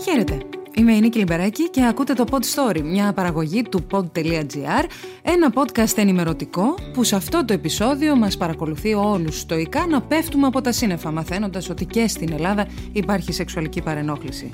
Χαίρετε. 0.00 0.38
Είμαι 0.74 0.92
η 0.92 1.00
Νίκη 1.00 1.18
Λιμπεράκη 1.18 1.70
και 1.70 1.84
ακούτε 1.84 2.12
το 2.12 2.24
Pod 2.30 2.34
Story, 2.34 2.80
μια 2.82 3.12
παραγωγή 3.12 3.62
του 3.62 3.86
pod.gr, 3.90 4.84
ένα 5.22 5.52
podcast 5.54 5.96
ενημερωτικό 5.96 6.74
που 6.92 7.04
σε 7.04 7.16
αυτό 7.16 7.44
το 7.44 7.52
επεισόδιο 7.52 8.16
μας 8.16 8.36
παρακολουθεί 8.36 8.94
όλους 8.94 9.40
στοικά 9.40 9.86
να 9.86 10.02
πέφτουμε 10.02 10.46
από 10.46 10.60
τα 10.60 10.72
σύννεφα, 10.72 11.10
μαθαίνοντας 11.10 11.70
ότι 11.70 11.84
και 11.84 12.08
στην 12.08 12.32
Ελλάδα 12.32 12.66
υπάρχει 12.92 13.32
σεξουαλική 13.32 13.82
παρενόχληση. 13.82 14.50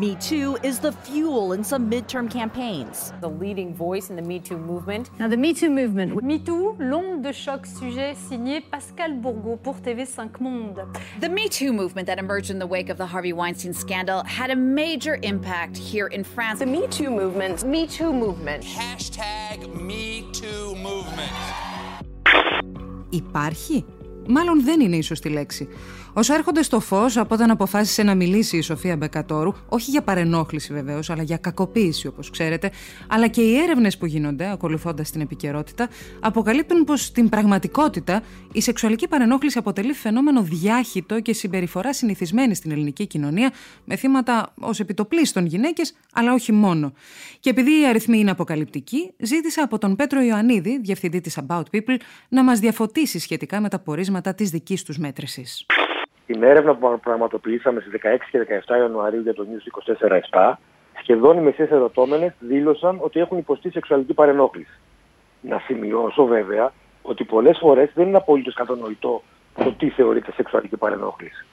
Me 0.00 0.14
Too 0.28 0.58
is 0.62 0.78
the 0.78 0.92
fuel 0.92 1.52
in 1.56 1.62
some 1.64 1.90
midterm 1.90 2.30
campaigns. 2.30 3.12
the 3.20 3.28
leading 3.28 3.74
voice 3.74 4.10
in 4.10 4.16
the 4.16 4.26
Me 4.30 4.38
Too 4.38 4.58
movement. 4.58 5.04
Now, 5.18 5.28
the 5.28 5.36
Me 5.36 5.52
Too 5.54 5.70
movement. 5.70 6.10
MeToo, 6.30 6.76
l'onde 6.78 7.22
de 7.22 7.32
choc 7.32 7.66
sujet 7.66 8.14
signé 8.28 8.56
Pascal 8.70 9.12
Bourgault 9.22 9.58
pour 9.64 9.76
TV5 9.86 10.40
Monde. 10.40 10.80
The 11.20 11.28
Me 11.28 11.48
Too 11.48 11.72
movement 11.72 12.06
that 12.08 12.18
emerged 12.18 12.50
in 12.50 12.58
the 12.58 12.66
wake 12.66 12.90
of 12.90 12.98
the 12.98 13.06
Harvey 13.06 13.32
Weinstein 13.32 13.72
scandal 13.72 14.22
had 14.24 14.50
a 14.50 14.56
major 14.56 15.14
impact 15.22 15.76
here 15.76 16.08
in 16.16 16.22
France. 16.24 16.58
The 16.58 16.66
Me 16.66 16.82
Too 16.88 17.10
movement. 17.10 17.64
Me 17.64 17.86
Too 17.86 18.12
movement. 18.12 18.62
Hashtag 18.64 19.56
#MeTooMovement. 19.90 21.34
Υπάρχει? 23.10 23.84
Μάλλον 24.28 24.64
δεν 24.64 24.80
είναι 24.80 24.96
η 24.96 25.00
σωστή 25.00 25.28
λέξη. 25.28 25.68
Όσο 26.13 26.33
έρχονται 26.33 26.63
στο 26.63 26.79
φως 26.79 27.17
από 27.17 27.33
όταν 27.33 27.49
αποφάσισε 27.49 28.03
να 28.03 28.15
μιλήσει 28.15 28.57
η 28.57 28.61
Σοφία 28.61 28.97
Μπεκατόρου, 28.97 29.53
όχι 29.69 29.91
για 29.91 30.01
παρενόχληση 30.01 30.73
βεβαίως, 30.73 31.09
αλλά 31.09 31.23
για 31.23 31.37
κακοποίηση 31.37 32.07
όπως 32.07 32.29
ξέρετε, 32.29 32.71
αλλά 33.07 33.27
και 33.27 33.41
οι 33.41 33.57
έρευνες 33.57 33.97
που 33.97 34.05
γίνονται, 34.05 34.51
ακολουθώντας 34.51 35.11
την 35.11 35.21
επικαιρότητα, 35.21 35.89
αποκαλύπτουν 36.19 36.83
πως 36.83 37.03
στην 37.03 37.29
πραγματικότητα 37.29 38.21
η 38.51 38.61
σεξουαλική 38.61 39.07
παρενόχληση 39.07 39.57
αποτελεί 39.57 39.93
φαινόμενο 39.93 40.41
διάχυτο 40.41 41.19
και 41.19 41.33
συμπεριφορά 41.33 41.93
συνηθισμένη 41.93 42.55
στην 42.55 42.71
ελληνική 42.71 43.07
κοινωνία, 43.07 43.51
με 43.85 43.95
θύματα 43.95 44.53
ως 44.59 44.79
επιτοπλίστων 44.79 45.45
γυναίκες, 45.45 45.93
αλλά 46.13 46.33
όχι 46.33 46.51
μόνο. 46.51 46.93
Και 47.39 47.49
επειδή 47.49 47.81
οι 47.81 47.87
αριθμοί 47.87 48.19
είναι 48.19 48.31
αποκαλυπτικοί, 48.31 49.13
ζήτησα 49.17 49.63
από 49.63 49.77
τον 49.77 49.95
Πέτρο 49.95 50.21
Ιωαννίδη, 50.21 50.79
διευθυντή 50.83 51.21
της 51.21 51.37
About 51.47 51.63
People, 51.71 51.97
να 52.29 52.43
μας 52.43 52.59
διαφωτίσει 52.59 53.19
σχετικά 53.19 53.61
με 53.61 53.69
τα 53.69 53.79
πορίσματα 53.79 54.33
της 54.33 54.49
δικής 54.49 54.83
τους 54.83 54.97
μέτρησης. 54.97 55.65
Στην 56.31 56.43
έρευνα 56.43 56.75
που 56.75 56.99
πραγματοποιήσαμε 56.99 57.79
στις 57.79 57.91
16 57.91 58.17
και 58.31 58.63
17 58.67 58.77
Ιανουαρίου 58.77 59.21
για 59.21 59.33
το 59.33 59.45
News 59.49 59.65
24-7, 60.31 60.53
σχεδόν 61.01 61.37
οι 61.37 61.41
μεσαίες 61.41 61.69
ερωτώμενες 61.69 62.33
δήλωσαν 62.39 62.97
ότι 63.01 63.19
έχουν 63.19 63.37
υποστεί 63.37 63.71
σεξουαλική 63.71 64.13
παρενόχληση. 64.13 64.79
Να 65.41 65.59
σημειώσω 65.59 66.25
βέβαια 66.25 66.73
ότι 67.01 67.23
πολλές 67.23 67.57
φορές 67.61 67.91
δεν 67.93 68.07
είναι 68.07 68.17
απολύτως 68.17 68.53
κατανοητό 68.53 69.23
το 69.55 69.73
τι 69.73 69.89
θεωρείται 69.89 70.31
σεξουαλική 70.31 70.77
παρενόχληση. 70.77 71.45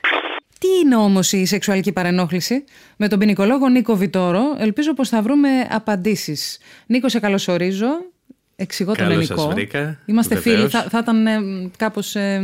Τι 0.58 0.68
είναι 0.84 0.96
όμως 0.96 1.32
η 1.32 1.44
σεξουαλική 1.44 1.92
παρενόχληση, 1.92 2.64
με 2.96 3.08
τον 3.08 3.18
ποινικολόγο 3.18 3.68
Νίκο 3.68 3.94
Βιτόρο, 3.94 4.56
ελπίζω 4.58 4.94
πως 4.94 5.08
θα 5.08 5.22
βρούμε 5.22 5.48
απαντήσεις. 5.70 6.60
Νίκο, 6.86 7.08
σε 7.08 7.20
καλωσορίζω. 7.20 7.88
Εξηγώ 8.60 8.92
τον 8.94 9.06
Καλώς 9.06 9.12
ελληνικό. 9.14 9.40
σας 9.40 9.52
βρήκα, 9.54 9.98
Είμαστε 10.06 10.34
βεβαίως. 10.34 10.56
φίλοι. 10.58 10.68
Θα, 10.70 10.88
θα 10.90 10.98
ήταν 10.98 11.26
ε, 11.26 11.38
κάπως 11.76 12.14
ε, 12.16 12.42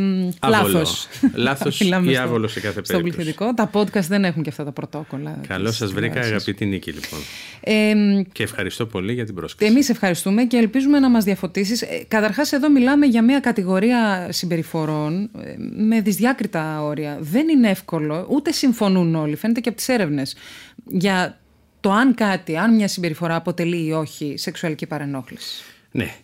λάθος. 0.49 1.09
Λάθος 1.35 1.81
ή 2.11 2.17
άβολο 2.17 2.49
σε 2.49 2.61
κάθε 2.61 2.81
Στον 2.85 2.97
περίπτωση. 3.03 3.17
πληθυντικό. 3.17 3.55
Τα 3.55 3.71
podcast 3.73 4.07
δεν 4.09 4.25
έχουν 4.25 4.43
και 4.43 4.49
αυτά 4.49 4.65
τα 4.65 4.73
πρωτόκολλα. 4.73 5.39
Καλώς 5.49 5.71
της 5.71 5.79
σα 5.79 5.87
βρήκα, 5.87 6.01
τηλεόρασης. 6.01 6.33
αγαπητή 6.33 6.65
Νίκη, 6.67 6.93
λοιπόν. 6.93 7.19
Ε, 7.61 8.23
Και 8.33 8.43
ευχαριστώ 8.43 8.87
πολύ 8.87 9.13
για 9.13 9.25
την 9.25 9.35
πρόσκληση. 9.35 9.73
Εμείς 9.73 9.89
ευχαριστούμε 9.89 10.45
και 10.45 10.57
ελπίζουμε 10.57 10.99
να 10.99 11.11
μας 11.11 11.25
διαφωτίσεις. 11.25 11.83
Ε, 11.83 12.05
καταρχάς 12.09 12.53
εδώ 12.53 12.71
μιλάμε 12.71 13.07
για 13.07 13.23
μια 13.23 13.41
κατηγορία 13.41 14.29
συμπεριφορών 14.31 15.23
ε, 15.23 15.55
με 15.77 16.01
δυσδιάκριτα 16.01 16.83
όρια. 16.83 17.17
Δεν 17.21 17.49
είναι 17.49 17.71
εύκολο, 17.71 18.27
ούτε 18.31 18.53
συμφωνούν 18.53 19.15
όλοι, 19.15 19.37
φαίνεται 19.37 19.61
και 19.61 19.69
από 19.69 19.79
τις 19.79 19.89
έρευνες, 19.89 20.37
για 20.85 21.39
το 21.81 21.91
αν 21.93 22.15
κάτι, 22.15 22.57
αν 22.57 22.75
μια 22.75 22.89
συμπεριφορά 22.89 23.35
αποτελεί 23.35 23.87
ή 23.87 23.93
όχι 23.93 24.35
σεξουαλική 24.37 24.87
παρενόχληση. 24.87 25.65
Ναι. 25.97 26.17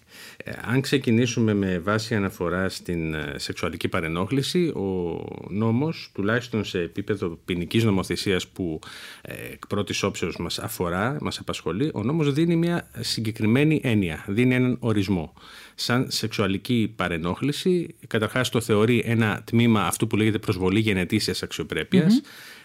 Ε, 0.44 0.52
Αν 0.64 0.80
ξεκινήσουμε 0.80 1.54
με 1.54 1.78
βάση 1.78 2.14
αναφορά 2.14 2.68
στην 2.68 3.14
ε, 3.14 3.34
σεξουαλική 3.36 3.88
παρενόχληση, 3.88 4.66
ο 4.66 5.18
νόμος, 5.48 6.10
τουλάχιστον 6.14 6.64
σε 6.64 6.80
επίπεδο 6.80 7.38
ποινικής 7.44 7.84
νομοθεσίας 7.84 8.46
που 8.48 8.78
ε, 9.22 9.32
εκ 9.52 9.66
πρώτης 9.66 10.02
όψεως 10.02 10.36
μας 10.36 10.58
αφορά, 10.58 11.16
μας 11.20 11.38
απασχολεί, 11.38 11.90
ο 11.94 12.02
νόμος 12.02 12.32
δίνει 12.32 12.56
μια 12.56 12.90
συγκεκριμένη 13.00 13.80
έννοια, 13.82 14.24
δίνει 14.28 14.54
έναν 14.54 14.76
ορισμό. 14.80 15.32
Σαν 15.74 16.06
σεξουαλική 16.10 16.92
παρενόχληση, 16.96 17.94
καταρχάς 18.06 18.48
το 18.48 18.60
θεωρεί 18.60 19.02
ένα 19.06 19.42
τμήμα 19.44 19.82
αυτού 19.82 20.06
που 20.06 20.16
λέγεται 20.16 20.38
προσβολή 20.38 20.80
γενετήσιας 20.80 21.42
αξιοπρέπειας, 21.42 22.20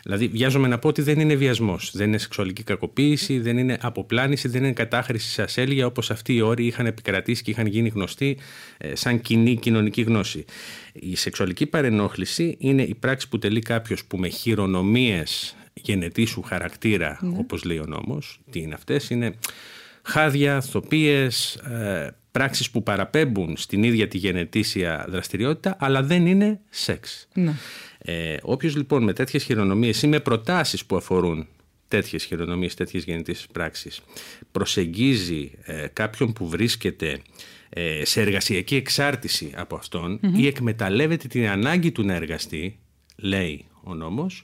Δηλαδή, 0.06 0.28
βιάζομαι 0.28 0.68
να 0.68 0.80
πω 0.80 0.88
ότι 0.88 1.02
δεν 1.02 1.20
είναι 1.20 1.36
βιασμός. 1.36 1.92
Δεν 1.94 2.08
είναι 2.08 2.18
σεξουαλική 2.18 2.64
κακοποίηση, 2.64 3.40
δεν 3.40 3.58
είναι 3.58 3.78
αποπλάνηση, 3.82 4.48
δεν 4.48 4.64
είναι 4.64 4.74
κατάχρηση 4.74 5.30
σε 5.30 5.42
ασέλγεια 5.42 5.86
όπως 5.86 6.12
αυτοί 6.12 6.34
οι 6.34 6.42
όροι 6.42 6.66
είχαν 6.66 6.86
επικρατήσει 6.86 7.44
και 7.44 7.52
είχαν 7.52 7.66
γίνει 7.66 7.90
γνωστοί 7.90 8.38
ε, 8.78 8.96
σαν 8.96 9.22
κοινή 9.22 9.56
κοινωνική 9.56 10.02
γνώση. 10.02 10.46
Η 10.94 11.16
σεξουαλική 11.16 11.66
παρενόχληση 11.66 12.56
είναι 12.60 12.82
η 12.82 12.96
πράξη 12.96 13.30
που 13.30 13.40
τελεί 13.40 13.60
κάποιος 13.60 14.06
που 14.06 14.18
με 14.18 14.30
χειρονομίες 14.30 15.56
γενετήσου 15.74 16.42
χαρακτήρα, 16.42 17.20
όπως 17.38 17.64
λέει 17.64 17.78
ο 17.78 17.86
νόμος, 17.88 18.40
τι 18.52 18.60
είναι 18.60 18.74
αυτές, 18.74 19.10
είναι 19.10 19.36
χάδια, 20.02 20.62
θοπίες, 20.62 21.56
ε, 21.56 22.16
πράξεις 22.32 22.70
που 22.70 22.84
παραπέμπουν 22.84 23.58
στην 23.58 23.84
ίδια 23.84 24.08
τη 24.08 24.18
γενετήσια 24.18 25.06
δραστηριότητα, 25.10 25.76
αλλά 25.80 26.04
δεν 26.04 26.26
είναι 26.26 26.60
σεξ. 26.70 27.28
Ναι. 27.34 27.54
Ε, 28.06 28.38
Όποιος 28.42 28.76
λοιπόν 28.76 29.04
με 29.04 29.14
τέτοιες 29.14 29.44
χειρονομίες 29.44 30.02
ή 30.02 30.08
με 30.08 30.20
προτάσεις 30.20 30.86
που 30.86 30.96
αφορούν 30.96 31.48
τέτοιες 31.88 32.24
χειρονομίες, 32.24 32.74
τέτοιες 32.74 33.04
γεννητήσει 33.04 33.48
πράξεις, 33.52 34.02
προσεγγίζει 34.52 35.52
ε, 35.64 35.88
κάποιον 35.94 36.34
που 36.34 36.48
βρίσκεται 36.50 37.22
ε, 37.70 38.06
σε 38.06 38.22
εργασιακή 38.22 38.76
εξάρτηση 38.76 39.52
από 39.56 39.76
αυτον 39.76 40.20
ή 40.36 40.48
εκμεταλλεύεται 40.48 41.28
την 41.28 41.48
ανάγκη 41.48 41.92
του 41.92 42.04
να 42.04 42.14
εργαστεί, 42.14 42.80
λέει 43.16 43.66
ο 43.84 43.94
νόμος, 43.94 44.44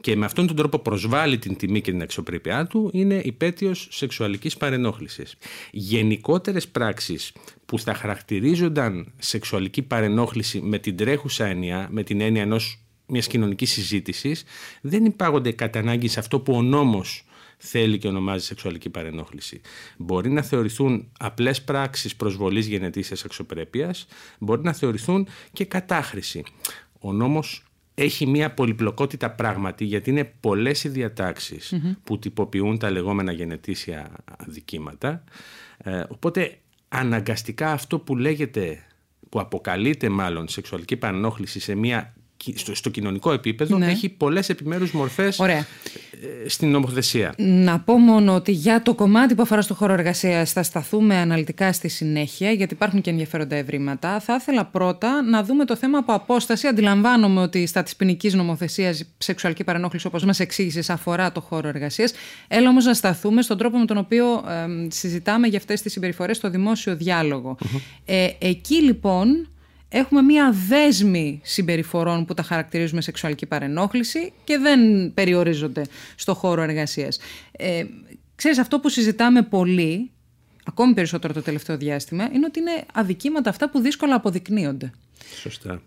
και 0.00 0.16
με 0.16 0.24
αυτόν 0.24 0.46
τον 0.46 0.56
τρόπο 0.56 0.78
προσβάλλει 0.78 1.38
την 1.38 1.56
τιμή 1.56 1.80
και 1.80 1.90
την 1.90 2.02
αξιοπρέπειά 2.02 2.66
του, 2.66 2.90
είναι 2.92 3.20
υπέτειος 3.24 3.88
σεξουαλικής 3.90 4.56
παρενόχλησης. 4.56 5.34
Γενικότερες 5.70 6.68
πράξεις 6.68 7.32
που 7.66 7.78
θα 7.78 7.94
χαρακτηρίζονταν 7.94 9.12
σεξουαλική 9.18 9.82
παρενόχληση 9.82 10.60
με 10.60 10.78
την 10.78 10.96
τρέχουσα 10.96 11.44
έννοια, 11.44 11.88
με 11.90 12.02
την 12.02 12.20
έννοια 12.20 12.42
ενός 12.42 12.83
μιας 13.06 13.26
κοινωνικής 13.26 13.70
συζήτησης, 13.70 14.44
δεν 14.80 15.04
υπάγονται 15.04 15.52
κατά 15.52 15.78
ανάγκη 15.78 16.08
σε 16.08 16.18
αυτό 16.18 16.40
που 16.40 16.54
ο 16.54 16.62
νόμος 16.62 17.24
θέλει 17.56 17.98
και 17.98 18.08
ονομάζει 18.08 18.44
σεξουαλική 18.44 18.90
παρενόχληση. 18.90 19.60
Μπορεί 19.96 20.30
να 20.30 20.42
θεωρηθούν 20.42 21.08
απλές 21.18 21.62
πράξεις 21.62 22.16
προσβολής 22.16 22.66
γενετήσιας 22.66 23.24
αξιοπρέπειας, 23.24 24.06
μπορεί 24.38 24.62
να 24.62 24.72
θεωρηθούν 24.72 25.26
και 25.52 25.64
κατάχρηση. 25.64 26.42
Ο 27.00 27.12
νόμος 27.12 27.64
έχει 27.94 28.26
μια 28.26 28.54
πολυπλοκότητα 28.54 29.30
πράγματι 29.30 29.84
γιατί 29.84 30.10
είναι 30.10 30.32
πολλές 30.40 30.84
οι 30.84 30.88
διαταξεις 30.88 31.74
που 32.04 32.18
τυποποιούν 32.18 32.78
τα 32.78 32.90
λεγόμενα 32.90 33.32
γενετήσια 33.32 34.10
αδικήματα. 34.38 35.24
Ε, 35.78 36.02
οπότε 36.08 36.58
αναγκαστικά 36.88 37.72
αυτό 37.72 37.98
που 37.98 38.16
λέγεται, 38.16 38.86
που 39.28 39.40
αποκαλείται 39.40 40.08
μάλλον 40.08 40.48
σεξουαλική 40.48 40.96
παρενόχληση 40.96 41.60
σε 41.60 41.74
μια, 41.74 42.14
στο, 42.56 42.74
στο 42.74 42.90
κοινωνικό 42.90 43.32
επίπεδο 43.32 43.78
Ναι. 43.78 43.86
έχει 43.86 44.08
πολλές 44.08 44.48
επιμέρους 44.48 44.92
μορφές 44.92 45.38
Ωραία. 45.38 45.56
ε, 46.44 46.48
στην 46.48 46.70
νομοθεσία. 46.70 47.34
Να 47.36 47.80
πω 47.80 47.98
μόνο 47.98 48.34
ότι 48.34 48.52
για 48.52 48.82
το 48.82 48.94
κομμάτι 48.94 49.34
που 49.34 49.42
αφορά 49.42 49.62
στο 49.62 49.74
χώρο 49.74 49.92
εργασίας 49.92 50.52
θα 50.52 50.62
σταθούμε 50.62 51.16
αναλυτικά 51.16 51.72
στη 51.72 51.88
συνέχεια, 51.88 52.50
γιατί 52.50 52.74
υπάρχουν 52.74 53.00
και 53.00 53.10
ενδιαφέροντα 53.10 53.56
ευρήματα. 53.56 54.20
Θα 54.20 54.34
ήθελα 54.34 54.64
πρώτα 54.64 55.22
να 55.22 55.44
δούμε 55.44 55.64
το 55.64 55.76
θέμα 55.76 55.98
από 55.98 56.12
απόσταση. 56.12 56.66
Αντιλαμβάνομαι 56.66 57.40
ότι 57.40 57.66
στα 57.66 57.82
της 57.82 57.96
ποινικής 57.96 58.34
νομοθεσίας 58.34 59.00
η 59.00 59.06
σεξουαλική 59.18 59.64
παρενόχληση, 59.64 60.06
όπως 60.06 60.24
μας 60.24 60.40
εξήγησε, 60.40 60.92
αφορά 60.92 61.32
το 61.32 61.40
χώρο 61.40 61.68
εργασίας. 61.68 62.12
Έλα 62.48 62.68
όμως 62.68 62.84
να 62.84 62.94
σταθούμε 62.94 63.42
στον 63.42 63.58
τρόπο 63.58 63.78
με 63.78 63.84
τον 63.84 63.96
οποίο 63.98 64.26
ε, 64.34 64.90
συζητάμε 64.90 65.46
για 65.46 65.58
αυτές 65.58 65.82
τις 65.82 65.92
συμπεριφορές 65.92 66.36
στο 66.36 66.50
δημόσιο 66.50 66.96
διάλογο. 66.96 67.56
Ε, 68.04 68.28
εκεί 68.38 68.74
λοιπόν 68.82 69.48
έχουμε 69.88 70.22
μία 70.22 70.54
δέσμη 70.68 71.40
συμπεριφορών 71.44 72.24
που 72.24 72.34
τα 72.34 72.42
χαρακτηρίζουμε 72.42 73.00
σεξουαλική 73.00 73.46
παρενόχληση 73.46 74.32
και 74.44 74.58
δεν 74.58 75.12
περιορίζονται 75.14 75.82
στο 76.16 76.34
χώρο 76.34 76.62
εργασίας. 76.62 77.18
Ε, 77.52 77.84
ξέρεις, 78.34 78.58
αυτό 78.58 78.80
που 78.80 78.88
συζητάμε 78.88 79.42
πολύ, 79.42 80.10
ακόμη 80.64 80.94
περισσότερο 80.94 81.32
το 81.32 81.42
τελευταίο 81.42 81.76
διάστημα, 81.76 82.28
είναι 82.32 82.46
ότι 82.46 82.60
είναι 82.60 82.84
αδικήματα 82.92 83.50
αυτά 83.50 83.70
που 83.70 83.80
δύσκολα 83.80 84.14
αποδεικνύονται. 84.14 84.92
Σωστά. 85.40 85.82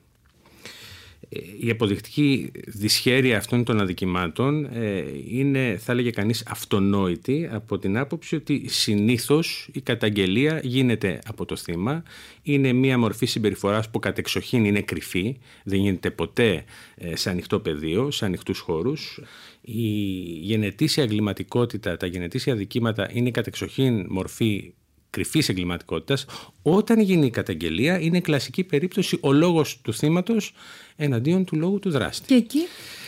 Η 1.59 1.69
αποδεικτική 1.69 2.51
δυσχέρεια 2.67 3.37
αυτών 3.37 3.63
των 3.63 3.79
αδικημάτων 3.79 4.65
ε, 4.65 5.03
είναι, 5.29 5.77
θα 5.79 5.91
έλεγε 5.91 6.09
κανείς, 6.09 6.43
αυτονόητη 6.47 7.49
από 7.51 7.77
την 7.77 7.97
άποψη 7.97 8.35
ότι 8.35 8.63
συνήθως 8.67 9.69
η 9.73 9.81
καταγγελία 9.81 10.59
γίνεται 10.63 11.19
από 11.25 11.45
το 11.45 11.55
θύμα. 11.55 12.03
Είναι 12.41 12.73
μια 12.73 12.97
μορφή 12.97 13.25
συμπεριφοράς 13.25 13.89
που 13.89 13.99
κατεξοχήν 13.99 14.65
είναι 14.65 14.81
κρυφή, 14.81 15.37
δεν 15.63 15.79
γίνεται 15.79 16.11
ποτέ 16.11 16.63
ε, 16.95 17.15
σε 17.15 17.29
ανοιχτό 17.29 17.59
πεδίο, 17.59 18.11
σε 18.11 18.25
ανοιχτούς 18.25 18.59
χώρους. 18.59 19.21
Η 19.61 19.81
γενετήσια 20.41 21.03
εγκληματικότητα, 21.03 21.97
τα 21.97 22.07
γενετήσια 22.07 22.53
αδικήματα 22.53 23.09
είναι 23.13 23.31
κατεξοχήν 23.31 24.05
μορφή 24.09 24.73
κρυφής 25.09 25.49
εγκληματικότητας, 25.49 26.25
όταν 26.61 26.99
γίνει 26.99 27.25
η 27.25 27.29
καταγγελία, 27.29 27.99
είναι 27.99 28.19
κλασική 28.19 28.63
περίπτωση 28.63 29.17
ο 29.21 29.31
λόγος 29.31 29.81
του 29.81 29.93
θύματος 29.93 30.53
εναντίον 30.97 31.45
του 31.45 31.55
λόγου 31.55 31.79
του 31.79 31.89
δράστη. 31.89 32.25
Και 32.27 32.33
εκεί 32.33 32.61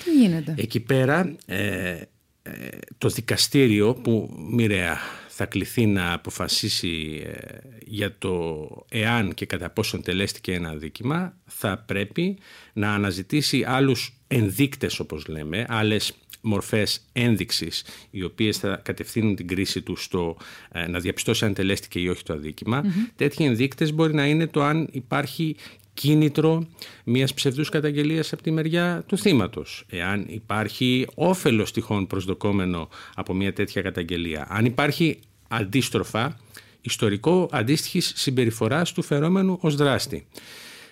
τι 0.03 0.11
γίνεται; 0.11 0.53
Εκεί 0.57 0.79
πέρα 0.79 1.35
ε, 1.45 2.01
ε, 2.41 2.51
το 2.97 3.09
δικαστήριο 3.09 3.93
που 3.93 4.29
μοιραία 4.51 4.97
θα 5.27 5.45
κληθεί 5.45 5.85
να 5.85 6.13
αποφασίσει 6.13 7.23
ε, 7.25 7.57
για 7.85 8.17
το 8.17 8.67
εάν 8.89 9.33
και 9.33 9.45
κατά 9.45 9.69
πόσον 9.69 10.01
τελέστηκε 10.01 10.53
ένα 10.53 10.75
δίκημα 10.75 11.33
θα 11.45 11.77
πρέπει 11.77 12.37
να 12.73 12.93
αναζητήσει 12.93 13.63
άλλους 13.67 14.13
ενδείκτες 14.27 14.99
όπως 14.99 15.27
λέμε, 15.27 15.65
άλλες 15.69 16.13
μορφές 16.41 17.01
ένδειξης 17.13 17.83
οι 18.09 18.23
οποίες 18.23 18.57
θα 18.57 18.81
κατευθύνουν 18.83 19.35
την 19.35 19.47
κρίση 19.47 19.81
του 19.81 19.95
στο 19.95 20.37
ε, 20.71 20.87
να 20.87 20.99
διαπιστώσει 20.99 21.45
αν 21.45 21.53
τελέστηκε 21.53 21.99
ή 21.99 22.07
όχι 22.07 22.23
το 22.23 22.33
αδίκημα. 22.33 22.83
Mm-hmm. 22.83 23.11
Τέτοιοι 23.15 23.43
ενδείκτες 23.43 23.93
μπορεί 23.93 24.13
να 24.13 24.25
είναι 24.25 24.47
το 24.47 24.63
αν 24.63 24.87
υπάρχει 24.91 25.55
κίνητρο 25.93 26.67
μιας 27.03 27.33
ψευδούς 27.33 27.69
καταγγελίας 27.69 28.33
από 28.33 28.41
τη 28.41 28.51
μεριά 28.51 29.03
του 29.07 29.17
θύματος. 29.17 29.85
Εάν 29.89 30.25
υπάρχει 30.27 31.07
όφελος 31.15 31.71
τυχόν 31.71 32.07
προσδοκόμενο 32.07 32.89
από 33.15 33.33
μια 33.33 33.53
τέτοια 33.53 33.81
καταγγελία. 33.81 34.47
Αν 34.49 34.65
υπάρχει 34.65 35.19
αντίστροφα 35.47 36.39
ιστορικό 36.81 37.49
αντίστοιχης 37.51 38.13
συμπεριφοράς 38.15 38.91
του 38.91 39.01
φερόμενου 39.01 39.57
ως 39.61 39.75
δράστη. 39.75 40.25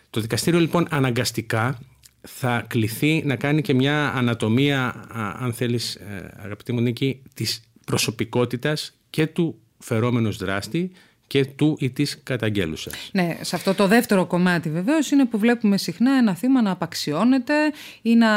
Το 0.09 0.21
δικαστήριο 0.21 0.59
λοιπόν 0.59 0.87
αναγκαστικά 0.89 1.79
θα 2.27 2.65
κληθεί 2.67 3.23
να 3.25 3.35
κάνει 3.35 3.61
και 3.61 3.73
μια 3.73 4.13
ανατομία, 4.13 5.05
αν 5.39 5.53
θέλεις 5.53 5.95
ε, 5.95 6.33
αγαπητή 6.37 6.71
μου 6.73 6.81
Νίκη, 6.81 7.21
της 7.33 7.61
προσωπικότητας 7.85 8.97
και 9.09 9.27
του 9.27 9.59
φερόμενος 9.79 10.37
δράστη 10.37 10.91
και 11.27 11.45
του 11.45 11.77
ή 11.79 11.89
της 11.89 12.19
καταγγέλουσας. 12.23 13.09
Ναι, 13.11 13.37
σε 13.41 13.55
αυτό 13.55 13.73
το 13.73 13.87
δεύτερο 13.87 14.25
κομμάτι 14.25 14.69
βεβαίως 14.69 15.11
είναι 15.11 15.25
που 15.25 15.37
βλέπουμε 15.37 15.77
συχνά 15.77 16.11
ένα 16.11 16.35
θύμα 16.35 16.61
να 16.61 16.71
απαξιώνεται 16.71 17.53
ή 18.01 18.15
να 18.15 18.27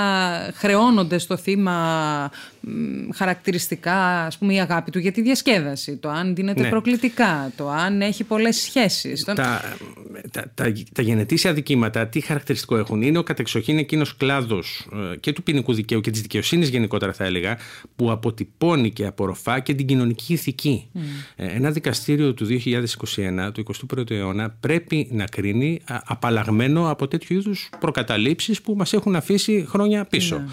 χρεώνονται 0.55 1.19
στο 1.19 1.37
θύμα 1.37 2.31
χαρακτηριστικά 3.15 4.27
ας 4.27 4.39
πούμε 4.39 4.55
η 4.55 4.61
αγάπη 4.61 4.91
του 4.91 4.99
για 4.99 5.13
τη 5.13 5.23
διασκέδαση, 5.23 5.97
το 5.97 6.09
αν 6.09 6.35
δίνεται 6.35 6.63
ναι. 6.63 6.69
προκλητικά, 6.69 7.53
το 7.57 7.69
αν 7.69 8.01
έχει 8.03 8.25
πολλές 8.25 8.57
σχέσεις. 8.57 9.25
Τα, 9.25 9.35
τα, 9.35 9.63
τα, 10.55 10.73
τα 10.93 11.03
γενετήσια 11.03 11.53
δικήματα 11.53 12.07
τι 12.07 12.21
χαρακτηριστικό 12.21 12.77
έχουν, 12.77 13.03
είναι 13.03 13.19
ο 13.19 13.23
κατεξοχήν 13.23 13.79
εκείνος 13.79 14.17
κλάδος 14.17 14.89
ε, 15.13 15.17
και 15.17 15.33
του 15.33 15.43
ποινικού 15.43 15.75
δικαίου 15.75 16.01
και 16.01 16.11
της 16.11 16.21
δικαιοσύνης 16.21 16.69
γενικότερα 16.69 17.13
θα 17.13 17.25
έλεγα 17.25 17.59
που 17.97 18.11
αποτυπώνει 18.11 18.91
και 18.91 19.07
απορροφά 19.07 19.61
και 19.61 19.75
την 19.75 19.87
κοινωνική 19.87 20.33
ηθική. 20.33 20.89
Mm. 20.95 20.99
Ένα 21.37 21.71
δικαστήριο 21.71 22.35
του 22.35 22.45
2021, 22.81 23.51
του 23.53 23.65
21ου 23.97 24.11
αιώνα 24.11 24.57
πρέπει 24.61 25.09
να 25.11 25.25
κρίνει 25.25 25.81
απαλλαγμένο 26.05 26.91
από 26.91 27.09
τέτοιου 27.09 27.37
είδους 27.37 27.71
προκαταλήψεις 27.81 28.63
που 28.63 28.75
μας 28.77 28.93
έχουν 28.93 29.17
αφήσει 29.17 29.65
χρόνια 29.69 30.05
πίσω. 30.05 30.39
Ναι. 30.39 30.45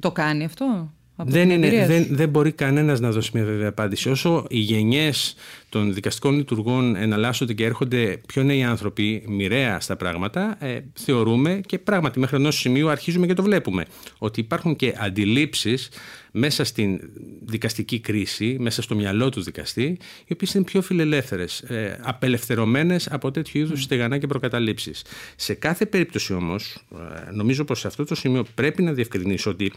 Το 0.00 0.12
κάνει 0.12 0.44
αυτό; 0.44 0.92
δεν, 1.16 1.50
είναι, 1.50 1.86
δεν, 1.86 2.06
δεν 2.10 2.28
μπορεί 2.28 2.52
κανένας 2.52 3.00
να 3.00 3.10
δώσει 3.10 3.30
μια 3.34 3.44
βέβαια 3.44 3.68
απάντηση. 3.68 4.10
Όσο 4.10 4.44
οι 4.48 4.58
γενιές 4.58 5.34
των 5.74 5.94
δικαστικών 5.94 6.36
λειτουργών 6.36 6.96
εναλλάσσονται 6.96 7.52
και 7.52 7.64
έρχονται 7.64 8.20
πιο 8.26 8.42
νέοι 8.42 8.62
άνθρωποι 8.62 9.24
μοιραία 9.26 9.80
στα 9.80 9.96
πράγματα, 9.96 10.56
ε, 10.58 10.80
θεωρούμε 10.92 11.60
και 11.66 11.78
πράγματι 11.78 12.18
μέχρι 12.18 12.36
ενός 12.36 12.58
σημείου 12.58 12.88
αρχίζουμε 12.88 13.26
και 13.26 13.34
το 13.34 13.42
βλέπουμε. 13.42 13.84
Ότι 14.18 14.40
υπάρχουν 14.40 14.76
και 14.76 14.94
αντιλήψεις 14.98 15.88
μέσα 16.32 16.64
στην 16.64 17.00
δικαστική 17.44 18.00
κρίση, 18.00 18.56
μέσα 18.60 18.82
στο 18.82 18.94
μυαλό 18.94 19.28
του 19.28 19.42
δικαστή, 19.42 19.98
οι 20.26 20.32
οποίες 20.32 20.54
είναι 20.54 20.64
πιο 20.64 20.82
φιλελεύθερες, 20.82 21.60
ε, 21.60 22.00
απελευθερωμένες 22.02 23.08
από 23.10 23.30
τέτοιου 23.30 23.60
είδους 23.60 23.80
mm. 23.80 23.84
στεγανά 23.84 24.18
και 24.18 24.26
προκαταλήψεις. 24.26 25.04
Σε 25.36 25.54
κάθε 25.54 25.86
περίπτωση 25.86 26.34
όμως, 26.34 26.84
ε, 26.92 27.30
νομίζω 27.30 27.64
πως 27.64 27.80
σε 27.80 27.86
αυτό 27.86 28.04
το 28.04 28.14
σημείο 28.14 28.44
πρέπει 28.54 28.82
να 28.82 28.92
διευκρινίσω 28.92 29.50
ότι 29.50 29.72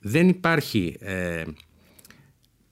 δεν 0.00 0.28
υπάρχει 0.28 0.96
ε, 1.00 1.42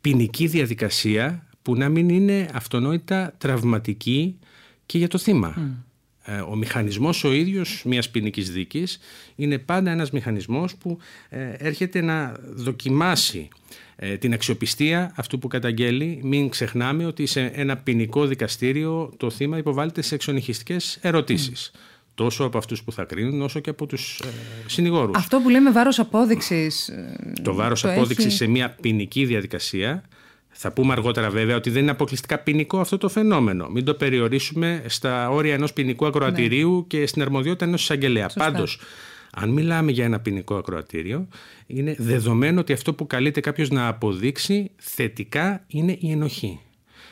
ποινική 0.00 0.46
διαδικασία 0.46 1.47
που 1.68 1.76
να 1.76 1.88
μην 1.88 2.08
είναι 2.08 2.48
αυτονόητα 2.54 3.34
τραυματική 3.38 4.38
και 4.86 4.98
για 4.98 5.08
το 5.08 5.18
θύμα. 5.18 5.76
Ε, 6.24 6.40
ο 6.40 6.56
μηχανισμός 6.56 7.24
ο 7.24 7.32
ίδιος 7.32 7.82
μιας 7.84 8.10
ποινικής 8.10 8.50
δίκης 8.50 8.98
είναι 9.34 9.58
πάντα 9.58 9.90
ένας 9.90 10.10
μηχανισμός 10.10 10.76
που 10.76 10.98
ε, 11.28 11.52
έρχεται 11.58 12.00
να 12.00 12.36
δοκιμάσει 12.54 13.48
ε, 13.96 14.16
την 14.16 14.32
αξιοπιστία 14.32 15.12
αυτού 15.16 15.38
που 15.38 15.48
καταγγέλει. 15.48 16.20
Μην 16.22 16.48
ξεχνάμε 16.48 17.06
ότι 17.06 17.26
σε 17.26 17.40
ένα 17.40 17.76
ποινικό 17.76 18.26
δικαστήριο 18.26 19.12
το 19.16 19.30
θύμα 19.30 19.58
υποβάλλεται 19.58 20.02
σε 20.02 20.14
εξονυχιστικές 20.14 20.98
ερωτήσεις. 21.00 21.70
Τόσο 22.14 22.44
από 22.44 22.58
αυτούς 22.58 22.82
που 22.82 22.92
θα 22.92 23.04
κρίνουν, 23.04 23.42
όσο 23.42 23.60
και 23.60 23.70
από 23.70 23.86
τους 23.86 24.20
ε, 24.20 24.28
συνηγόρους. 24.66 25.16
Αυτό 25.16 25.40
που 25.40 25.48
λέμε 25.48 25.72
βάρος 25.72 25.98
απόδειξης... 25.98 26.90
Το 27.42 27.54
βάρος 27.54 27.80
το 27.80 27.90
απόδειξης 27.90 28.34
σε 28.34 28.46
μια 28.46 28.70
ποινική 28.80 29.24
διαδικασία 29.24 30.02
θα 30.60 30.72
πούμε 30.72 30.92
αργότερα 30.92 31.30
βέβαια 31.30 31.56
ότι 31.56 31.70
δεν 31.70 31.82
είναι 31.82 31.90
αποκλειστικά 31.90 32.38
ποινικό 32.38 32.80
αυτό 32.80 32.98
το 32.98 33.08
φαινόμενο. 33.08 33.68
Μην 33.68 33.84
το 33.84 33.94
περιορίσουμε 33.94 34.82
στα 34.86 35.30
όρια 35.30 35.54
ενός 35.54 35.72
ποινικού 35.72 36.06
ακροατηρίου 36.06 36.74
ναι. 36.74 36.82
και 36.86 37.06
στην 37.06 37.22
αρμοδιότητα 37.22 37.64
ενός 37.64 37.82
εισαγγελέα. 37.82 38.30
Πάντως, 38.34 38.80
αν 39.34 39.50
μιλάμε 39.50 39.90
για 39.90 40.04
ένα 40.04 40.20
ποινικό 40.20 40.54
ακροατήριο, 40.54 41.28
είναι 41.66 41.94
δεδομένο 41.98 42.60
ότι 42.60 42.72
αυτό 42.72 42.94
που 42.94 43.06
καλείται 43.06 43.40
κάποιος 43.40 43.70
να 43.70 43.88
αποδείξει 43.88 44.70
θετικά 44.76 45.64
είναι 45.66 45.96
η 46.00 46.10
ενοχή. 46.10 46.60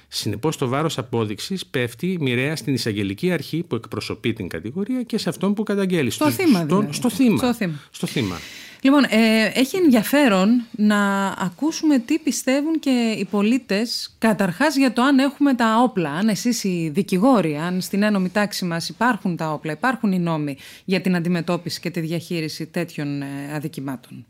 Συνεπώς, 0.09 0.57
το 0.57 0.69
βάρος 0.69 0.99
απόδειξης 0.99 1.67
πέφτει 1.67 2.17
μοιραία 2.21 2.57
στην 2.57 2.75
εισαγγελική 2.75 3.33
αρχή 3.33 3.63
που 3.63 3.75
εκπροσωπεί 3.75 4.33
την 4.33 4.49
κατηγορία 4.49 5.03
και 5.03 5.19
σε 5.19 5.29
αυτόν 5.29 5.55
που 5.55 5.63
καταγγέλει. 5.63 6.11
Στο, 6.11 6.31
θύμα, 6.31 6.65
δηλαδή. 6.65 6.93
στο, 6.93 7.11
θύμα. 7.11 7.37
Στο 7.37 7.55
θύμα. 7.55 7.81
Στο 7.91 8.07
θύμα. 8.07 8.39
Λοιπόν, 8.87 9.05
ε, 9.05 9.51
έχει 9.55 9.77
ενδιαφέρον 9.77 10.49
να 10.71 11.27
ακούσουμε 11.47 11.99
τι 11.99 12.19
πιστεύουν 12.19 12.79
και 12.79 13.15
οι 13.19 13.25
πολίτες 13.31 14.17
καταρχάς 14.19 14.77
για 14.77 14.93
το 14.93 15.03
αν 15.03 15.19
έχουμε 15.19 15.55
τα 15.55 15.81
όπλα, 15.83 16.11
αν 16.11 16.29
εσείς 16.29 16.65
οι 16.65 16.91
δικηγόροι, 16.95 17.57
αν 17.57 17.81
στην 17.81 18.03
ένωμη 18.03 18.31
τάξη 18.31 18.65
μας 18.65 18.89
υπάρχουν 18.89 19.37
τα 19.37 19.53
όπλα, 19.53 19.73
υπάρχουν 19.73 20.13
οι 20.13 20.19
νόμοι 20.19 20.57
για 20.85 21.01
την 21.01 21.17
αντιμετώπιση 21.17 21.81
και 21.81 21.91
τη 21.91 22.01
διαχείριση 22.01 22.67
τέτοιων 22.67 23.23
ε, 23.23 23.27
αδικημάτων. 23.55 24.27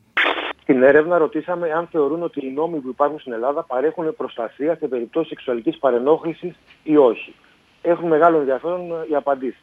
Στην 0.62 0.83
έρευνα 0.83 1.19
ρωτήσαμε 1.19 1.73
αν 1.73 1.88
θεωρούν 1.90 2.23
ότι 2.23 2.47
οι 2.47 2.50
νόμοι 2.50 2.78
που 2.78 2.88
υπάρχουν 2.88 3.19
στην 3.19 3.33
Ελλάδα 3.33 3.62
παρέχουν 3.62 4.16
προστασία 4.16 4.76
σε 4.76 4.87
περιπτώσεις 4.87 5.28
σεξουαλικής 5.28 5.78
παρενόχλησης 5.78 6.54
ή 6.83 6.97
όχι. 6.97 7.35
Έχουν 7.83 8.09
μεγάλο 8.09 8.38
ενδιαφέρον 8.38 8.81
οι 9.11 9.14
απαντήσεις. 9.14 9.62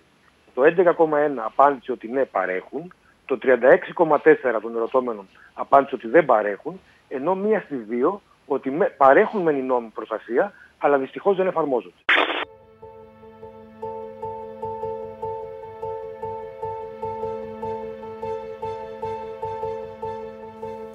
Το 0.54 0.62
11,1 0.62 0.74
απάντησε 1.46 1.92
ότι 1.92 2.08
ναι, 2.08 2.26
παρέχουν 2.26 2.94
το 3.26 3.38
36,4 3.44 4.60
των 4.62 4.76
ερωτώμενων 4.76 5.28
απάντησε 5.54 5.96
ότι 5.96 6.08
δεν 6.08 6.26
παρέχουν, 6.26 6.80
ενώ 7.08 7.36
μία 7.36 7.60
στις 7.60 7.86
δύο 7.86 8.22
ότι 8.46 8.78
παρέχουν 8.98 9.42
μεν 9.42 9.58
οι 9.58 9.62
νόμοι 9.62 9.88
προστασία, 9.88 10.54
αλλά 10.78 10.98
δυστυχώς 10.98 11.38
δεν 11.38 11.48
εφαρμόζονται. 11.48 11.96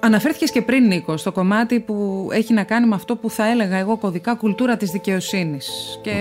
Αναφέρθηκες 0.09 0.51
και 0.51 0.61
πριν, 0.61 0.87
Νίκο, 0.87 1.17
στο 1.17 1.31
κομμάτι 1.31 1.79
που 1.79 2.27
έχει 2.31 2.53
να 2.53 2.63
κάνει 2.63 2.87
με 2.87 2.95
αυτό 2.95 3.15
που 3.15 3.29
θα 3.29 3.47
έλεγα 3.47 3.77
εγώ 3.77 3.97
κωδικά 3.97 4.35
κουλτούρα 4.35 4.77
της 4.77 4.91
δικαιοσύνης. 4.91 5.99
Και 6.01 6.11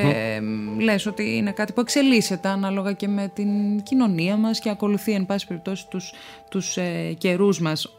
mm 0.40 0.80
λες 0.83 1.07
ότι 1.07 1.37
είναι 1.37 1.52
κάτι 1.52 1.73
που 1.73 1.80
εξελίσσεται 1.80 2.49
ανάλογα 2.49 2.92
και 2.92 3.09
με 3.09 3.30
την 3.35 3.83
κοινωνία 3.83 4.37
μας 4.37 4.59
και 4.59 4.71
ακολουθεί, 4.71 5.12
εν 5.12 5.26
πάση 5.26 5.47
περιπτώσει, 5.47 5.87
τους, 5.88 6.12
τους 6.49 6.76
ε, 6.76 7.14
καιρούς 7.18 7.61
μας. 7.61 7.98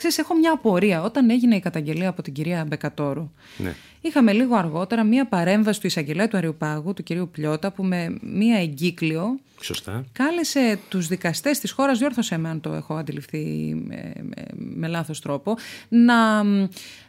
Ξέρεις, 0.00 0.18
έχω 0.18 0.34
μια 0.34 0.52
απορία. 0.52 1.02
Όταν 1.02 1.30
έγινε 1.30 1.56
η 1.56 1.60
καταγγελία 1.60 2.08
από 2.08 2.22
την 2.22 2.32
κυρία 2.32 2.64
Μπεκατόρου, 2.64 3.30
ναι. 3.56 3.74
είχαμε 4.00 4.32
λίγο 4.32 4.56
αργότερα 4.56 5.04
μια 5.04 5.26
παρέμβαση 5.26 5.80
του 5.80 5.86
εισαγγελέα 5.86 6.28
του 6.28 6.36
Αριουπάγου, 6.36 6.92
του 6.92 7.02
κυρίου 7.02 7.28
Πλιώτα, 7.32 7.72
που 7.72 7.84
με 7.84 8.18
μια 8.20 8.60
εγκύκλιο 8.60 9.38
Σωστά. 9.60 10.04
κάλεσε 10.12 10.78
τους 10.88 11.06
δικαστές 11.06 11.58
της 11.58 11.70
χώρας, 11.70 11.98
διόρθωσέ 11.98 12.38
με 12.38 12.48
αν 12.48 12.60
το 12.60 12.72
έχω 12.72 12.94
αντιληφθεί 12.94 13.74
με, 13.86 14.12
με, 14.22 14.44
με 14.56 14.88
λάθος 14.88 15.20
τρόπο, 15.20 15.56
να, 15.88 16.42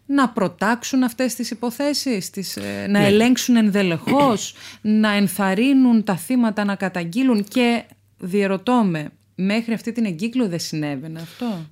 να 0.05 0.29
προτάξουν 0.33 1.03
αυτές 1.03 1.35
τις 1.35 1.51
υποθέσεις, 1.51 2.29
τις, 2.29 2.57
ε, 2.57 2.85
να 2.89 2.99
ναι. 2.99 3.07
ελέγξουν 3.07 3.55
ενδελεχώς, 3.55 4.55
να 4.81 5.11
ενθαρρύνουν 5.11 6.03
τα 6.03 6.15
θύματα 6.17 6.65
να 6.65 6.75
καταγγείλουν 6.75 7.43
και 7.43 7.83
διερωτώ 8.17 8.73
με 8.73 9.09
μέχρι 9.35 9.73
αυτή 9.73 9.91
την 9.91 10.05
εγκύκλιο 10.05 10.47
δεν 10.47 10.59
συνέβαινε 10.59 11.21
αυτό; 11.21 11.65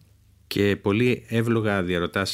Και 0.49 0.75
πολύ 0.75 1.23
εύλογα 1.27 1.83
διαρωτά, 1.83 2.25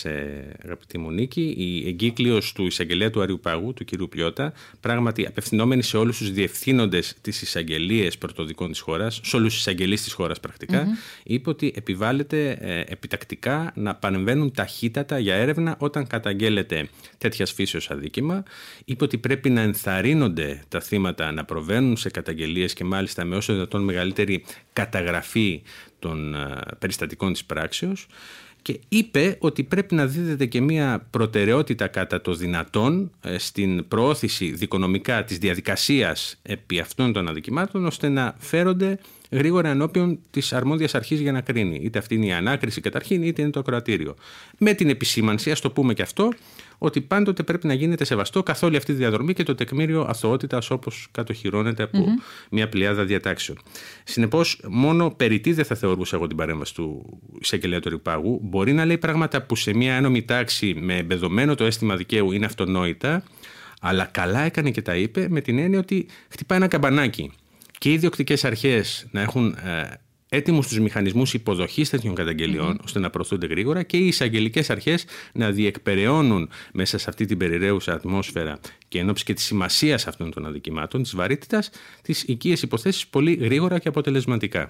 αγαπητή 0.63 0.97
Μονίκη, 0.97 1.55
η 1.57 1.87
εγκύκλιο 1.87 2.41
του 2.53 2.65
εισαγγελέα 2.65 3.09
του 3.09 3.21
Αριουπαγού, 3.21 3.73
του 3.73 3.85
κ. 3.85 4.03
Πλιώτα, 4.09 4.53
πράγματι 4.79 5.25
απευθυνόμενη 5.25 5.83
σε 5.83 5.97
όλους 5.97 6.17
τους 6.17 6.31
διευθύνοντες 6.31 7.15
της 7.21 7.41
εισαγγελίε 7.41 8.09
πρωτοδικών 8.19 8.71
της 8.71 8.79
χώρας, 8.79 9.19
σε 9.23 9.35
όλους 9.35 9.51
τους 9.51 9.59
εισαγγελείς 9.59 10.03
της 10.03 10.13
χώρας 10.13 10.39
πρακτικά, 10.39 10.87
είπε 11.23 11.49
ότι 11.49 11.73
επιβάλλεται 11.75 12.57
ε, 12.59 12.79
επιτακτικά 12.79 13.71
να 13.75 13.95
παρεμβαίνουν 13.95 14.51
ταχύτατα 14.51 15.19
για 15.19 15.35
έρευνα 15.35 15.75
όταν 15.79 16.07
καταγγέλλεται 16.07 16.87
τέτοιας 17.17 17.51
φύσεως 17.51 17.91
αδίκημα. 17.91 18.43
Είπε 18.85 19.03
ότι 19.03 19.17
πρέπει 19.17 19.49
να 19.49 19.61
ενθαρρύνονται 19.61 20.63
τα 20.67 20.79
θύματα 20.79 21.31
να 21.31 21.45
προβαίνουν 21.45 21.97
σε 21.97 22.09
καταγγελίες 22.09 22.73
και 22.73 22.83
μάλιστα 22.83 23.25
με 23.25 23.35
όσο 23.35 23.53
δυνατόν 23.53 23.83
μεγαλύτερη 23.83 24.43
καταγραφή 24.73 25.61
των 25.99 26.35
ε, 26.35 26.59
περιστατικών 26.79 27.33
της 27.33 27.45
πράξεως 27.45 28.07
και 28.65 28.79
είπε 28.89 29.37
ότι 29.39 29.63
πρέπει 29.63 29.95
να 29.95 30.05
δίδεται 30.05 30.45
και 30.45 30.61
μια 30.61 31.07
προτεραιότητα 31.09 31.87
κατά 31.87 32.21
το 32.21 32.33
δυνατόν 32.33 33.11
ε, 33.21 33.37
στην 33.37 33.87
προώθηση 33.87 34.51
δικονομικά 34.51 35.23
της 35.23 35.37
διαδικασίας 35.37 36.39
επί 36.41 36.79
αυτών 36.79 37.13
των 37.13 37.27
αδικημάτων 37.27 37.85
ώστε 37.85 38.09
να 38.09 38.35
φέρονται 38.37 38.99
γρήγορα 39.31 39.69
ενώπιον 39.69 40.19
της 40.31 40.53
αρμόδιας 40.53 40.95
αρχής 40.95 41.19
για 41.19 41.31
να 41.31 41.41
κρίνει. 41.41 41.79
Είτε 41.83 41.99
αυτή 41.99 42.15
είναι 42.15 42.25
η 42.25 42.31
ανάκριση 42.31 42.81
καταρχήν, 42.81 43.23
είτε 43.23 43.41
είναι 43.41 43.51
το 43.51 43.61
κρατήριο. 43.61 44.15
Με 44.57 44.73
την 44.73 44.89
επισήμανση, 44.89 45.51
ας 45.51 45.61
το 45.61 45.71
πούμε 45.71 45.93
και 45.93 46.01
αυτό, 46.01 46.29
ότι 46.77 47.01
πάντοτε 47.01 47.43
πρέπει 47.43 47.67
να 47.67 47.73
γίνεται 47.73 48.03
σεβαστό 48.03 48.43
καθ' 48.43 48.63
όλη 48.63 48.77
αυτή 48.77 48.91
τη 48.91 48.97
διαδρομή 48.97 49.33
και 49.33 49.43
το 49.43 49.55
τεκμήριο 49.55 50.01
αθωότητας 50.01 50.69
όπως 50.69 51.07
κατοχυρώνεται 51.11 51.83
από 51.83 52.05
μια 52.51 52.69
πλειάδα 52.69 53.03
διατάξεων. 53.03 53.57
Συνεπώς, 54.03 54.61
μόνο 54.67 55.09
περί 55.09 55.39
τι 55.39 55.53
δεν 55.53 55.65
θα 55.65 55.75
θεωρούσα 55.75 56.15
εγώ 56.15 56.27
την 56.27 56.37
παρέμβαση 56.37 56.73
του 56.73 57.19
εισαγγελέα 57.39 57.79
του 57.79 57.89
Ρηπάγου. 57.89 58.39
Μπορεί 58.43 58.73
να 58.73 58.85
λέει 58.85 58.97
πράγματα 58.97 59.41
που 59.41 59.55
σε 59.55 59.73
μια 59.73 59.95
ένωμη 59.95 60.23
τάξη 60.23 60.73
με 60.79 60.97
εμπεδομένο 60.97 61.55
το 61.55 61.63
αίσθημα 61.63 61.95
δικαίου 61.95 62.31
είναι 62.31 62.45
αυτονόητα, 62.45 63.23
αλλά 63.81 64.05
καλά 64.05 64.39
έκανε 64.39 64.71
και 64.71 64.81
τα 64.81 64.95
είπε 64.95 65.27
με 65.29 65.41
την 65.41 65.59
έννοια 65.59 65.79
ότι 65.79 66.05
χτυπάει 66.29 66.57
ένα 66.57 66.67
καμπανάκι 66.67 67.31
και 67.77 67.91
οι 67.91 67.97
διοκτικές 67.97 68.45
αρχές 68.45 69.07
να 69.11 69.21
έχουν 69.21 69.57
ε, 69.63 69.83
έτοιμους 70.35 70.67
τους 70.67 70.79
μηχανισμούς 70.79 71.33
υποδοχής 71.33 71.89
τέτοιων 71.89 72.15
ώστε 72.83 72.99
να 72.99 73.09
προωθούνται 73.09 73.47
γρήγορα 73.47 73.83
και 73.83 73.97
οι 73.97 74.07
εισαγγελικές 74.07 74.69
αρχές 74.69 75.05
να 75.33 75.51
διεκπεραιώνουν 75.51 76.49
μέσα 76.73 76.97
σε 76.97 77.09
αυτή 77.09 77.25
την 77.25 77.37
περιραίουσα 77.37 77.93
ατμόσφαιρα 77.93 78.59
και 78.87 78.99
εν 78.99 79.13
και 79.13 79.33
της 79.33 79.43
σημασίας 79.43 80.07
αυτών 80.07 80.31
των 80.31 80.45
αδικημάτων, 80.45 81.03
της 81.03 81.15
βαρύτητας, 81.15 81.69
τι 82.01 82.13
οικίε 82.25 82.55
υποθέσεις 82.61 83.07
πολύ 83.07 83.33
γρήγορα 83.33 83.79
και 83.79 83.87
αποτελεσματικά. 83.87 84.69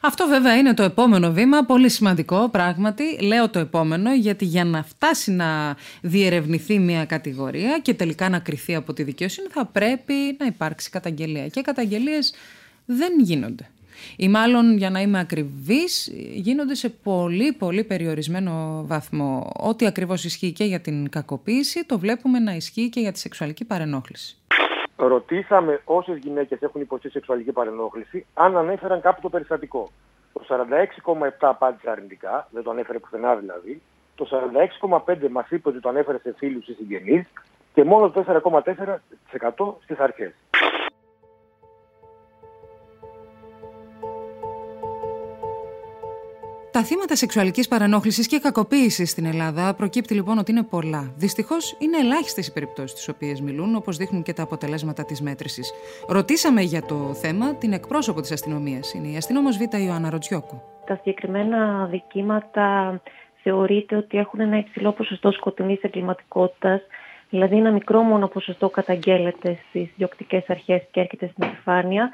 Αυτό 0.00 0.26
βέβαια 0.26 0.56
είναι 0.56 0.74
το 0.74 0.82
επόμενο 0.82 1.32
βήμα, 1.32 1.64
πολύ 1.64 1.88
σημαντικό 1.88 2.48
πράγματι. 2.48 3.04
Λέω 3.20 3.48
το 3.48 3.58
επόμενο, 3.58 4.14
γιατί 4.14 4.44
για 4.44 4.64
να 4.64 4.82
φτάσει 4.82 5.30
να 5.30 5.76
διερευνηθεί 6.00 6.78
μια 6.78 7.04
κατηγορία 7.04 7.78
και 7.82 7.94
τελικά 7.94 8.28
να 8.28 8.38
κρυθεί 8.38 8.74
από 8.74 8.92
τη 8.92 9.02
δικαιοσύνη, 9.02 9.46
θα 9.50 9.66
πρέπει 9.66 10.14
να 10.38 10.46
υπάρξει 10.46 10.90
καταγγελία. 10.90 11.48
Και 11.48 11.60
καταγγελίες 11.60 12.34
δεν 12.86 13.12
γίνονται 13.20 13.68
ή 14.16 14.28
μάλλον 14.28 14.76
για 14.76 14.90
να 14.90 15.00
είμαι 15.00 15.18
ακριβής 15.18 16.12
γίνονται 16.34 16.74
σε 16.74 16.88
πολύ 16.88 17.52
πολύ 17.52 17.84
περιορισμένο 17.84 18.84
βαθμό. 18.86 19.52
Ό,τι 19.56 19.86
ακριβώς 19.86 20.24
ισχύει 20.24 20.52
και 20.52 20.64
για 20.64 20.80
την 20.80 21.10
κακοποίηση 21.10 21.86
το 21.86 21.98
βλέπουμε 21.98 22.38
να 22.38 22.52
ισχύει 22.52 22.88
και 22.88 23.00
για 23.00 23.12
τη 23.12 23.18
σεξουαλική 23.18 23.64
παρενόχληση. 23.64 24.36
Ρωτήσαμε 24.96 25.80
όσες 25.84 26.16
γυναίκες 26.16 26.62
έχουν 26.62 26.80
υποστεί 26.80 27.10
σεξουαλική 27.10 27.52
παρενόχληση 27.52 28.26
αν 28.34 28.56
ανέφεραν 28.56 29.00
κάποιο 29.00 29.22
το 29.22 29.28
περιστατικό. 29.28 29.90
Το 30.32 30.44
46,7 30.48 31.28
απάντησε 31.38 31.90
αρνητικά, 31.90 32.48
δεν 32.50 32.62
το 32.62 32.70
ανέφερε 32.70 32.98
πουθενά 32.98 33.34
δηλαδή. 33.36 33.82
Το 34.14 34.28
46,5 35.06 35.28
μας 35.30 35.50
είπε 35.50 35.68
ότι 35.68 35.80
το 35.80 35.88
ανέφερε 35.88 36.18
σε 36.18 36.34
φίλους 36.38 36.68
ή 36.68 36.72
συγγενείς 36.72 37.26
και 37.74 37.84
μόνο 37.84 38.10
το 38.10 38.42
4,4% 39.32 39.74
στις 39.82 39.98
αρχές. 39.98 40.32
Τα 46.74 46.82
θύματα 46.82 47.16
σεξουαλικής 47.16 47.68
παρανόχλησης 47.68 48.26
και 48.26 48.38
κακοποίησης 48.38 49.10
στην 49.10 49.24
Ελλάδα 49.24 49.74
προκύπτει 49.74 50.14
λοιπόν 50.14 50.38
ότι 50.38 50.50
είναι 50.50 50.62
πολλά. 50.62 51.12
Δυστυχώς 51.16 51.76
είναι 51.78 51.98
ελάχιστες 51.98 52.46
οι 52.46 52.52
περιπτώσεις 52.52 53.04
τι 53.04 53.10
οποίες 53.10 53.40
μιλούν, 53.40 53.74
όπως 53.74 53.96
δείχνουν 53.96 54.22
και 54.22 54.32
τα 54.32 54.42
αποτελέσματα 54.42 55.04
της 55.04 55.20
μέτρησης. 55.20 55.72
Ρωτήσαμε 56.08 56.60
για 56.60 56.82
το 56.82 57.14
θέμα 57.14 57.54
την 57.54 57.72
εκπρόσωπο 57.72 58.20
της 58.20 58.32
αστυνομίας. 58.32 58.94
Είναι 58.94 59.08
η 59.08 59.16
αστυνόμος 59.16 59.56
Β. 59.56 59.60
Ιωάννα 59.78 60.10
Ρωτζιόκου. 60.10 60.62
Τα 60.86 60.94
συγκεκριμένα 60.94 61.86
δικήματα 61.86 63.00
θεωρείται 63.42 63.96
ότι 63.96 64.18
έχουν 64.18 64.40
ένα 64.40 64.58
υψηλό 64.58 64.92
ποσοστό 64.92 65.30
σκοτεινής 65.30 65.82
εγκληματικότητας, 65.82 66.80
δηλαδή 67.30 67.56
ένα 67.56 67.70
μικρό 67.72 68.02
μόνο 68.02 68.28
ποσοστό 68.28 68.68
καταγγέλλεται 68.68 69.58
στις 69.68 69.88
διοκτικές 69.96 70.44
αρχές 70.50 70.82
και 70.90 71.00
έρχεται 71.00 71.30
στην 71.32 71.44
επιφάνεια 71.48 72.10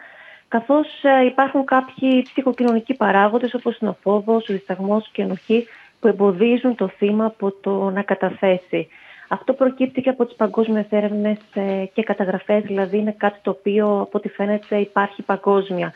καθώς 0.51 0.87
ε, 1.03 1.25
υπάρχουν 1.25 1.65
κάποιοι 1.65 2.23
ψυχοκοινωνικοί 2.23 2.95
παράγοντες 2.95 3.55
όπως 3.55 3.79
είναι 3.79 3.91
ο 3.91 3.97
φόβος, 4.03 4.49
ο 4.49 4.53
δισταγμός 4.53 5.09
και 5.13 5.23
η 5.23 5.25
ενοχή 5.25 5.67
που 6.01 6.09
εμποδίζουν 6.09 6.75
το 6.75 6.89
θύμα 6.89 7.25
από 7.25 7.53
το 7.53 7.91
να 7.91 8.03
καταθέσει. 8.03 8.89
Αυτό 9.29 9.53
προκύπτει 9.53 10.01
και 10.03 10.09
από 10.09 10.27
τις 10.27 10.37
παγκόσμιες 10.37 10.87
έρευνες 10.91 11.39
ε, 11.55 11.85
και 11.93 12.03
καταγραφές, 12.03 12.63
δηλαδή 12.63 12.99
είναι 12.99 13.15
κάτι 13.19 13.39
το 13.43 13.51
οποίο 13.51 13.87
από 14.01 14.19
ό,τι 14.19 14.29
φαίνεται 14.29 14.77
υπάρχει 14.77 15.23
παγκόσμια. 15.23 15.93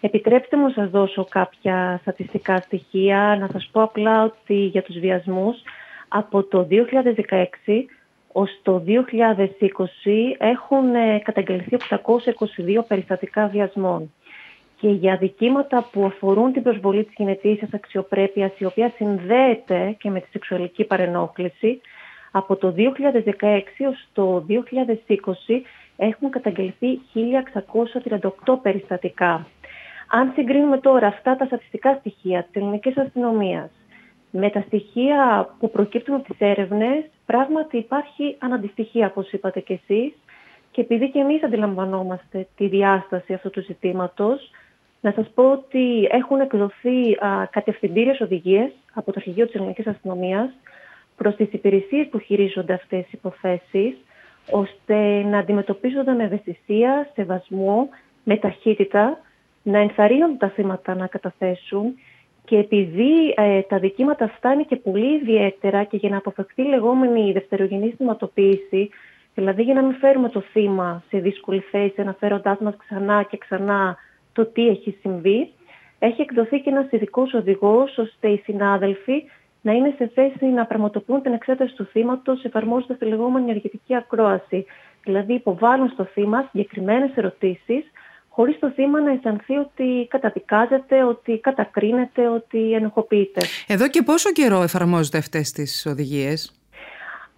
Επιτρέψτε 0.00 0.56
μου 0.56 0.66
να 0.66 0.72
σας 0.72 0.90
δώσω 0.90 1.24
κάποια 1.30 1.98
στατιστικά 2.00 2.56
στοιχεία, 2.56 3.36
να 3.40 3.48
σας 3.52 3.68
πω 3.72 3.82
απλά 3.82 4.22
ότι 4.22 4.54
για 4.54 4.82
τους 4.82 4.98
βιασμούς 4.98 5.56
από 6.08 6.42
το 6.42 6.66
2016 6.70 7.44
ως 8.38 8.50
το 8.62 8.82
2020 8.86 8.90
έχουν 10.38 10.94
ε, 10.94 11.18
καταγγελθεί 11.18 11.76
822 11.90 12.84
περιστατικά 12.88 13.46
βιασμών. 13.46 14.12
Και 14.80 14.88
για 14.88 15.16
δικήματα 15.16 15.88
που 15.92 16.04
αφορούν 16.04 16.52
την 16.52 16.62
προσβολή 16.62 17.04
της 17.04 17.14
γενετήσιας 17.16 17.70
αξιοπρέπειας, 17.72 18.58
η 18.58 18.64
οποία 18.64 18.92
συνδέεται 18.96 19.96
και 19.98 20.10
με 20.10 20.20
τη 20.20 20.26
σεξουαλική 20.30 20.84
παρενόχληση, 20.84 21.80
από 22.30 22.56
το 22.56 22.74
2016 22.76 23.86
ως 23.88 24.08
το 24.12 24.44
2020 24.48 25.62
έχουν 25.96 26.30
καταγγελθεί 26.30 27.00
1.638 27.14 28.58
περιστατικά. 28.62 29.46
Αν 30.10 30.32
συγκρίνουμε 30.34 30.78
τώρα 30.78 31.06
αυτά 31.06 31.36
τα 31.36 31.44
στατιστικά 31.44 31.96
στοιχεία 32.00 32.42
της 32.42 32.62
ελληνικής 32.62 32.98
αστυνομίας 32.98 33.70
με 34.38 34.50
τα 34.50 34.60
στοιχεία 34.66 35.48
που 35.58 35.70
προκύπτουν 35.70 36.14
από 36.14 36.24
τις 36.24 36.36
έρευνες, 36.38 37.04
πράγματι 37.26 37.76
υπάρχει 37.76 38.36
αναντιστοιχία, 38.38 39.06
όπως 39.06 39.32
είπατε 39.32 39.60
κι 39.60 39.72
εσείς, 39.72 40.12
και 40.70 40.80
επειδή 40.80 41.10
και 41.10 41.18
εμείς 41.18 41.42
αντιλαμβανόμαστε 41.42 42.46
τη 42.56 42.66
διάσταση 42.68 43.32
αυτού 43.32 43.50
του 43.50 43.60
ζητήματος, 43.62 44.50
να 45.00 45.12
σας 45.12 45.30
πω 45.34 45.50
ότι 45.50 46.08
έχουν 46.10 46.40
εκδοθεί 46.40 47.12
α, 47.12 47.48
κατευθυντήριες 47.50 48.20
οδηγίες 48.20 48.70
από 48.94 49.12
το 49.12 49.14
Αρχηγείο 49.16 49.46
της 49.46 49.54
Ελληνικής 49.54 49.86
Αστυνομίας 49.86 50.50
προς 51.16 51.34
τις 51.36 51.52
υπηρεσίες 51.52 52.06
που 52.08 52.18
χειρίζονται 52.18 52.72
αυτές 52.72 53.02
τις 53.04 53.12
υποθέσεις, 53.12 53.96
ώστε 54.50 55.22
να 55.22 55.38
αντιμετωπίζονται 55.38 56.12
με 56.12 56.24
ευαισθησία, 56.24 57.10
σεβασμό, 57.14 57.88
με 58.24 58.36
ταχύτητα, 58.36 59.18
να 59.62 59.78
ενθαρρύνουν 59.78 60.38
τα 60.38 60.48
θύματα 60.48 60.94
να 60.94 61.06
καταθέσουν 61.06 61.94
και 62.46 62.56
επειδή 62.58 63.34
ε, 63.36 63.60
τα 63.60 63.78
δικήματα 63.78 64.24
αυτά 64.24 64.52
είναι 64.52 64.62
και 64.62 64.76
πολύ 64.76 65.14
ιδιαίτερα 65.14 65.84
και 65.84 65.96
για 65.96 66.08
να 66.08 66.16
αποφευχθεί 66.16 66.62
η 66.62 66.68
λεγόμενη 66.68 67.32
δευτερογενή 67.32 67.94
θυματοποίηση, 67.96 68.90
δηλαδή 69.34 69.62
για 69.62 69.74
να 69.74 69.82
μην 69.82 69.94
φέρουμε 69.94 70.28
το 70.28 70.40
θύμα 70.40 71.02
σε 71.08 71.18
δύσκολη 71.18 71.60
θέση 71.60 72.00
αναφέροντάς 72.00 72.58
μας 72.58 72.74
ξανά 72.76 73.22
και 73.22 73.36
ξανά 73.36 73.96
το 74.32 74.46
τι 74.46 74.68
έχει 74.68 74.96
συμβεί, 75.00 75.50
έχει 75.98 76.20
εκδοθεί 76.20 76.60
και 76.60 76.70
ένας 76.70 76.86
ειδικός 76.90 77.34
οδηγός 77.34 77.98
ώστε 77.98 78.28
οι 78.28 78.36
συνάδελφοι 78.44 79.22
να 79.62 79.72
είναι 79.72 79.94
σε 79.96 80.10
θέση 80.14 80.44
να 80.46 80.66
πραγματοποιούν 80.66 81.22
την 81.22 81.32
εξέταση 81.32 81.74
του 81.74 81.84
θύματος 81.84 82.44
εφαρμόζοντας 82.44 82.98
τη 82.98 83.04
λεγόμενη 83.04 83.44
ενεργητική 83.44 83.94
ακρόαση. 83.94 84.66
Δηλαδή 85.04 85.34
υποβάλλουν 85.34 85.88
στο 85.88 86.04
θύμα 86.04 86.48
συγκεκριμένες 86.50 87.10
ερωτήσεις 87.14 87.84
χωρίς 88.36 88.58
το 88.58 88.70
θύμα 88.70 89.00
να 89.00 89.10
αισθανθεί 89.10 89.54
ότι 89.56 90.06
καταδικάζεται, 90.10 91.04
ότι 91.04 91.38
κατακρίνεται, 91.38 92.28
ότι 92.28 92.72
ενοχοποιείται. 92.72 93.40
Εδώ 93.66 93.88
και 93.88 94.02
πόσο 94.02 94.32
καιρό 94.32 94.62
εφαρμόζονται 94.62 95.18
αυτές 95.18 95.50
τις 95.50 95.86
οδηγίες; 95.86 96.60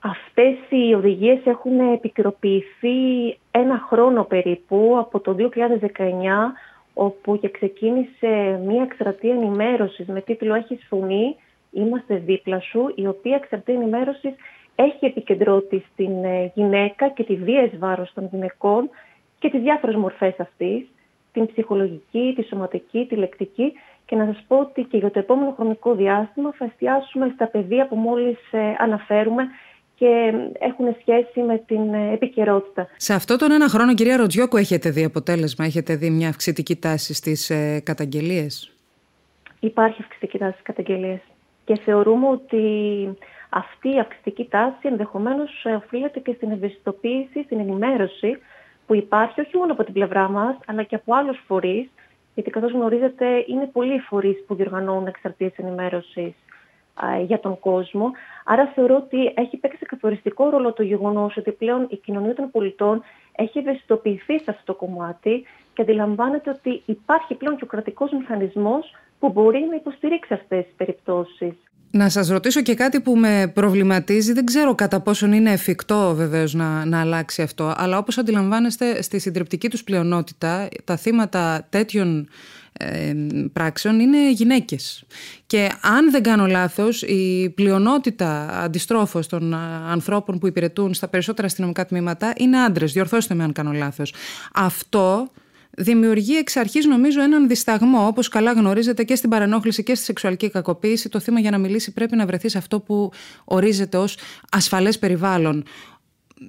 Αυτές 0.00 0.56
οι 0.68 0.94
οδηγίες 0.94 1.38
έχουν 1.44 1.92
επικαιροποιηθεί 1.92 2.98
ένα 3.50 3.86
χρόνο 3.88 4.24
περίπου 4.24 4.96
από 4.98 5.20
το 5.20 5.34
2019 5.34 5.42
όπου 6.94 7.38
και 7.38 7.50
ξεκίνησε 7.50 8.60
μια 8.66 8.82
εκστρατεία 8.82 9.34
ενημέρωσης 9.34 10.06
με 10.06 10.20
τίτλο 10.20 10.54
«Έχεις 10.54 10.86
φωνή, 10.88 11.36
είμαστε 11.70 12.14
δίπλα 12.14 12.60
σου», 12.60 12.92
η 12.94 13.06
οποία 13.06 13.36
εκστρατεία 13.36 13.74
ενημέρωσης 13.74 14.32
έχει 14.74 15.04
επικεντρώτη 15.06 15.84
στην 15.92 16.24
ε, 16.24 16.52
γυναίκα 16.54 17.08
και 17.08 17.24
τη 17.24 17.34
βία 17.34 17.70
βάρος 17.78 18.12
των 18.14 18.28
γυναικών 18.32 18.90
και 19.38 19.50
τις 19.50 19.60
διάφορες 19.60 19.96
μορφές 19.96 20.40
αυτής, 20.40 20.86
την 21.32 21.46
ψυχολογική, 21.46 22.32
τη 22.36 22.42
σωματική, 22.42 23.06
τη 23.08 23.14
λεκτική 23.14 23.72
και 24.06 24.16
να 24.16 24.24
σας 24.24 24.44
πω 24.48 24.58
ότι 24.58 24.82
και 24.82 24.96
για 24.96 25.10
το 25.10 25.18
επόμενο 25.18 25.52
χρονικό 25.56 25.94
διάστημα 25.94 26.52
θα 26.58 26.64
εστιάσουμε 26.64 27.32
στα 27.34 27.46
πεδία 27.46 27.86
που 27.86 27.96
μόλις 27.96 28.38
ε, 28.50 28.74
αναφέρουμε 28.78 29.42
και 29.96 30.32
έχουν 30.58 30.96
σχέση 31.00 31.40
με 31.40 31.58
την 31.66 31.94
ε, 31.94 32.12
επικαιρότητα. 32.12 32.88
Σε 32.96 33.14
αυτό 33.14 33.36
τον 33.36 33.52
ένα 33.52 33.68
χρόνο, 33.68 33.94
κυρία 33.94 34.16
Ροτζιόκου, 34.16 34.56
έχετε 34.56 34.90
δει 34.90 35.04
αποτέλεσμα, 35.04 35.64
έχετε 35.64 35.96
δει 35.96 36.10
μια 36.10 36.28
αυξητική 36.28 36.76
τάση 36.76 37.14
στις 37.14 37.50
ε, 37.50 37.80
καταγγελίες; 37.84 38.72
Υπάρχει 39.60 40.02
αυξητική 40.02 40.38
τάση 40.38 40.52
στις 40.52 40.64
καταγγελίες 40.64 41.20
και 41.64 41.80
θεωρούμε 41.84 42.28
ότι 42.28 42.62
αυτή 43.48 43.88
η 43.88 43.98
αυξητική 43.98 44.44
τάση 44.50 44.78
ενδεχομένως 44.82 45.50
οφείλεται 45.76 46.20
και 46.20 46.32
στην 46.36 46.50
ευαισθητοποίηση, 46.50 47.42
στην 47.44 47.58
ενημέρωση 47.58 48.38
που 48.88 48.94
υπάρχει 48.94 49.40
όχι 49.40 49.56
μόνο 49.56 49.72
από 49.72 49.84
την 49.84 49.92
πλευρά 49.92 50.28
μας, 50.28 50.56
αλλά 50.66 50.82
και 50.82 50.94
από 50.94 51.14
άλλους 51.14 51.42
φορείς, 51.46 51.88
γιατί 52.34 52.50
καθώς 52.50 52.72
γνωρίζετε 52.72 53.44
είναι 53.46 53.66
πολλοί 53.72 53.94
οι 53.94 53.98
φορείς 53.98 54.44
που 54.46 54.54
διοργανώνουν 54.54 55.06
εξαρτήσεις 55.06 55.58
ενημέρωσης 55.58 56.34
για 57.26 57.40
τον 57.40 57.58
κόσμο. 57.58 58.10
Άρα 58.44 58.66
θεωρώ 58.74 58.96
ότι 58.96 59.32
έχει 59.34 59.56
παίξει 59.56 59.84
καθοριστικό 59.84 60.50
ρόλο 60.50 60.72
το 60.72 60.82
γεγονός 60.82 61.36
ότι 61.36 61.52
πλέον 61.52 61.86
η 61.90 61.96
κοινωνία 61.96 62.34
των 62.34 62.50
πολιτών 62.50 63.02
έχει 63.36 63.58
ευαισθητοποιηθεί 63.58 64.38
σε 64.38 64.50
αυτό 64.50 64.62
το 64.64 64.74
κομμάτι 64.74 65.44
και 65.74 65.82
αντιλαμβάνεται 65.82 66.50
ότι 66.50 66.82
υπάρχει 66.86 67.34
πλέον 67.34 67.56
και 67.56 67.64
ο 67.64 67.66
κρατικός 67.66 68.12
μηχανισμός 68.12 68.94
που 69.18 69.30
μπορεί 69.32 69.66
να 69.70 69.74
υποστηρίξει 69.76 70.34
αυτές 70.34 70.64
τις 70.64 70.74
περιπτώσεις. 70.76 71.54
Να 71.90 72.08
σας 72.08 72.28
ρωτήσω 72.28 72.62
και 72.62 72.74
κάτι 72.74 73.00
που 73.00 73.16
με 73.16 73.50
προβληματίζει, 73.54 74.32
δεν 74.32 74.44
ξέρω 74.44 74.74
κατά 74.74 75.00
πόσον 75.00 75.32
είναι 75.32 75.52
εφικτό 75.52 76.14
βεβαίως 76.14 76.54
να, 76.54 76.84
να 76.84 77.00
αλλάξει 77.00 77.42
αυτό, 77.42 77.74
αλλά 77.76 77.98
όπως 77.98 78.18
αντιλαμβάνεστε 78.18 79.02
στη 79.02 79.18
συντριπτική 79.18 79.68
τους 79.68 79.84
πλειονότητα 79.84 80.68
τα 80.84 80.96
θύματα 80.96 81.66
τέτοιων 81.70 82.28
ε, 82.72 83.14
πράξεων 83.52 84.00
είναι 84.00 84.30
γυναίκες. 84.30 85.04
Και 85.46 85.70
αν 85.80 86.10
δεν 86.10 86.22
κάνω 86.22 86.46
λάθος, 86.46 87.02
η 87.02 87.52
πλειονότητα 87.54 88.48
αντιστρόφως 88.62 89.26
των 89.26 89.54
ανθρώπων 89.90 90.38
που 90.38 90.46
υπηρετούν 90.46 90.94
στα 90.94 91.08
περισσότερα 91.08 91.46
αστυνομικά 91.46 91.86
τμήματα 91.86 92.32
είναι 92.36 92.58
άντρες. 92.58 92.92
Διορθώστε 92.92 93.34
με 93.34 93.44
αν 93.44 93.52
κάνω 93.52 93.72
λάθος. 93.72 94.14
Αυτό 94.54 95.30
δημιουργεί 95.78 96.36
εξ 96.36 96.56
αρχής 96.56 96.86
νομίζω 96.86 97.22
έναν 97.22 97.48
δισταγμό. 97.48 98.06
Όπως 98.06 98.28
καλά 98.28 98.52
γνωρίζετε 98.52 99.04
και 99.04 99.14
στην 99.14 99.30
παρενόχληση 99.30 99.82
και 99.82 99.94
στη 99.94 100.04
σεξουαλική 100.04 100.50
κακοποίηση, 100.50 101.08
το 101.08 101.20
θύμα 101.20 101.40
για 101.40 101.50
να 101.50 101.58
μιλήσει 101.58 101.92
πρέπει 101.92 102.16
να 102.16 102.26
βρεθεί 102.26 102.48
σε 102.48 102.58
αυτό 102.58 102.80
που 102.80 103.10
ορίζεται 103.44 103.96
ως 103.96 104.18
ασφαλές 104.52 104.98
περιβάλλον. 104.98 105.64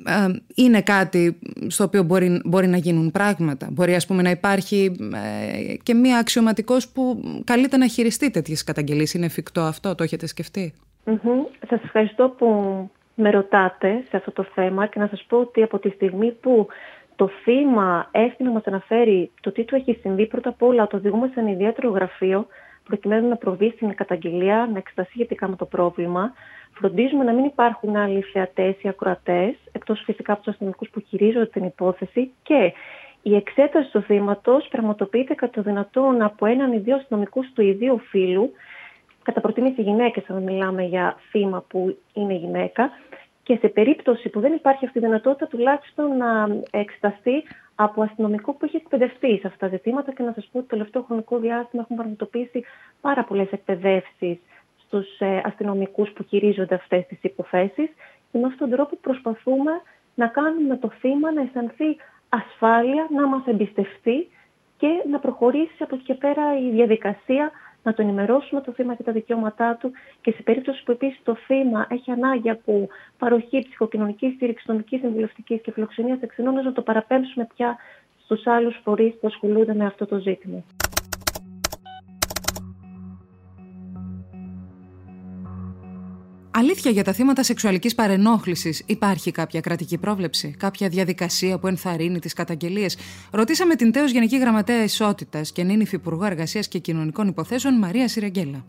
Ε, 0.06 0.28
είναι 0.56 0.82
κάτι 0.82 1.40
στο 1.68 1.84
οποίο 1.84 2.04
μπορεί, 2.04 2.42
μπορεί 2.46 2.68
να 2.68 2.78
γίνουν 2.78 3.12
πράγματα. 3.12 3.68
Μπορεί 3.72 3.96
ας 3.96 4.06
πούμε 4.06 4.22
να 4.22 4.30
υπάρχει 4.30 4.96
ε, 5.14 5.74
και 5.84 5.94
μία 5.94 6.18
αξιωματικός 6.18 6.88
που 6.88 7.22
καλείται 7.44 7.78
να 7.78 7.88
χειριστεί 7.88 8.32
τέτοιες 8.32 8.64
καταγγελίες. 8.64 9.14
Είναι 9.14 9.26
εφικτό 9.26 9.62
αυτό, 9.62 9.96
το 9.96 10.04
έχετε 10.04 10.28
σκεφτεί; 10.28 10.74
Mm-hmm. 11.06 11.68
Σας 11.68 11.84
ευχαριστώ 11.84 12.30
που 12.30 12.48
με 13.16 13.30
ρωτάτε 13.30 14.04
σε 14.10 14.18
αυτό 14.18 14.32
το 14.32 14.44
θέμα 14.54 14.88
και 14.88 15.00
να 15.00 15.08
σας 15.08 15.26
πω 15.28 15.38
ότι 15.38 15.64
από 15.64 15.80
τη 15.80 15.90
στιγμή 15.90 16.32
που 16.32 16.68
το 17.20 17.28
θύμα 17.44 18.08
έρθει 18.12 18.44
να 18.44 18.52
μας 18.52 18.64
αναφέρει 18.66 19.32
το 19.42 19.52
τι 19.52 19.64
του 19.64 19.76
έχει 19.76 19.98
συμβεί, 20.02 20.26
πρώτα 20.28 20.50
απ' 20.50 20.64
όλα 20.64 20.88
το 20.88 20.96
οδηγούμε 20.98 21.30
σε 21.34 21.40
ένα 21.40 21.50
ιδιαίτερο 21.50 21.90
γραφείο 21.90 22.48
προκειμένου 22.84 23.28
να 23.28 23.36
προβεί 23.36 23.72
στην 23.76 23.96
καταγγελία, 23.96 24.70
να 24.72 24.78
εξεταστεί 24.78 25.12
σχετικά 25.14 25.48
με 25.48 25.56
το 25.56 25.66
πρόβλημα. 25.66 26.34
Φροντίζουμε 26.74 27.24
να 27.24 27.32
μην 27.34 27.46
υπάρχουν 27.46 27.96
άλλοι 27.96 28.22
θεατές 28.22 28.76
ή 28.82 28.88
ακροατές, 28.88 29.56
εκτός 29.72 30.02
φυσικά 30.06 30.34
από 30.34 30.42
τους 30.42 30.52
αστυνομικούς 30.52 30.90
που 30.90 31.00
χειρίζονται 31.08 31.46
την 31.46 31.64
υπόθεση. 31.64 32.32
Και 32.44 32.74
η 33.22 33.36
εξέταση 33.36 33.92
του 33.92 34.02
θύματος 34.02 34.68
πραγματοποιείται 34.68 35.34
κατά 35.34 35.52
το 35.52 35.62
δυνατόν 35.62 36.22
από 36.22 36.46
έναν 36.46 36.74
ή 36.74 36.78
δύο 36.78 36.96
αστυνομικούς 36.96 37.52
του 37.54 37.62
ιδίου 37.62 38.00
φύλου, 38.00 38.52
κατά 39.24 39.42
προτίμηση 39.42 39.82
γυναίκες, 39.82 40.24
αν 40.28 40.44
μιλάμε 40.44 40.84
για 40.84 41.16
θύμα 41.30 41.64
που 41.68 41.98
είναι 42.14 42.34
γυναίκα, 42.34 42.90
και 43.50 43.58
σε 43.62 43.68
περίπτωση 43.68 44.29
που 44.29 44.39
δεν 44.39 44.53
υπάρχει 44.53 44.86
αυτή 44.86 44.98
η 44.98 45.01
δυνατότητα, 45.01 45.48
τουλάχιστον 45.48 46.18
να 46.18 46.48
εξεταστεί 46.72 47.44
από 47.75 48.01
αστυνομικό 48.01 48.53
που 48.53 48.65
έχει 48.65 48.75
εκπαιδευτεί 48.75 49.38
σε 49.38 49.48
αυτά 49.48 49.70
τα 49.70 49.75
ζητήματα. 49.75 50.12
Και 50.13 50.24
να 50.24 50.32
σας 50.34 50.50
πω 50.51 50.58
ότι 50.60 50.68
το 50.68 50.75
τελευταίο 50.75 51.01
χρονικό 51.01 51.38
διάστημα 51.38 51.82
έχουμε 51.84 51.98
πραγματοποιήσει 52.00 52.63
πάρα 53.01 53.24
πολλές 53.24 53.51
εκπαιδεύσεις 53.51 54.38
στους 54.86 55.20
ε, 55.20 55.41
αστυνομικούς 55.46 56.10
που 56.12 56.24
χειρίζονται 56.24 56.75
αυτές 56.75 57.06
τις 57.08 57.18
υποθέσεις. 57.22 57.89
Και 58.32 58.38
με 58.38 58.45
αυτόν 58.47 58.69
τον 58.69 58.78
τρόπο 58.78 58.95
προσπαθούμε 59.02 59.71
να 60.15 60.28
κάνουμε 60.28 60.78
το 60.78 60.89
θύμα 61.00 61.32
να 61.32 61.41
αισθανθεί 61.41 61.95
ασφάλεια, 62.30 63.08
να 63.15 63.28
μας 63.28 63.41
εμπιστευτεί 63.45 64.28
και 64.78 64.89
να 65.12 65.19
προχωρήσει 65.19 65.78
από 65.80 65.95
εκεί 65.95 66.04
και 66.04 66.13
πέρα 66.13 66.60
η 66.60 66.69
διαδικασία 66.71 67.52
να 67.84 67.94
το 67.94 68.02
ενημερώσουμε 68.02 68.62
το 68.62 68.72
θύμα 68.72 68.96
και 68.96 69.04
τα 69.04 69.12
δικαιώματά 69.12 69.76
του 69.76 69.92
και 70.22 70.32
σε 70.32 70.42
περίπτωση 70.42 70.84
που 70.84 70.92
επίσης 70.92 71.20
το 71.24 71.36
θύμα 71.36 71.88
έχει 71.89 72.12
ανάγκη 72.12 72.50
από 72.50 72.88
παροχή 73.18 73.60
ψυχοκοινωνικής 73.68 74.34
στήριξης, 74.34 74.68
νομικής 74.68 75.00
συμβουλευτική 75.00 75.60
και 75.60 75.72
φιλοξενίας 75.72 76.22
εξενών, 76.22 76.54
να 76.54 76.74
το 76.74 76.82
παραπέμψουμε 76.82 77.48
πια 77.56 77.78
στους 78.24 78.48
άλλους 78.48 78.80
φορείς 78.84 79.13
που 79.20 79.28
ασχολούνται 79.28 79.74
με 79.74 79.86
αυτό 79.86 80.06
το 80.06 80.18
ζήτημα. 80.18 80.63
Αλήθεια 86.60 86.91
για 86.91 87.04
τα 87.04 87.13
θύματα 87.13 87.43
σεξουαλικής 87.43 87.95
παρενόχλησης 87.95 88.84
υπάρχει 88.88 89.32
κάποια 89.32 89.60
κρατική 89.60 89.98
πρόβλεψη, 89.98 90.56
κάποια 90.60 90.89
διαδικασία 90.89 91.60
που 91.60 91.67
ενθαρρύνει 91.67 92.19
τις 92.19 92.34
καταγγελίες; 92.34 92.98
Ρωτήσαμε 93.32 93.76
την 93.76 93.91
τέος 93.91 94.12
Γενική 94.12 94.38
Γραμματέα 94.38 94.84
Ισότητας 94.84 95.52
και 95.52 95.63
νυν 95.63 95.80
Υφυπουργό 95.80 96.26
Εργασίας 96.26 96.67
και 96.67 96.80
Κοινωνικών 96.80 97.28
Υποθέσεων 97.28 97.74
Μαρία 97.78 98.08
Σιρεγγέλα. 98.08 98.65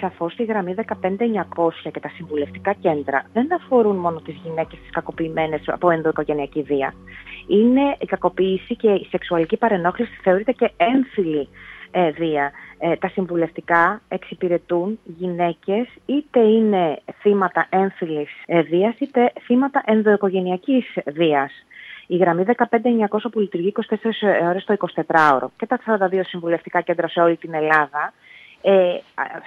Σαφώς 0.00 0.38
η 0.38 0.44
γραμμή 0.44 0.74
15900 0.74 1.90
και 1.92 2.00
τα 2.00 2.08
συμβουλευτικά 2.08 2.72
κέντρα 2.72 3.24
δεν 3.32 3.54
αφορούν 3.54 3.96
μόνο 3.96 4.20
τις 4.20 4.34
γυναίκες 4.44 4.78
τις 4.78 4.90
κακοποιημένες 4.90 5.62
από 5.66 5.90
ενδοοικογενειακή 5.90 6.62
βία. 6.62 6.94
Είναι 7.46 7.96
η 8.00 8.06
κακοποίηση 8.06 8.76
και 8.76 8.88
η 8.88 9.06
σεξουαλική 9.10 9.56
παρενόχληση 9.56 10.18
θεωρείται 10.22 10.52
και 10.52 10.70
έμφυλη 10.76 11.48
ε, 11.92 12.10
βία. 12.10 12.52
Ε, 12.78 12.96
τα 12.96 13.08
συμβουλευτικά 13.08 14.00
εξυπηρετούν 14.08 14.98
γυναίκες 15.04 15.88
είτε 16.06 16.40
είναι 16.40 16.98
θύματα 17.20 17.66
έμφυλης 17.70 18.30
ε, 18.46 18.62
βίας 18.62 18.94
είτε 18.98 19.32
θύματα 19.44 19.82
ενδοοικογενειακής 19.86 20.84
βίας. 21.06 21.52
Η 22.06 22.16
γραμμή 22.16 22.44
15900 22.46 23.18
που 23.32 23.40
λειτουργεί 23.40 23.72
24 23.88 23.94
ώρες 24.48 24.64
το 24.64 24.76
24ωρο 25.06 25.46
και 25.56 25.66
τα 25.66 25.78
42 26.10 26.20
συμβουλευτικά 26.26 26.80
κέντρα 26.80 27.08
σε 27.08 27.20
όλη 27.20 27.36
την 27.36 27.54
Ελλάδα 27.54 28.12
ε, 28.62 28.98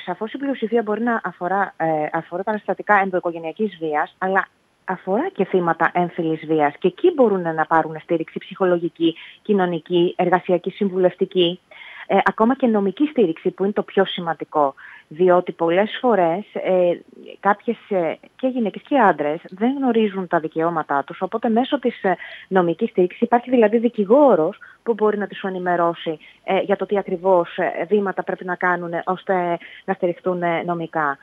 σαφώς 0.05 0.33
η 0.33 0.37
πλειοψηφία 0.37 0.81
μπορεί 0.81 1.01
να 1.01 1.21
αφορά, 1.23 1.73
ε, 1.77 1.85
αφορά 2.11 2.43
παραστατικά 2.43 2.99
ενδοοικογενειακής 3.03 3.77
βίας, 3.79 4.15
αλλά 4.17 4.47
αφορά 4.85 5.29
και 5.29 5.45
θύματα 5.45 5.91
έμφυλης 5.93 6.45
βίας 6.45 6.73
και 6.79 6.87
εκεί 6.87 7.11
μπορούν 7.15 7.41
να 7.41 7.65
πάρουν 7.65 7.99
στήριξη 7.99 8.39
ψυχολογική, 8.39 9.15
κοινωνική, 9.41 10.13
εργασιακή, 10.17 10.69
συμβουλευτική 10.69 11.59
ε, 12.07 12.17
ακόμα 12.23 12.55
και 12.55 12.67
νομική 12.67 13.05
στήριξη 13.05 13.49
που 13.51 13.63
είναι 13.63 13.73
το 13.73 13.83
πιο 13.83 14.05
σημαντικό. 14.05 14.73
Διότι 15.07 15.51
πολλές 15.51 15.97
φορές 16.01 16.45
ε, 16.53 16.99
κάποιες 17.39 17.77
ε, 17.89 18.17
και 18.35 18.47
γυναίκες 18.47 18.81
και 18.87 18.99
άντρες 18.99 19.41
δεν 19.49 19.75
γνωρίζουν 19.77 20.27
τα 20.27 20.39
δικαιώματά 20.39 21.03
τους, 21.03 21.21
οπότε 21.21 21.49
μέσω 21.49 21.79
της 21.79 22.03
ε, 22.03 22.15
νομικής 22.47 22.89
στήριξης 22.89 23.21
υπάρχει 23.21 23.49
δηλαδή 23.49 23.77
δικηγόρος 23.77 24.57
που 24.83 24.93
μπορεί 24.93 25.17
να 25.17 25.27
τους 25.27 25.41
ενημερώσει 25.41 26.17
ε, 26.43 26.59
για 26.59 26.75
το 26.75 26.85
τι 26.85 26.97
ακριβώς 26.97 27.49
βήματα 27.87 28.23
πρέπει 28.23 28.45
να 28.45 28.55
κάνουν 28.55 28.91
ώστε 29.05 29.57
να 29.85 29.93
στηριχτούν 29.93 30.41
νομικά. 30.65 31.17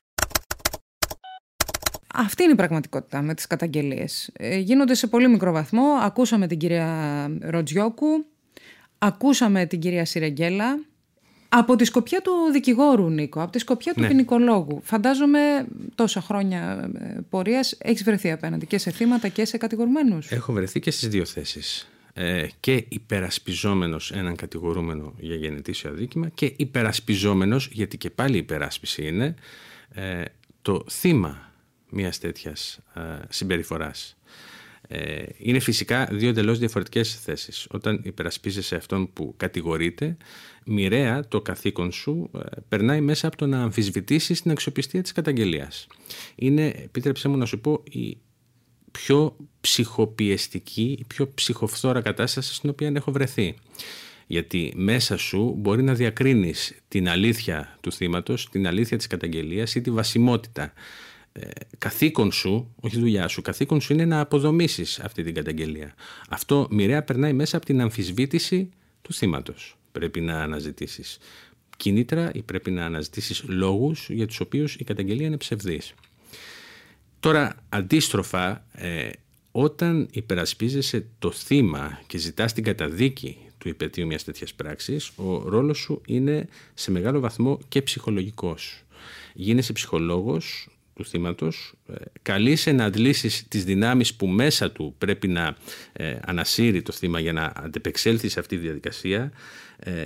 Αυτή 2.14 2.42
είναι 2.42 2.52
η 2.52 2.56
πραγματικότητα 2.56 3.22
με 3.22 3.34
τις 3.34 3.46
καταγγελίες. 3.46 4.32
γίνονται 4.58 4.94
σε 4.94 5.06
πολύ 5.06 5.28
μικρό 5.28 5.52
βαθμό. 5.52 5.84
Ακούσαμε 6.02 6.46
την 6.46 6.58
κυρία 6.58 6.86
Ροτζιόκου 7.42 8.24
Ακούσαμε 9.04 9.66
την 9.66 9.80
κυρία 9.80 10.04
Σιρεγγέλα. 10.04 10.84
Από 11.48 11.76
τη 11.76 11.84
σκοπιά 11.84 12.20
του 12.20 12.32
δικηγόρου, 12.52 13.10
Νίκο, 13.10 13.42
από 13.42 13.52
τη 13.52 13.58
σκοπιά 13.58 13.94
του 13.94 14.00
ναι. 14.00 14.08
ποινικολόγου. 14.08 14.80
Φαντάζομαι 14.82 15.66
τόσα 15.94 16.20
χρόνια 16.20 16.90
ε, 16.98 17.20
πορείας 17.30 17.76
έχεις 17.78 18.04
βρεθεί 18.04 18.30
απέναντι 18.30 18.66
και 18.66 18.78
σε 18.78 18.90
θύματα 18.90 19.28
και 19.28 19.44
σε 19.44 19.56
κατηγορουμένους. 19.56 20.30
Έχω 20.30 20.52
βρεθεί 20.52 20.80
και 20.80 20.90
στις 20.90 21.08
δύο 21.08 21.24
θέσεις. 21.24 21.88
Ε, 22.14 22.46
και 22.60 22.84
υπερασπιζόμενος 22.88 24.12
έναν 24.12 24.36
κατηγορούμενο 24.36 25.14
για 25.18 25.36
γενετήσιο 25.36 25.90
αδίκημα 25.90 26.28
και 26.28 26.52
υπερασπιζόμενος, 26.56 27.68
γιατί 27.72 27.96
και 27.96 28.10
πάλι 28.10 28.36
υπεράσπιση 28.36 29.06
είναι, 29.06 29.34
ε, 29.94 30.22
το 30.62 30.84
θύμα 30.90 31.52
μιας 31.88 32.18
τέτοιας 32.18 32.78
ε, 32.94 33.00
συμπεριφοράς. 33.28 34.16
Ε, 34.94 35.24
είναι 35.38 35.58
φυσικά 35.58 36.08
δύο 36.10 36.28
εντελώς 36.28 36.58
διαφορετικές 36.58 37.20
θέσεις. 37.20 37.66
Όταν 37.70 38.00
υπερασπίζεσαι 38.04 38.76
αυτόν 38.76 39.12
που 39.12 39.34
κατηγορείται, 39.36 40.16
μοιραία 40.64 41.28
το 41.28 41.40
καθήκον 41.40 41.92
σου 41.92 42.30
ε, 42.34 42.38
περνάει 42.68 43.00
μέσα 43.00 43.26
από 43.26 43.36
το 43.36 43.46
να 43.46 43.62
αμφισβητήσεις 43.62 44.42
την 44.42 44.50
αξιοπιστία 44.50 45.02
της 45.02 45.12
καταγγελίας. 45.12 45.86
Είναι, 46.34 46.66
επίτρεψέ 46.66 47.28
μου 47.28 47.36
να 47.36 47.44
σου 47.44 47.60
πω, 47.60 47.82
η 47.90 48.16
πιο 48.90 49.36
ψυχοπιεστική, 49.60 50.96
η 50.98 51.04
πιο 51.06 51.30
ψυχοφθόρα 51.34 52.00
κατάσταση 52.00 52.54
στην 52.54 52.70
οποία 52.70 52.92
έχω 52.94 53.12
βρεθεί. 53.12 53.54
Γιατί 54.26 54.72
μέσα 54.76 55.16
σου 55.16 55.54
μπορεί 55.58 55.82
να 55.82 55.94
διακρίνεις 55.94 56.74
την 56.88 57.08
αλήθεια 57.08 57.78
του 57.80 57.92
θύματος, 57.92 58.48
την 58.48 58.66
αλήθεια 58.66 58.96
της 58.96 59.06
καταγγελίας 59.06 59.74
ή 59.74 59.80
τη 59.80 59.90
βασιμότητα. 59.90 60.72
Ε, 61.32 61.48
καθήκον 61.78 62.32
σου, 62.32 62.74
όχι 62.80 62.98
δουλειά 62.98 63.28
σου, 63.28 63.42
καθήκον 63.42 63.80
σου 63.80 63.92
είναι 63.92 64.04
να 64.04 64.20
αποδομήσεις 64.20 65.00
αυτή 65.00 65.22
την 65.22 65.34
καταγγελία. 65.34 65.94
Αυτό 66.28 66.66
μοιραία 66.70 67.02
περνάει 67.02 67.32
μέσα 67.32 67.56
από 67.56 67.66
την 67.66 67.80
αμφισβήτηση 67.80 68.70
του 69.02 69.12
θύματος. 69.12 69.76
Πρέπει 69.92 70.20
να 70.20 70.42
αναζητήσεις 70.42 71.18
κίνητρα 71.76 72.30
ή 72.34 72.42
πρέπει 72.42 72.70
να 72.70 72.84
αναζητήσεις 72.84 73.44
λόγους 73.46 74.08
για 74.10 74.26
τους 74.26 74.40
οποίους 74.40 74.74
η 74.74 74.84
καταγγελία 74.84 75.26
είναι 75.26 75.36
ψευδής. 75.36 75.94
Τώρα, 77.20 77.56
αντίστροφα, 77.68 78.66
ε, 78.72 79.10
όταν 79.52 80.08
υπερασπίζεσαι 80.10 81.06
το 81.18 81.30
θύμα 81.30 82.00
και 82.06 82.18
ζητάς 82.18 82.52
την 82.52 82.64
καταδίκη 82.64 83.36
του 83.58 83.68
υπετίου 83.68 84.06
μιας 84.06 84.24
τέτοιας 84.24 84.54
πράξης, 84.54 85.12
ο 85.16 85.48
ρόλος 85.48 85.78
σου 85.78 86.00
είναι 86.06 86.48
σε 86.74 86.90
μεγάλο 86.90 87.20
βαθμό 87.20 87.58
και 87.68 87.82
ψυχολογικός. 87.82 88.82
Γίνεσαι 89.34 89.72
ψυχολόγος 89.72 90.68
του 91.02 91.08
θύματος, 91.08 91.74
ε, 91.88 91.94
καλείσαι 92.22 92.72
να 92.72 92.84
αντλήσεις 92.84 93.48
τις 93.48 93.64
δυνάμεις 93.64 94.14
που 94.14 94.26
μέσα 94.26 94.70
του 94.70 94.94
πρέπει 94.98 95.28
να 95.28 95.56
ε, 95.92 96.16
ανασύρει 96.24 96.82
το 96.82 96.92
θύμα 96.92 97.20
για 97.20 97.32
να 97.32 97.52
αντεπεξέλθει 97.56 98.28
σε 98.28 98.40
αυτή 98.40 98.56
τη 98.56 98.62
διαδικασία. 98.62 99.32
Ε, 99.76 100.04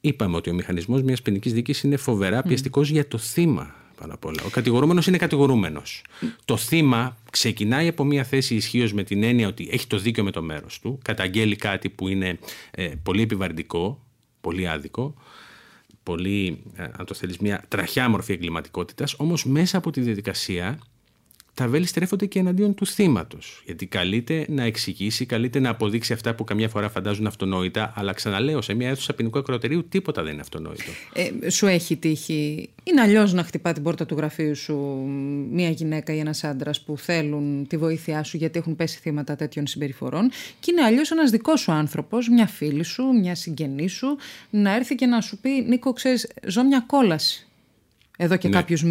είπαμε 0.00 0.36
ότι 0.36 0.50
ο 0.50 0.54
μηχανισμός 0.54 1.02
μιας 1.02 1.22
ποινικής 1.22 1.52
δίκης 1.52 1.82
είναι 1.82 1.96
φοβερά 1.96 2.42
πιεστικός 2.42 2.88
για 2.88 3.08
το 3.08 3.18
θύμα 3.18 3.74
πάνω 4.00 4.14
απ' 4.14 4.24
όλα. 4.24 4.42
Ο 4.46 4.48
κατηγορούμενος 4.48 5.06
είναι 5.06 5.16
κατηγορούμενος. 5.16 6.04
Το 6.44 6.56
θύμα 6.56 7.16
ξεκινάει 7.30 7.88
από 7.88 8.04
μια 8.04 8.24
θέση 8.24 8.54
ισχύως 8.54 8.92
με 8.92 9.02
την 9.02 9.22
έννοια 9.22 9.48
ότι 9.48 9.68
έχει 9.72 9.86
το 9.86 9.98
δίκιο 9.98 10.24
με 10.24 10.30
το 10.30 10.42
μέρος 10.42 10.80
του, 10.80 10.98
καταγγέλει 11.04 11.56
κάτι 11.56 11.88
που 11.88 12.08
είναι 12.08 12.38
ε, 12.70 12.90
πολύ 13.02 13.22
επιβαρυντικό, 13.22 14.06
πολύ 14.40 14.68
άδικο, 14.68 15.14
πολύ, 16.02 16.62
ε, 16.76 16.82
αν 16.82 17.06
το 17.06 17.14
θέλεις, 17.14 17.38
μια 17.38 17.64
τραχιά 17.68 18.08
μορφή 18.08 18.32
εγκληματικότητας, 18.32 19.14
όμως 19.18 19.44
μέσα 19.44 19.78
από 19.78 19.90
τη 19.90 20.00
διαδικασία 20.00 20.78
τα 21.60 21.68
βέλη 21.68 21.86
στρέφονται 21.86 22.26
και 22.26 22.38
εναντίον 22.38 22.74
του 22.74 22.86
θύματος. 22.86 23.62
Γιατί 23.64 23.86
καλείται 23.86 24.46
να 24.48 24.62
εξηγήσει, 24.64 25.26
καλείται 25.26 25.58
να 25.58 25.70
αποδείξει 25.70 26.12
αυτά 26.12 26.34
που 26.34 26.44
καμιά 26.44 26.68
φορά 26.68 26.88
φαντάζουν 26.88 27.26
αυτονόητα, 27.26 27.92
αλλά 27.96 28.12
ξαναλέω, 28.12 28.62
σε 28.62 28.74
μια 28.74 28.88
αίθουσα 28.88 29.14
ποινικού 29.14 29.38
ακροατηρίου 29.38 29.88
τίποτα 29.88 30.22
δεν 30.22 30.32
είναι 30.32 30.40
αυτονόητο. 30.40 30.90
Ε, 31.12 31.50
σου 31.50 31.66
έχει 31.66 31.96
τύχει. 31.96 32.68
Είναι 32.84 33.00
αλλιώς 33.00 33.32
να 33.32 33.42
χτυπά 33.42 33.72
την 33.72 33.82
πόρτα 33.82 34.06
του 34.06 34.14
γραφείου 34.14 34.56
σου 34.56 34.74
μια 35.50 35.70
γυναίκα 35.70 36.14
ή 36.14 36.18
ένας 36.18 36.44
άντρας 36.44 36.80
που 36.80 36.98
θέλουν 36.98 37.66
τη 37.66 37.76
βοήθειά 37.76 38.22
σου 38.22 38.36
γιατί 38.36 38.58
έχουν 38.58 38.76
πέσει 38.76 38.98
θύματα 38.98 39.36
τέτοιων 39.36 39.66
συμπεριφορών. 39.66 40.30
Και 40.60 40.70
είναι 40.70 40.82
αλλιώς 40.82 41.10
ένας 41.10 41.30
δικός 41.30 41.60
σου 41.60 41.72
άνθρωπος, 41.72 42.28
μια 42.28 42.46
φίλη 42.46 42.84
σου, 42.84 43.04
μια 43.04 43.34
συγγενή 43.34 43.88
σου, 43.88 44.16
να 44.50 44.74
έρθει 44.74 44.94
και 44.94 45.06
να 45.06 45.20
σου 45.20 45.38
πει: 45.38 45.50
Νίκο, 45.50 45.92
ξέρεις, 45.92 46.32
ζω 46.46 46.64
μια 46.64 46.84
κόλαση 46.86 47.44
εδώ 48.22 48.36
και 48.36 48.48
ναι. 48.48 48.54
κάποιους 48.54 48.84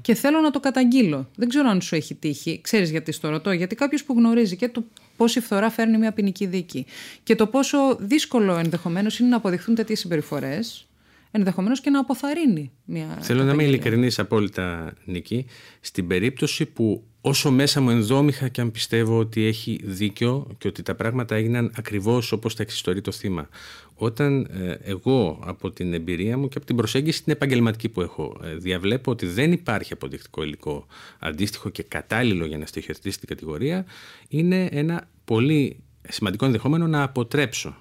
και 0.00 0.14
θέλω 0.14 0.40
να 0.40 0.50
το 0.50 0.60
καταγγείλω. 0.60 1.30
Δεν 1.36 1.48
ξέρω 1.48 1.68
αν 1.68 1.80
σου 1.80 1.94
έχει 1.94 2.14
τύχει. 2.14 2.60
Ξέρεις 2.62 2.90
γιατί 2.90 3.12
στο 3.12 3.28
ρωτώ. 3.28 3.52
Γιατί 3.52 3.74
κάποιος 3.74 4.04
που 4.04 4.12
γνωρίζει 4.12 4.56
και 4.56 4.68
το 4.68 4.84
πόση 5.16 5.40
φθορά 5.40 5.70
φέρνει 5.70 5.98
μια 5.98 6.12
ποινική 6.12 6.46
δίκη 6.46 6.86
και 7.22 7.34
το 7.34 7.46
πόσο 7.46 7.96
δύσκολο 8.00 8.56
ενδεχομένως 8.56 9.18
είναι 9.18 9.28
να 9.28 9.36
αποδειχθούν 9.36 9.74
τέτοιες 9.74 9.98
συμπεριφορές, 9.98 10.88
ενδεχομένως 11.30 11.80
και 11.80 11.90
να 11.90 12.00
αποθαρρύνει 12.00 12.70
μια. 12.84 13.18
Θέλω 13.20 13.44
να 13.44 13.52
είμαι 13.52 13.64
ειλικρινής 13.64 14.18
απόλυτα, 14.18 14.92
Νίκη. 15.04 15.46
Στην 15.80 16.06
περίπτωση 16.06 16.66
που 16.66 17.04
όσο 17.28 17.50
μέσα 17.50 17.80
μου 17.80 17.90
ενδόμηχα 17.90 18.48
και 18.48 18.60
αν 18.60 18.70
πιστεύω 18.70 19.18
ότι 19.18 19.44
έχει 19.44 19.80
δίκιο 19.84 20.46
και 20.58 20.68
ότι 20.68 20.82
τα 20.82 20.94
πράγματα 20.94 21.34
έγιναν 21.34 21.72
ακριβώς 21.76 22.32
όπως 22.32 22.54
τα 22.54 22.62
εξιστορεί 22.62 23.00
το 23.00 23.12
θύμα. 23.12 23.48
Όταν 23.94 24.40
ε, 24.40 24.90
εγώ 24.90 25.42
από 25.44 25.70
την 25.70 25.94
εμπειρία 25.94 26.38
μου 26.38 26.48
και 26.48 26.56
από 26.56 26.66
την 26.66 26.76
προσέγγιση 26.76 27.22
την 27.24 27.32
επαγγελματική 27.32 27.88
που 27.88 28.00
έχω 28.00 28.40
ε, 28.44 28.54
διαβλέπω 28.54 29.10
ότι 29.10 29.26
δεν 29.26 29.52
υπάρχει 29.52 29.92
αποδεικτικό 29.92 30.42
υλικό 30.42 30.86
αντίστοιχο 31.18 31.68
και 31.68 31.82
κατάλληλο 31.82 32.46
για 32.46 32.58
να 32.58 32.66
στοιχειοθετήσει 32.66 33.18
την 33.18 33.28
κατηγορία 33.28 33.84
είναι 34.28 34.68
ένα 34.70 35.08
πολύ 35.24 35.76
σημαντικό 36.08 36.44
ενδεχόμενο 36.44 36.86
να 36.86 37.02
αποτρέψω 37.02 37.76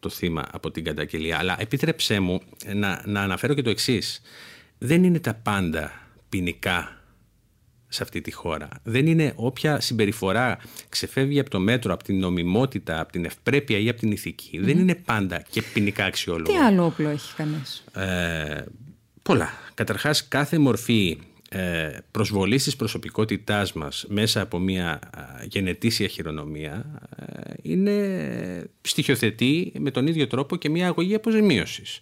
το 0.00 0.08
θύμα 0.08 0.44
από 0.50 0.70
την 0.70 0.84
καταγγελία. 0.84 1.38
Αλλά 1.38 1.56
επιτρέψέ 1.58 2.20
μου 2.20 2.40
να, 2.74 3.02
να 3.06 3.20
αναφέρω 3.20 3.54
και 3.54 3.62
το 3.62 3.70
εξής. 3.70 4.20
Δεν 4.78 5.04
είναι 5.04 5.20
τα 5.20 5.34
πάντα 5.34 5.92
ποινικά 6.28 7.01
σε 7.92 8.02
αυτή 8.02 8.20
τη 8.20 8.30
χώρα. 8.32 8.68
Δεν 8.82 9.06
είναι 9.06 9.32
όποια 9.36 9.80
συμπεριφορά 9.80 10.58
ξεφεύγει 10.88 11.40
από 11.40 11.50
το 11.50 11.60
μέτρο, 11.60 11.92
από 11.92 12.04
την 12.04 12.18
νομιμότητα, 12.18 13.00
από 13.00 13.12
την 13.12 13.24
ευπρέπεια 13.24 13.78
ή 13.78 13.88
από 13.88 13.98
την 13.98 14.10
ηθικη 14.10 14.58
Δεν 14.58 14.78
είναι 14.78 14.94
πάντα 14.94 15.44
και 15.50 15.62
ποινικά 15.62 16.04
αξιόλογο. 16.04 16.52
Τι 16.52 16.58
άλλο 16.58 16.84
όπλο 16.84 17.08
έχει 17.08 17.34
κανείς; 17.34 17.84
Ε, 17.94 18.64
πολλά. 19.22 19.50
Καταρχάς 19.74 20.28
κάθε 20.28 20.58
μορφή 20.58 21.18
ε, 21.48 21.98
προσβολής 22.10 22.64
της 22.64 22.76
προσωπικότητάς 22.76 23.72
μας 23.72 24.04
μέσα 24.08 24.40
από 24.40 24.58
μια 24.58 24.98
γενετήσια 25.48 26.08
χειρονομία 26.08 27.00
ε, 27.16 27.52
είναι 27.62 28.70
στοιχειοθετή 28.80 29.72
με 29.78 29.90
τον 29.90 30.06
ίδιο 30.06 30.26
τρόπο 30.26 30.56
και 30.56 30.70
μια 30.70 30.86
αγωγή 30.86 31.14
αποζημίωσης. 31.14 32.00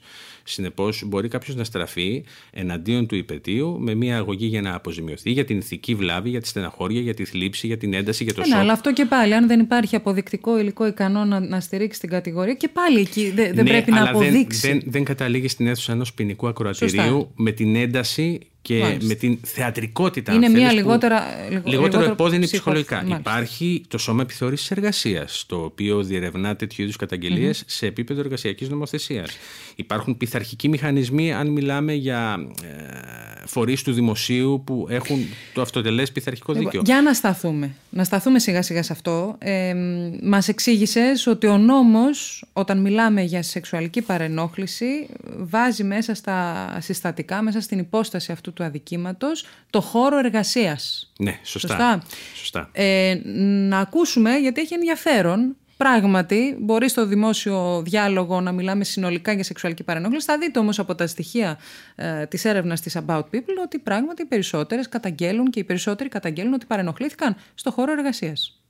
Συνεπώς, 0.52 1.02
μπορεί 1.06 1.28
κάποιος 1.28 1.56
να 1.56 1.64
στραφεί 1.64 2.24
εναντίον 2.50 3.06
του 3.06 3.14
υπετίου 3.14 3.78
με 3.80 3.94
μια 3.94 4.16
αγωγή 4.16 4.46
για 4.46 4.60
να 4.60 4.74
αποζημιωθεί 4.74 5.30
για 5.30 5.44
την 5.44 5.58
ηθική 5.58 5.94
βλάβη, 5.94 6.30
για 6.30 6.40
τη 6.40 6.48
στεναχώρια, 6.48 7.00
για 7.00 7.14
τη 7.14 7.24
θλίψη, 7.24 7.66
για 7.66 7.76
την 7.76 7.94
ένταση, 7.94 8.24
για 8.24 8.34
το 8.34 8.42
σώμα. 8.42 8.56
Ναι, 8.56 8.62
αλλά 8.62 8.72
αυτό 8.72 8.92
και 8.92 9.04
πάλι, 9.04 9.34
αν 9.34 9.46
δεν 9.46 9.60
υπάρχει 9.60 9.96
αποδεικτικό 9.96 10.58
υλικό 10.58 10.86
ικανό 10.86 11.24
να, 11.24 11.40
να 11.40 11.60
στηρίξει 11.60 12.00
την 12.00 12.08
κατηγορία, 12.08 12.54
και 12.54 12.68
πάλι 12.68 13.00
εκεί 13.00 13.30
δεν, 13.30 13.54
δεν 13.54 13.64
ναι, 13.64 13.70
πρέπει 13.70 13.90
να 13.90 14.08
αποδείξει. 14.08 14.66
Δεν, 14.66 14.78
δεν, 14.78 14.90
δεν 14.90 15.04
καταλήγει 15.04 15.48
στην 15.48 15.66
αίθουσα 15.66 15.92
ενός 15.92 16.14
ποινικού 16.14 16.48
ακροατηρίου 16.48 17.30
με 17.34 17.50
την 17.50 17.76
ένταση 17.76 18.40
και 18.62 18.98
με 19.00 19.14
την 19.14 19.38
θεατρικότητα. 19.44 20.32
Είναι 20.32 20.48
μια 20.48 20.72
λιγότερα, 20.72 21.22
λιγότερο, 21.48 21.70
λιγότερο 21.70 22.04
επώδυνη 22.04 22.44
ψυχολογικά. 22.44 22.96
Μάλιστα. 22.96 23.18
Υπάρχει 23.18 23.82
το 23.88 23.98
Σώμα 23.98 24.22
Επιθεώρησης 24.22 24.70
Εργασίας, 24.70 25.44
το 25.46 25.56
οποίο 25.56 26.02
διερευνά 26.02 26.56
τέτοιου 26.56 26.82
είδους 26.82 26.96
καταγγελίες 26.96 27.60
mm-hmm. 27.60 27.66
σε 27.66 27.86
επίπεδο 27.86 28.20
εργασιακής 28.20 28.68
νομοθεσίας. 28.68 29.36
Υπάρχουν 29.76 30.16
πειθαρχικοί 30.16 30.68
μηχανισμοί, 30.68 31.32
αν 31.32 31.48
μιλάμε 31.48 31.92
για 31.92 32.36
ε, 32.62 33.39
φορείς 33.50 33.82
του 33.82 33.92
δημοσίου 33.92 34.62
που 34.66 34.86
έχουν 34.90 35.26
το 35.54 35.60
αυτοτελέ 35.60 36.02
πειθαρχικό 36.06 36.52
δίκαιο. 36.52 36.82
Για 36.84 37.02
να 37.02 37.14
σταθούμε. 37.14 37.74
Να 37.90 38.04
σταθούμε 38.04 38.38
σιγά 38.38 38.62
σιγά 38.62 38.82
σε 38.82 38.92
αυτό. 38.92 39.36
Ε, 39.38 39.74
Μας 40.22 40.48
εξήγησες 40.48 41.26
ότι 41.26 41.46
ο 41.46 41.58
νόμος, 41.58 42.44
όταν 42.52 42.80
μιλάμε 42.80 43.22
για 43.22 43.42
σεξουαλική 43.42 44.02
παρενόχληση, 44.02 45.08
βάζει 45.36 45.84
μέσα 45.84 46.14
στα 46.14 46.68
συστατικά, 46.80 47.42
μέσα 47.42 47.60
στην 47.60 47.78
υπόσταση 47.78 48.32
αυτού 48.32 48.52
του 48.52 48.64
αδικήματος 48.64 49.44
το 49.70 49.80
χώρο 49.80 50.18
εργασίας. 50.18 51.12
Ναι, 51.18 51.38
σωστά. 51.42 52.02
σωστά. 52.34 52.68
Ε, 52.72 53.20
να 53.68 53.78
ακούσουμε, 53.78 54.36
γιατί 54.36 54.60
έχει 54.60 54.74
ενδιαφέρον, 54.74 55.56
Πράγματι, 55.84 56.56
μπορεί 56.58 56.88
στο 56.88 57.06
δημόσιο 57.06 57.82
διάλογο 57.82 58.40
να 58.40 58.52
μιλάμε 58.52 58.84
συνολικά 58.84 59.32
για 59.32 59.44
σεξουαλική 59.44 59.84
παρενόχληση. 59.84 60.26
Θα 60.26 60.38
δείτε 60.38 60.58
όμως 60.58 60.78
από 60.78 60.94
τα 60.94 61.06
στοιχεία 61.06 61.58
ε, 61.96 62.26
της 62.26 62.44
έρευνας 62.44 62.80
της 62.80 62.98
About 63.06 63.18
People 63.18 63.56
ότι 63.64 63.78
πράγματι 63.78 64.22
οι 64.22 64.24
περισσότερες 64.24 64.88
καταγγέλουν 64.88 65.50
και 65.50 65.60
οι 65.60 65.64
περισσότεροι 65.64 66.08
καταγγέλνουν 66.08 66.54
ότι 66.54 66.66
παρενοχλήθηκαν 66.66 67.36
στο 67.54 67.70
χώρο 67.70 67.92
εργασίας. 67.92 68.60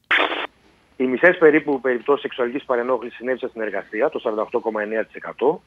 Οι 0.97 1.05
μισές 1.05 1.39
περίπου 1.39 1.81
περιπτώσεις 1.81 2.23
σεξουαλικής 2.23 2.65
παρενόχλησης 2.65 3.17
συνέβησαν 3.17 3.49
στην 3.49 3.61
εργασία, 3.63 4.09
το 4.09 4.21
48,9%. 4.25 5.61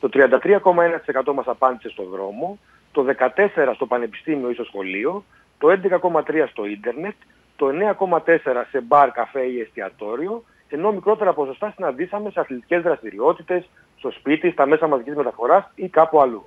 Το 0.00 0.08
33,1% 0.12 1.34
μας 1.34 1.46
απάντησε 1.46 1.88
στο 1.88 2.04
δρόμο 2.04 2.58
το 2.92 3.06
14% 3.18 3.72
στο 3.74 3.86
πανεπιστήμιο 3.86 4.50
ή 4.50 4.54
στο 4.54 4.64
σχολείο, 4.64 5.24
το 5.58 5.68
11,3% 5.68 6.46
στο 6.50 6.64
ίντερνετ, 6.66 7.14
το 7.56 7.68
9,4% 7.98 8.36
σε 8.70 8.80
μπαρ, 8.80 9.10
καφέ 9.10 9.42
ή 9.42 9.60
εστιατόριο, 9.60 10.44
ενώ 10.68 10.92
μικρότερα 10.92 11.32
ποσοστά 11.32 11.72
συναντήσαμε 11.76 12.30
σε 12.30 12.40
αθλητικές 12.40 12.82
δραστηριότητες, 12.82 13.68
στο 13.98 14.10
σπίτι, 14.10 14.50
στα 14.50 14.66
μέσα 14.66 14.86
μαζικής 14.86 15.14
μεταφοράς 15.14 15.70
ή 15.74 15.88
κάπου 15.88 16.20
αλλού. 16.20 16.44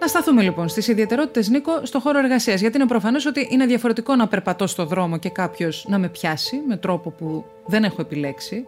Να 0.00 0.06
σταθούμε 0.06 0.42
λοιπόν 0.42 0.68
στις 0.68 0.88
ιδιαιτερότητες, 0.88 1.48
Νίκο, 1.48 1.80
στο 1.82 2.00
χώρο 2.00 2.18
εργασίας. 2.18 2.60
Γιατί 2.60 2.76
είναι 2.76 2.86
προφανές 2.86 3.26
ότι 3.26 3.48
είναι 3.50 3.66
διαφορετικό 3.66 4.16
να 4.16 4.28
περπατώ 4.28 4.66
στο 4.66 4.84
δρόμο 4.84 5.18
και 5.18 5.30
κάποιος 5.30 5.84
να 5.88 5.98
με 5.98 6.08
πιάσει 6.08 6.62
με 6.68 6.76
τρόπο 6.76 7.10
που 7.10 7.44
δεν 7.66 7.84
έχω 7.84 8.00
επιλέξει. 8.00 8.66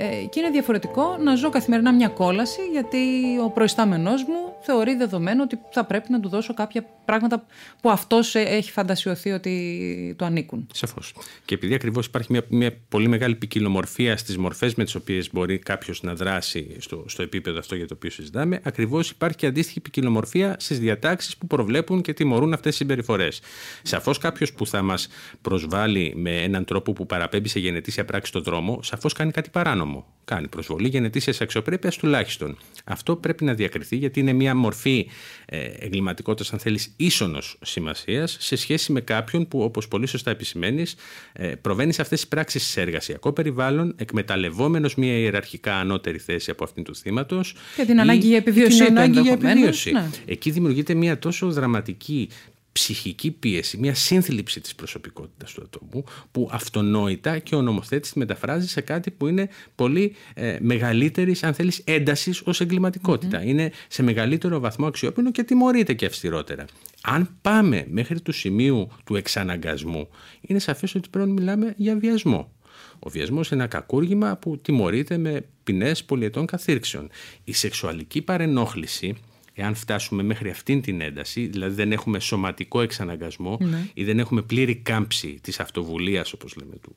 Ε, 0.00 0.06
και 0.06 0.40
είναι 0.40 0.50
διαφορετικό 0.50 1.16
να 1.18 1.34
ζω 1.34 1.50
καθημερινά 1.50 1.94
μια 1.94 2.08
κόλαση 2.08 2.60
γιατί 2.72 2.98
ο 3.44 3.50
προϊστάμενός 3.50 4.24
μου 4.24 4.54
θεωρεί 4.62 4.94
δεδομένο 4.94 5.42
ότι 5.42 5.58
θα 5.70 5.84
πρέπει 5.84 6.10
να 6.10 6.20
του 6.20 6.28
δώσω 6.28 6.54
κάποια 6.54 6.86
πράγματα 7.04 7.46
που 7.80 7.90
αυτός 7.90 8.34
έχει 8.34 8.70
φαντασιωθεί 8.70 9.30
ότι 9.30 10.14
του 10.18 10.24
ανήκουν. 10.24 10.66
Σαφώς. 10.72 11.14
Και 11.44 11.54
επειδή 11.54 11.74
ακριβώς 11.74 12.06
υπάρχει 12.06 12.32
μια, 12.32 12.42
μια 12.48 12.72
πολύ 12.88 13.08
μεγάλη 13.08 13.34
ποικιλομορφία 13.34 14.16
στις 14.16 14.36
μορφές 14.36 14.74
με 14.74 14.84
τις 14.84 14.94
οποίες 14.94 15.32
μπορεί 15.32 15.58
κάποιος 15.58 16.02
να 16.02 16.14
δράσει 16.14 16.76
στο, 16.78 17.04
στο 17.08 17.22
επίπεδο 17.22 17.58
αυτό 17.58 17.74
για 17.74 17.86
το 17.86 17.94
οποίο 17.94 18.10
συζητάμε, 18.10 18.60
ακριβώς 18.62 19.10
υπάρχει 19.10 19.36
και 19.36 19.46
αντίστοιχη 19.46 19.80
ποικιλομορφία 19.80 20.56
στις 20.58 20.78
διατάξεις 20.78 21.36
που 21.36 21.46
προβλέπουν 21.46 22.00
και 22.00 22.12
τιμωρούν 22.12 22.52
αυτές 22.52 22.68
τις 22.68 22.76
συμπεριφορές. 22.76 23.40
Σαφώς 23.82 24.18
κάποιος 24.18 24.52
που 24.52 24.66
θα 24.66 24.82
μας 24.82 25.08
προσβάλλει 25.42 26.12
με 26.16 26.42
έναν 26.42 26.64
τρόπο 26.64 26.92
που 26.92 27.06
παραπέμπει 27.06 27.48
σε 27.48 27.58
γενετήσια 27.58 28.04
πράξη 28.04 28.30
στον 28.30 28.42
δρόμο, 28.42 28.82
σαφώς 28.82 29.12
κάνει 29.12 29.30
κάτι 29.30 29.50
παράνομο. 29.50 30.06
Κάνει 30.24 30.48
προσβολή 30.48 30.88
γενετήσιας 30.88 31.40
αξιοπρέπειας 31.40 31.96
τουλάχιστον. 31.96 32.58
Αυτό 32.84 33.16
πρέπει 33.16 33.44
να 33.44 33.54
διακριθεί 33.54 33.96
γιατί 33.96 34.20
είναι 34.20 34.32
μια 34.32 34.47
μορφή 34.54 35.08
ε, 35.46 35.64
εγκληματικότητας, 35.78 36.52
αν 36.52 36.58
θέλεις, 36.58 36.92
ίσονος 36.96 37.58
σημασίας 37.62 38.36
σε 38.40 38.56
σχέση 38.56 38.92
με 38.92 39.00
κάποιον 39.00 39.48
που, 39.48 39.62
όπως 39.62 39.88
πολύ 39.88 40.06
σωστά 40.06 40.30
επισημαίνεις, 40.30 40.94
ε, 41.32 41.46
προβαίνει 41.46 41.92
σε 41.92 42.02
αυτές 42.02 42.20
τις 42.20 42.28
πράξεις 42.28 42.66
σε 42.66 42.80
εργασιακό 42.80 43.32
περιβάλλον, 43.32 43.94
εκμεταλλευόμενος 43.98 44.94
μια 44.94 45.18
ιεραρχικά 45.18 45.74
ανώτερη 45.74 46.18
θέση 46.18 46.50
από 46.50 46.64
αυτήν 46.64 46.84
του 46.84 46.96
θύματος. 46.96 47.54
Και 47.76 47.84
την 47.84 48.00
ανάγκη 48.00 48.26
για 48.26 48.36
επιβίωση. 48.36 48.84
Την 48.84 48.98
ανάγκη 48.98 49.20
για 49.20 49.32
επιβίωση. 49.32 49.90
Ναι. 49.90 50.10
Εκεί 50.24 50.50
δημιουργείται 50.50 50.94
μια 50.94 51.18
τόσο 51.18 51.50
δραματική 51.50 52.28
ψυχική 52.72 53.30
πίεση, 53.30 53.76
μια 53.76 53.94
σύνθλιψη 53.94 54.60
της 54.60 54.74
προσωπικότητας 54.74 55.52
του 55.52 55.62
ατόμου 55.62 56.04
που 56.30 56.48
αυτονόητα 56.52 57.38
και 57.38 57.54
ο 57.54 57.62
νομοθέτης 57.62 58.12
τη 58.12 58.18
μεταφράζει 58.18 58.68
σε 58.68 58.80
κάτι 58.80 59.10
που 59.10 59.26
είναι 59.26 59.48
πολύ 59.74 60.14
ε, 60.34 60.56
μεγαλύτερης 60.60 61.42
αν 61.42 61.54
θέλεις 61.54 61.82
έντασης 61.84 62.40
ως 62.44 62.60
εγκληματικοτητα 62.60 63.44
Είναι 63.44 63.72
σε 63.88 64.02
μεγαλύτερο 64.02 64.60
βαθμό 64.60 64.86
αξιόπινο 64.86 65.30
και 65.30 65.42
τιμωρείται 65.42 65.94
και 65.94 66.06
αυστηρότερα. 66.06 66.64
Αν 67.02 67.36
πάμε 67.40 67.86
μέχρι 67.90 68.20
του 68.20 68.32
σημείου 68.32 68.88
του 69.04 69.16
εξαναγκασμού 69.16 70.08
είναι 70.40 70.58
σαφές 70.58 70.94
ότι 70.94 71.08
πρέπει 71.08 71.28
να 71.28 71.34
μιλάμε 71.34 71.74
για 71.76 71.96
βιασμό. 71.96 72.52
Ο 72.98 73.10
βιασμός 73.10 73.50
είναι 73.50 73.60
ένα 73.60 73.70
κακούργημα 73.70 74.36
που 74.36 74.58
τιμωρείται 74.58 75.16
με 75.16 75.44
ποινές 75.64 76.04
πολιετών 76.04 76.46
καθήρξεων. 76.46 77.10
Η 77.44 77.52
σεξουαλική 77.52 78.22
παρενόχληση 78.22 79.16
εάν 79.60 79.74
φτάσουμε 79.74 80.22
μέχρι 80.22 80.50
αυτήν 80.50 80.80
την 80.80 81.00
ένταση, 81.00 81.46
δηλαδή 81.46 81.74
δεν 81.74 81.92
έχουμε 81.92 82.18
σωματικό 82.18 82.80
εξαναγκασμό 82.80 83.58
ναι. 83.60 83.86
ή 83.94 84.04
δεν 84.04 84.18
έχουμε 84.18 84.42
πλήρη 84.42 84.74
κάμψη 84.74 85.38
της 85.42 85.60
αυτοβουλίας, 85.60 86.32
όπως 86.32 86.56
λέμε, 86.56 86.76
του, 86.82 86.96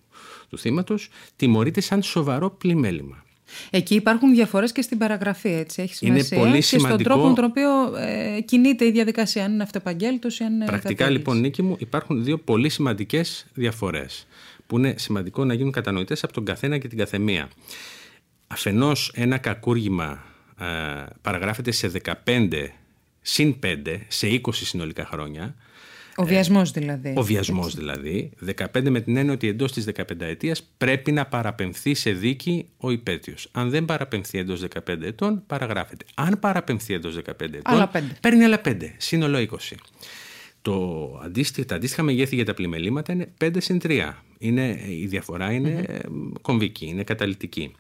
του 0.50 0.58
θύματος, 0.58 1.10
τιμωρείται 1.36 1.82
σαν 1.82 2.04
σοβαρό 2.04 2.50
πλημέλημα. 2.50 3.24
Εκεί 3.70 3.96
υπάρχουν 3.96 4.34
διαφορές 4.34 4.72
και 4.72 4.82
στην 4.82 4.98
παραγραφή, 4.98 5.50
έτσι. 5.50 5.82
Έχεις 5.82 5.98
σημασία. 5.98 6.38
Είναι 6.38 6.46
πολύ 6.46 6.62
σημαντικό. 6.62 6.98
Και 6.98 7.04
στον 7.04 7.14
τρόπο 7.14 7.30
με 7.30 7.36
τον 7.36 7.44
οποίο 7.44 7.98
ε, 7.98 8.42
κινείται 8.42 8.86
η 8.86 8.92
διαδικασία, 8.92 9.46
αν 9.46 9.54
είναι 9.54 9.64
αυτεπαγγέλτος 9.64 10.40
ή 10.40 10.44
αν 10.44 10.54
είναι. 10.54 10.66
Πρακτικά, 10.66 11.10
λοιπόν, 11.10 11.40
Νίκη 11.40 11.62
μου, 11.62 11.76
υπάρχουν 11.80 12.24
δύο 12.24 12.38
πολύ 12.38 12.70
σημαντικές 12.70 13.48
διαφορές 13.54 14.28
που 14.68 14.78
είναι 14.78 14.94
σημαντικό 14.98 15.46
να 15.46 15.54
γίνουν 15.54 15.72
κατανοητές 15.72 16.24
από 16.24 16.34
τον 16.34 16.46
καθένα 16.46 16.78
και 16.78 16.88
την 16.88 16.98
καθεμία. 16.98 17.50
Αφενός, 18.48 19.12
ένα 19.16 19.38
κακούργημα 19.38 20.24
ε, 20.62 21.06
παραγράφεται 21.22 21.72
σε 21.72 21.92
15 22.26 22.68
συν 23.22 23.56
5 23.64 23.76
σε 24.08 24.42
20 24.44 24.54
συνολικά 24.54 25.06
χρόνια. 25.06 25.56
Ο 26.16 26.24
βιασμός 26.26 26.72
δηλαδή. 26.72 27.14
Ο 27.18 27.24
βιασμός 27.24 27.76
δηλαδή. 27.76 28.32
15 28.56 28.90
με 28.90 29.02
την 29.02 29.18
έννοια 29.18 29.34
ότι 29.34 29.48
εντός 29.48 29.72
της 29.72 29.86
15 29.96 30.04
ετίας 30.20 30.70
πρέπει 30.78 31.12
να 31.12 31.26
παραπεμφθεί 31.26 31.94
σε 31.94 32.12
δίκη 32.12 32.66
ο 32.78 32.92
υπέτειος. 32.92 33.48
Αν 33.52 33.70
δεν 33.70 33.86
παραπεμφθεί 33.86 34.38
εντός 34.38 34.62
15 34.62 35.02
ετών 35.02 35.44
παραγράφεται. 35.48 36.06
Αν 36.16 36.40
παραπεμφθεί 36.40 36.94
εντός 36.94 37.16
15 37.16 37.42
ετών 37.42 37.62
άλλα 37.64 37.92
5. 37.94 38.00
παίρνει 38.22 38.44
άλλα 38.44 38.62
5. 38.66 38.76
Σύνολο 38.98 39.38
20. 39.38 39.48
Το 40.62 41.20
αντίστοιχο, 41.24 41.68
τα 41.68 41.76
αντίστοιχα 41.76 42.04
μεγέθη 42.04 42.36
για 42.36 42.46
τα 42.46 42.54
πλημελήματα 42.54 43.14
είναι 43.14 43.32
5 43.42 43.52
συν 43.58 43.80
3. 43.84 44.14
Είναι, 44.44 44.80
η 44.90 45.06
διαφορά 45.06 45.52
είναι 45.52 45.86
mm-hmm. 45.88 46.32
κομβική, 46.42 46.86
είναι 46.86 47.04
καταλητική. 47.04 47.72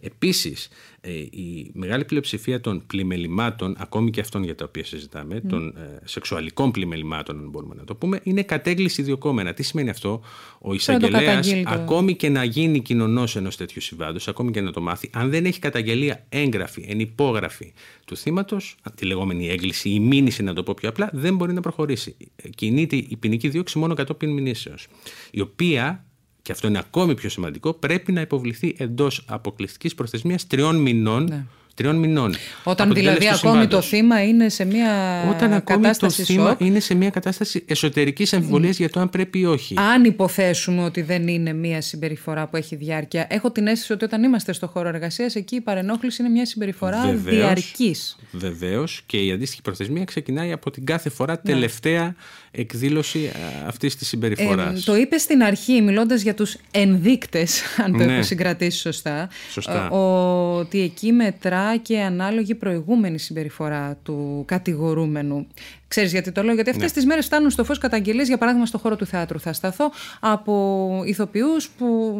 Επίσης, 0.00 0.68
ε, 1.00 1.12
η 1.12 1.70
μεγάλη 1.74 2.04
πλειοψηφία 2.04 2.60
των 2.60 2.86
πλημελημάτων, 2.86 3.76
ακόμη 3.78 4.10
και 4.10 4.20
αυτών 4.20 4.42
για 4.44 4.54
τα 4.54 4.64
οποία 4.64 4.84
συζητάμε, 4.84 5.40
των 5.40 5.68
ε, 5.76 5.98
σεξουαλικών 6.04 6.70
πλημελημάτων, 6.70 7.38
αν 7.38 7.48
μπορούμε 7.48 7.74
να 7.74 7.84
το 7.84 7.94
πούμε, 7.94 8.20
είναι 8.22 8.42
κατέγκληση 8.42 9.02
διοκόμενα. 9.02 9.54
Τι 9.54 9.62
σημαίνει 9.62 9.90
αυτό, 9.90 10.22
ο 10.58 10.74
εισαγγελέας, 10.74 11.52
ακόμη 11.64 12.14
και 12.14 12.28
να 12.28 12.44
γίνει 12.44 12.80
κοινωνός 12.80 13.36
ενός 13.36 13.56
τέτοιου 13.56 13.80
συμβάντος, 13.80 14.28
ακόμη 14.28 14.50
και 14.50 14.60
να 14.60 14.72
το 14.72 14.80
μάθει, 14.80 15.10
αν 15.12 15.30
δεν 15.30 15.44
έχει 15.44 15.58
καταγγελία 15.58 16.26
έγγραφη, 16.28 16.84
ενυπόγραφη 16.88 17.72
του 18.04 18.16
θύματος, 18.16 18.76
τη 18.94 19.06
λεγόμενη 19.06 19.48
έγκληση 19.48 19.90
ή 19.90 20.00
μήνυση, 20.00 20.42
να 20.42 20.54
το 20.54 20.62
πω 20.62 20.74
πιο 20.74 20.88
απλά, 20.88 21.10
δεν 21.12 21.36
μπορεί 21.36 21.52
να 21.52 21.60
προχωρήσει. 21.60 22.16
Κινείται 22.54 22.96
η 22.96 23.16
ποινική 23.18 23.48
δίωξη 23.48 23.78
μόνο 23.78 23.94
κατόπιν 23.94 24.30
μηνύσεως, 24.30 24.88
η 25.30 25.40
οποία 25.40 26.04
και 26.50 26.56
αυτό 26.56 26.68
είναι 26.68 26.78
ακόμη 26.78 27.14
πιο 27.14 27.28
σημαντικό, 27.28 27.72
πρέπει 27.72 28.12
να 28.12 28.20
υποβληθεί 28.20 28.74
εντός 28.78 29.24
αποκλειστικής 29.28 29.94
προθεσμίας 29.94 30.46
τριών 30.46 30.76
μηνών. 30.76 31.24
Ναι. 31.24 31.44
Τριών 31.74 31.96
μηνών. 31.96 32.34
Όταν 32.64 32.94
δηλαδή 32.94 33.28
ακόμη 33.28 33.66
το 33.66 33.80
θύμα 33.80 34.24
είναι 34.24 34.48
σε 34.48 34.64
μια 34.64 35.24
Όταν 35.30 35.52
ακόμη 35.52 35.90
το 35.96 36.10
θύμα 36.10 36.56
είναι 36.58 36.80
σε 36.80 36.94
μια 36.94 37.10
κατάσταση 37.10 37.64
εσωτερικής 37.66 38.32
αμφιβολία 38.32 38.70
για 38.70 38.90
το 38.90 39.00
αν 39.00 39.10
πρέπει 39.10 39.38
ή 39.38 39.44
όχι. 39.44 39.74
Αν 39.78 40.04
υποθέσουμε 40.04 40.84
ότι 40.84 41.02
δεν 41.02 41.28
είναι 41.28 41.52
μια 41.52 41.80
συμπεριφορά 41.80 42.46
που 42.46 42.56
έχει 42.56 42.76
διάρκεια, 42.76 43.26
έχω 43.30 43.50
την 43.50 43.66
αίσθηση 43.66 43.92
ότι 43.92 44.04
όταν 44.04 44.22
είμαστε 44.22 44.52
στο 44.52 44.66
χώρο 44.66 44.88
εργασίας, 44.88 45.34
εκεί 45.34 45.56
η 45.56 45.60
παρενόχληση 45.60 46.22
είναι 46.22 46.30
μια 46.30 46.46
συμπεριφορά 46.46 47.12
διαρκής. 47.14 48.16
Βεβαίως 48.32 49.02
και 49.06 49.24
η 49.24 49.32
αντίστοιχη 49.32 49.62
προθεσμία 49.62 50.04
ξεκινάει 50.04 50.52
από 50.52 50.70
την 50.70 50.84
κάθε 50.84 51.08
φορά 51.10 51.32
ναι. 51.32 51.52
τελευταία 51.52 52.14
εκδήλωση 52.50 53.30
αυτής 53.66 53.96
της 53.96 54.08
συμπεριφοράς. 54.08 54.80
Ε, 54.80 54.84
το 54.84 54.96
είπε 54.96 55.18
στην 55.18 55.42
αρχή, 55.42 55.82
μιλώντας 55.82 56.22
για 56.22 56.34
τους 56.34 56.56
ενδείκτες, 56.70 57.62
αν 57.84 57.92
το 57.92 58.04
ναι. 58.04 58.14
έχω 58.14 58.22
συγκρατήσει 58.22 58.78
σωστά. 58.78 59.28
σωστά. 59.50 59.88
Ε, 59.92 59.94
ότι 59.94 60.80
εκεί 60.80 61.12
μετρά 61.12 61.76
και 61.76 62.00
ανάλογη 62.00 62.54
προηγούμενη 62.54 63.18
συμπεριφορά 63.18 63.98
του 64.02 64.44
κατηγορούμενου. 64.46 65.46
Ξέρεις 65.88 66.12
γιατί 66.12 66.32
το 66.32 66.42
λέω, 66.42 66.54
Γιατί 66.54 66.70
αυτές 66.70 66.88
ναι. 66.88 66.94
τις 66.94 67.06
μέρες 67.06 67.24
φτάνουν 67.24 67.50
στο 67.50 67.64
φως 67.64 67.78
καταγγελίες, 67.78 68.28
για 68.28 68.38
παράδειγμα, 68.38 68.66
στο 68.66 68.78
χώρο 68.78 68.96
του 68.96 69.06
θεάτρου. 69.06 69.40
Θα 69.40 69.52
σταθώ 69.52 69.90
από 70.20 71.02
ηθοποιούς 71.06 71.68
που 71.68 72.14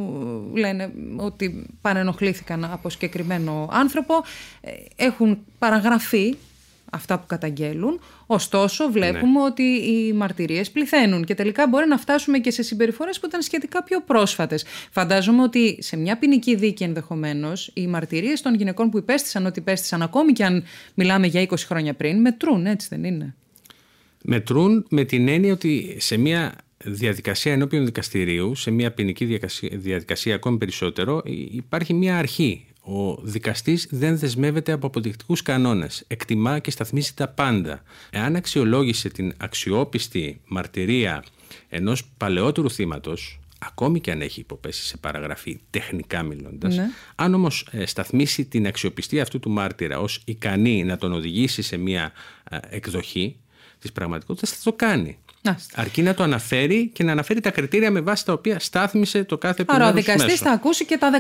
λένε 0.55 0.93
ότι 1.17 1.67
παρενοχλήθηκαν 1.81 2.65
από 2.65 2.91
συγκεκριμένο 2.91 3.69
άνθρωπο, 3.73 4.15
ε, 4.61 4.71
έχουν 4.97 5.39
παραγραφεί 5.59 6.37
αυτά 6.91 7.19
που 7.19 7.27
καταγγέλουν. 7.27 8.01
Ωστόσο, 8.27 8.91
βλέπουμε 8.91 9.41
ναι. 9.41 9.45
ότι 9.45 9.63
οι 9.63 10.13
μαρτυρίες 10.13 10.71
πληθαίνουν 10.71 11.25
και 11.25 11.35
τελικά 11.35 11.69
μπορεί 11.69 11.89
να 11.89 11.99
φτάσουμε 11.99 12.39
και 12.39 12.51
σε 12.51 12.63
συμπεριφορές 12.63 13.21
που 13.21 13.27
ήταν 13.27 13.43
σχετικά 13.43 13.83
πιο 13.83 14.01
πρόσφατες. 14.01 14.65
Φαντάζομαι 14.91 15.43
ότι 15.43 15.77
σε 15.83 15.97
μια 15.97 16.19
ποινική 16.19 16.55
δίκη 16.55 16.85
ενδεχομένως 16.85 17.71
οι 17.75 17.87
μαρτυρίες 17.87 18.43
των 18.43 18.55
γυναικών 18.55 18.91
που 18.91 18.99
υπέστησαν 18.99 19.47
ότι 19.47 19.59
υπέστησαν, 19.59 20.03
ακόμη 20.03 20.33
και 20.33 20.45
αν 20.45 20.65
μιλάμε 20.95 21.27
για 21.27 21.47
20 21.49 21.55
χρόνια 21.57 21.95
πριν, 21.95 22.21
μετρούν, 22.21 22.67
έτσι 22.67 22.87
δεν 22.91 23.05
είναι; 23.05 23.35
Μετρούν 24.23 24.87
με 24.91 25.05
την 25.05 25.29
έννοια 25.29 25.53
ότι 25.53 25.97
σε 25.99 26.17
μια 26.17 26.55
διαδικασία 26.85 27.53
ενώπιον 27.53 27.85
δικαστηρίου, 27.85 28.55
σε 28.55 28.71
μια 28.71 28.93
ποινική 28.93 29.25
διαδικασία, 29.25 29.69
διαδικασία 29.73 30.35
ακόμη 30.35 30.59
περισσότερο, 30.59 31.23
υπάρχει 31.51 31.95
μια 31.95 32.19
αρχή 32.19 32.65
ο 32.91 33.19
δικαστής 33.23 33.87
δεν 33.91 34.19
δεσμεύεται 34.19 34.73
από 34.73 34.87
αποδεικτικούς 34.87 35.43
κανόνες. 35.43 36.05
Εκτιμά 36.07 36.59
και 36.59 36.71
σταθμίζει 36.71 37.15
τα 37.15 37.29
πάντα. 37.29 37.83
Εάν 38.11 38.37
αξιολόγησε 38.37 39.09
την 39.09 39.33
αξιόπιστη 39.37 40.41
μαρτυρία 40.47 41.25
ενός 41.69 42.05
παλαιότερου 42.17 42.71
θύματος, 42.71 43.41
ακόμη 43.59 44.01
και 44.01 44.11
αν 44.11 44.21
έχει 44.21 44.41
υποπέσει 44.41 44.85
σε 44.85 44.97
παραγραφή 44.97 45.61
τεχνικά 45.71 46.23
μιλώντας, 46.23 46.77
ναι. 46.77 46.87
αν 47.15 47.35
όμως 47.35 47.69
ε, 47.71 47.87
σταθμίσει 47.87 48.45
την 48.45 48.67
αξιοπιστία 48.67 49.23
αυτού 49.23 49.41
του 49.41 49.51
μάρτυρα 49.51 50.01
ως 50.01 50.23
ικανή 50.25 50.85
να 50.85 50.97
τον 50.97 51.13
οδηγήσει 51.13 51.63
σε 51.63 51.77
μια 51.77 52.13
ε, 52.51 52.59
εκδοχή 52.69 53.37
της 53.79 53.93
πραγματικότητας, 53.93 54.51
θα 54.51 54.71
το 54.71 54.73
κάνει. 54.73 55.19
Αρκεί 55.75 56.03
να 56.03 56.15
το 56.15 56.23
αναφέρει 56.23 56.91
και 56.93 57.05
να 57.05 57.13
αναφέρει 57.13 57.41
τα 57.41 57.51
κριτήρια 57.51 57.91
με 57.91 58.01
βάση 58.01 58.25
τα 58.25 58.33
οποία 58.33 58.59
στάθμισε 58.59 59.25
το 59.25 59.39
κάθε 59.39 59.63
επιμέρους 59.63 59.87
Άρα 59.87 59.95
ο 59.95 60.01
δικαστής 60.01 60.41
θα 60.41 60.51
ακούσει 60.51 60.85
και 60.85 60.99
τα 60.99 61.11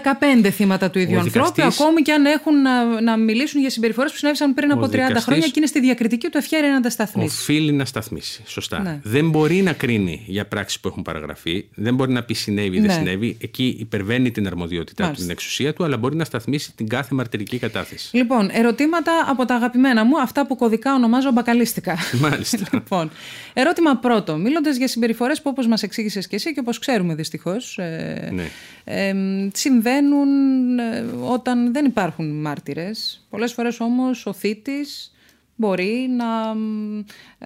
15 0.42 0.48
θύματα 0.50 0.90
του 0.90 0.98
ίδιου 0.98 1.18
ανθρώπου, 1.18 1.62
ακόμη 1.62 2.02
και 2.02 2.12
αν 2.12 2.24
έχουν 2.24 2.62
να, 2.62 3.00
να 3.00 3.16
μιλήσουν 3.16 3.61
για 3.61 3.70
συμπεριφορές 3.70 4.11
που 4.11 4.16
συνέβησαν 4.16 4.54
πριν 4.54 4.72
από 4.72 4.87
30 4.87 4.96
χρόνια 5.16 5.46
και 5.46 5.52
είναι 5.56 5.66
στη 5.66 5.80
διακριτική 5.80 6.28
του 6.28 6.38
ευχαίρεια 6.38 6.72
να 6.72 6.80
τα 6.80 6.90
σταθμίσει. 6.90 7.37
Οφείλει 7.40 7.72
να 7.72 7.85
σταθμίσει. 7.85 8.42
Σωστά. 8.46 8.80
Ναι. 8.80 9.00
Δεν 9.02 9.30
μπορεί 9.30 9.62
να 9.62 9.72
κρίνει 9.72 10.24
για 10.26 10.46
πράξεις 10.46 10.80
που 10.80 10.88
έχουν 10.88 11.02
παραγραφεί, 11.02 11.68
δεν 11.74 11.94
μπορεί 11.94 12.12
να 12.12 12.22
πει 12.22 12.35
συνέβη 12.35 12.76
ή 12.76 12.80
δεν 12.80 12.88
ναι. 12.88 12.92
συνέβη. 12.92 13.37
Εκεί 13.40 13.76
υπερβαίνει 13.78 14.30
την 14.30 14.46
αρμοδιότητά 14.46 15.11
του, 15.11 15.20
την 15.20 15.30
εξουσία 15.30 15.74
του, 15.74 15.85
αλλά 15.85 15.96
μπορεί 15.96 16.16
να 16.16 16.24
σταθμίσει 16.24 16.72
την 16.74 16.88
κάθε 16.88 17.14
μαρτυρική 17.14 17.59
κατάθεση. 17.59 18.16
Λοιπόν, 18.16 18.48
ερωτήματα 18.52 19.12
από 19.28 19.44
τα 19.44 19.54
αγαπημένα 19.54 20.04
μου, 20.04 20.20
αυτά 20.20 20.46
που 20.46 20.56
κωδικά 20.56 20.94
ονομάζω 20.94 21.33
μπακαλίστικα. 21.33 21.98
Μάλιστα. 22.20 22.59
λοιπόν, 22.72 23.11
ερώτημα 23.52 23.96
Πρώτο, 24.11 24.37
μιλώντας 24.37 24.77
για 24.77 24.88
συμπεριφορές 24.88 25.42
που 25.42 25.51
όπως 25.51 25.66
μας 25.66 25.83
εξήγησες 25.83 26.27
και 26.27 26.37
εσύ 26.37 26.53
και 26.53 26.61
όπως 26.61 26.79
ξέρουμε 26.79 27.14
δυστυχώς, 27.14 27.79
ε, 27.79 28.31
ναι. 28.33 28.51
ε, 28.85 29.14
συμβαίνουν 29.53 30.29
ε, 30.79 31.05
όταν 31.23 31.73
δεν 31.73 31.85
υπάρχουν 31.85 32.40
μάρτυρες. 32.40 33.27
Πολλές 33.31 33.53
φορές 33.53 33.81
όμως 33.81 34.27
ο 34.27 34.33
θήτης 34.33 35.12
μπορεί 35.57 36.11
να 36.16 36.55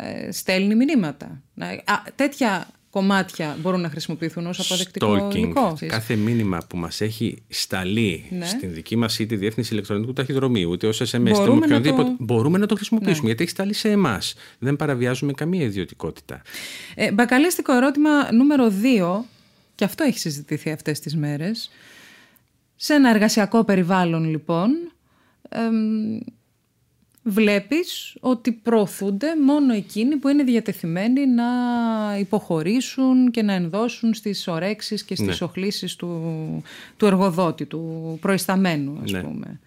ε, 0.02 0.30
στέλνει 0.30 0.74
μηνύματα. 0.74 1.42
Α, 1.84 1.94
τέτοια 2.14 2.66
κομμάτια 2.94 3.56
μπορούν 3.60 3.80
να 3.80 3.88
χρησιμοποιηθούν 3.88 4.46
ως 4.46 4.58
αποδεκτικό 4.60 5.28
Stalking. 5.30 5.34
υλικό. 5.36 5.76
Κάθε 5.86 6.14
μήνυμα 6.16 6.58
που 6.68 6.76
μας 6.76 7.00
έχει 7.00 7.42
σταλεί 7.48 8.24
Ναι. 8.30 8.46
στην 8.46 8.72
δική 8.72 8.96
μας 8.96 9.18
είτε 9.18 9.36
διεύθυνση 9.36 9.72
ηλεκτρονικού 9.72 10.12
ταχυδρομείου, 10.12 10.72
είτε 10.72 10.86
ως 10.86 11.00
SMS, 11.00 11.04
είτε 11.04 11.30
Μπορούμε 11.30 11.58
με 11.58 11.66
να 11.66 11.76
οποιονδήποτε, 11.76 12.02
το- 12.08 12.16
μπορούμε 12.24 12.58
να 12.58 12.66
το 12.66 12.74
χρησιμοποιήσουμε 12.74 13.20
Ναι. 13.20 13.26
γιατί 13.26 13.42
έχει 13.42 13.52
σταλεί 13.52 13.72
σε 13.72 13.90
εμάς. 13.90 14.34
Δεν 14.58 14.76
παραβιάζουμε 14.76 15.32
καμία 15.32 15.62
ιδιωτικότητα. 15.64 16.42
Ε, 16.94 17.12
μπακαλίστικο 17.12 17.72
ερώτημα 17.72 18.32
νούμερο 18.32 18.70
2, 18.70 19.24
και 19.74 19.84
αυτό 19.84 20.04
έχει 20.04 20.18
συζητηθεί 20.18 20.70
αυτές 20.70 21.00
τις 21.00 21.16
μέρες. 21.16 21.70
Σε 22.76 22.94
ένα 22.94 23.10
εργασιακό 23.10 23.64
περιβάλλον 23.64 24.30
λοιπόν, 24.30 24.70
εμ, 25.48 26.18
βλέπεις 27.26 28.16
ότι 28.20 28.52
προωθούνται 28.52 29.26
μόνο 29.36 29.72
εκείνοι 29.74 30.16
που 30.16 30.28
είναι 30.28 30.42
διατεθειμένοι 30.42 31.26
να 31.26 31.44
υποχωρήσουν 32.18 33.30
και 33.30 33.42
να 33.42 33.52
ενδώσουν 33.52 34.14
στις 34.14 34.48
ορέξεις 34.48 35.04
και 35.04 35.14
στις 35.14 35.40
Ναι. 35.40 35.46
οχλήσεις 35.46 35.96
του, 35.96 36.62
του 36.96 37.06
εργοδότη, 37.06 37.66
του 37.66 38.18
προϊσταμένου 38.20 39.00
ας 39.04 39.10
Ναι. 39.12 39.20
πούμε. 39.22 39.60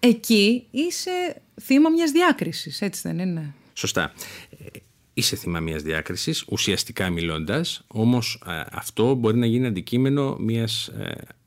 Εκεί 0.00 0.66
είσαι 0.70 1.10
θύμα 1.60 1.88
μιας 1.90 2.10
διάκρισης, 2.10 2.80
έτσι 2.80 3.00
δεν 3.04 3.18
είναι; 3.18 3.54
Σωστά. 3.74 4.12
Ε, 4.50 4.78
Είσαι 5.14 5.36
θύμα 5.36 5.60
μιας 5.60 5.82
διάκρισης, 5.82 6.44
ουσιαστικά 6.48 7.10
μιλώντας, 7.10 7.84
όμως 7.86 8.42
αυτό 8.72 9.14
μπορεί 9.14 9.38
να 9.38 9.46
γίνει 9.46 9.66
αντικείμενο 9.66 10.36
μιας 10.40 10.90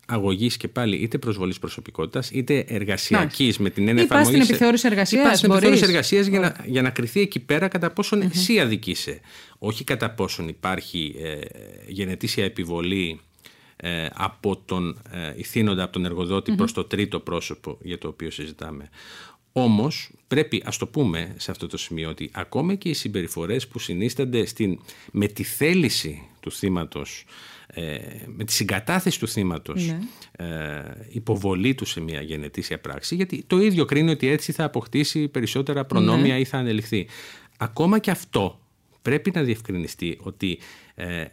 αγωγής 0.06 0.58
και 0.58 0.68
πάλι 0.68 0.96
είτε 0.96 1.18
προσβολής 1.18 1.60
προσωπικότητας 1.60 2.30
είτε 2.32 2.65
εργασιακής 2.68 3.58
με 3.58 3.70
την 3.70 3.88
έννοια 3.88 4.04
Ή 4.04 4.08
πας 4.08 4.18
στην 4.18 4.28
εφαρμογής- 4.28 4.50
επιθεώρηση 4.50 4.88
εργασίας, 4.88 5.24
Ή 5.26 5.28
πας 5.28 5.38
στην 5.38 5.50
μπορείς. 5.50 5.63
επιθεώρηση 5.68 5.94
εργασίας 5.94 6.26
για, 6.28 6.39
να, 6.39 6.65
για 6.72 6.82
να 6.82 6.89
κρυθεί 6.89 7.20
εκεί 7.20 7.39
πέρα 7.39 7.68
κατά 7.68 7.91
πόσον 7.91 8.22
εσύ 8.22 8.60
αδικείσαι. 8.60 9.20
Όχι 9.58 9.84
κατά 9.84 10.10
πόσον 10.12 10.48
υπάρχει 10.48 11.15
ε, 11.24 11.39
γενετήσια 11.88 12.44
επιβολή 12.44 13.20
ε, 13.76 14.08
από 14.13 14.58
τον 14.65 15.02
ε, 15.12 15.34
ηθήνοντα, 15.36 15.84
από 15.84 15.94
τον 15.94 16.06
εργοδοτη 16.06 16.52
προς 16.56 16.72
το 16.74 16.84
τρίτο 16.84 17.20
πρόσωπο 17.20 17.78
για 17.82 17.98
το 17.98 18.08
οποίο 18.08 18.32
συζητάμε. 18.32 18.89
Όμως 19.58 20.10
πρέπει, 20.28 20.63
ας 20.65 20.78
το 20.78 20.88
πούμε 20.88 21.34
σε 21.38 21.52
αυτό 21.52 21.68
το 21.68 21.78
σημείο, 21.78 22.10
ότι 22.10 22.30
ακόμα 22.34 22.76
και 22.76 22.89
οι 22.89 22.94
συμπεριφορές 22.94 23.68
που 23.68 23.80
συνίστανται 23.80 24.46
στην, 24.46 24.80
με 25.12 25.28
τη 25.28 25.44
θέληση 25.44 26.28
του 26.39 26.52
θύματος, 26.52 27.26
ε, 27.78 27.98
με 28.26 28.44
τη 28.44 28.52
συγκατάθεση 28.54 29.20
του 29.20 29.28
θύματος, 29.28 29.86
Ναι. 29.86 30.00
ε, 30.46 31.08
υποβολή 31.10 31.76
του 31.76 31.86
σε 31.86 32.02
μια 32.02 32.22
γενετήσια 32.22 32.80
πράξη, 32.80 33.16
γιατί 33.16 33.44
το 33.48 33.58
ίδιο 33.60 33.86
κρίνει 33.86 34.12
ότι 34.12 34.28
έτσι 34.28 34.52
θα 34.52 34.64
αποκτήσει 34.64 35.28
περισσότερα 35.28 35.86
προνόμια 35.86 36.34
Ναι. 36.34 36.40
ή 36.40 36.46
θα 36.46 36.58
ανελιχθεί. 36.58 37.08
Ακόμα 37.58 38.00
και 38.00 38.12
αυτό 38.12 38.60
πρέπει 39.02 39.32
να 39.34 39.44
διευκρινιστεί 39.44 40.18
ότι 40.22 40.60
ε, 40.96 41.26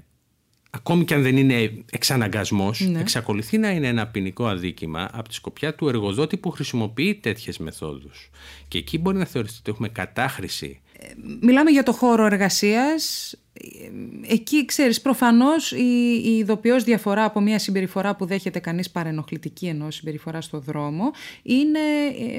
ακόμη 0.71 1.05
και 1.05 1.15
αν 1.15 1.23
δεν 1.23 1.37
είναι 1.37 1.85
εξαναγκασμός, 1.91 2.81
Ναι. 2.81 3.01
εξακολουθεί 3.01 3.59
να 3.59 3.71
είναι 3.71 3.87
ένα 3.89 4.07
ποινικό 4.07 4.47
αδίκημα 4.47 5.11
από 5.13 5.29
τη 5.29 5.35
σκοπιά 5.35 5.75
του 5.75 5.89
εργοδότη 5.89 6.37
που 6.37 6.51
χρησιμοποιεί 6.51 7.15
τέτοιες 7.15 7.59
μεθόδους. 7.59 8.31
Και 8.69 8.79
εκεί 8.79 8.99
μπορεί 8.99 9.17
να 9.17 9.25
θεωρηθεί 9.25 9.57
ότι 9.59 9.71
έχουμε 9.71 9.89
κατάχρηση 9.89 10.81
Μιλάμε 11.41 11.71
για 11.71 11.83
το 11.83 11.93
χώρο 11.93 12.25
εργασίας. 12.25 13.35
Ε, 13.53 14.33
Εκεί, 14.33 14.65
ξέρεις, 14.65 15.01
προφανώς 15.01 15.73
η, 15.73 16.21
η 16.25 16.37
ειδοποιώς 16.37 16.85
διαφορά 16.85 17.25
από 17.25 17.41
μια 17.41 17.59
συμπεριφορά 17.59 18.17
που 18.17 18.25
δέχεται 18.27 18.59
κανείς 18.59 18.91
παρενοχλητική 18.91 19.67
ενώ 19.67 19.91
συμπεριφορά 19.91 20.41
στο 20.41 20.59
δρόμο 20.59 21.11
είναι 21.43 21.79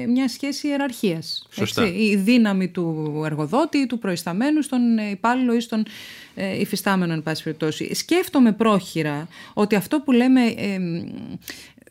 ε, 0.02 0.06
μια 0.06 0.28
σχέση 0.28 0.68
ιεραρχίας. 0.68 1.46
Σωστά. 1.50 1.82
Έτσι. 1.82 1.94
Η 1.98 2.16
δύναμη 2.16 2.68
του 2.68 3.22
εργοδότη 3.24 3.78
ή 3.78 3.86
του 3.86 3.98
προϊσταμένου 3.98 4.62
στον 4.62 4.98
ε, 4.98 5.10
υπάλληλο 5.10 5.54
ή 5.54 5.60
στον 5.60 5.84
ε, 6.34 6.60
υφιστάμενο, 6.60 7.12
εν 7.12 7.22
πάση 7.22 7.42
περιπτώσει. 7.42 7.94
Σκέφτομαι 7.94 8.52
πρόχειρα 8.52 9.28
ότι 9.54 9.74
αυτό 9.74 10.00
που 10.00 10.12
λέμε 10.12 10.46
ε, 10.46 10.78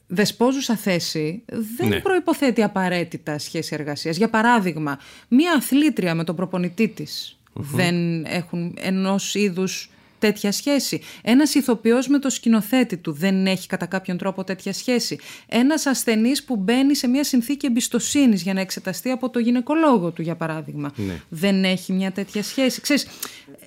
δεσπόζουσα 0.07 0.75
θέση 0.75 1.43
δεν 1.77 1.87
Ναι. 1.87 1.99
προϋποθέτει 1.99 2.63
απαραίτητα 2.63 3.37
σχέση 3.39 3.73
εργασίας. 3.73 4.17
Για 4.17 4.29
παράδειγμα, 4.29 4.99
μία 5.27 5.53
αθλήτρια 5.53 6.15
με 6.15 6.23
τον 6.23 6.35
προπονητή 6.35 6.87
της 6.87 7.37
δεν 7.53 8.25
έχουν 8.25 8.73
ενός 8.81 9.35
είδους 9.35 9.89
τέτοια 10.19 10.51
σχέση. 10.51 11.01
Ένας 11.21 11.55
ηθοποιός 11.55 12.07
με 12.07 12.19
το 12.19 12.29
σκηνοθέτη 12.29 12.97
του 12.97 13.11
δεν 13.11 13.47
έχει 13.47 13.67
κατά 13.67 13.85
κάποιον 13.85 14.17
τρόπο 14.17 14.43
τέτοια 14.43 14.73
σχέση. 14.73 15.17
Ένας 15.47 15.85
ασθενής 15.85 16.43
που 16.43 16.55
μπαίνει 16.55 16.95
σε 16.95 17.07
μια 17.07 17.23
συνθήκη 17.23 17.65
εμπιστοσύνης 17.65 18.41
για 18.41 18.53
να 18.53 18.61
εξεταστεί 18.61 19.09
από 19.09 19.29
το 19.29 19.39
γυναικολόγο 19.39 20.11
του, 20.11 20.21
για 20.21 20.35
παράδειγμα, 20.35 20.91
Ναι. 20.95 21.19
δεν 21.29 21.63
έχει 21.63 21.93
μια 21.93 22.11
τέτοια 22.11 22.43
σχέση. 22.43 22.81
Ξέρεις, 22.81 23.07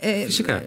ε, 0.00 0.24
Φυσικά. 0.24 0.62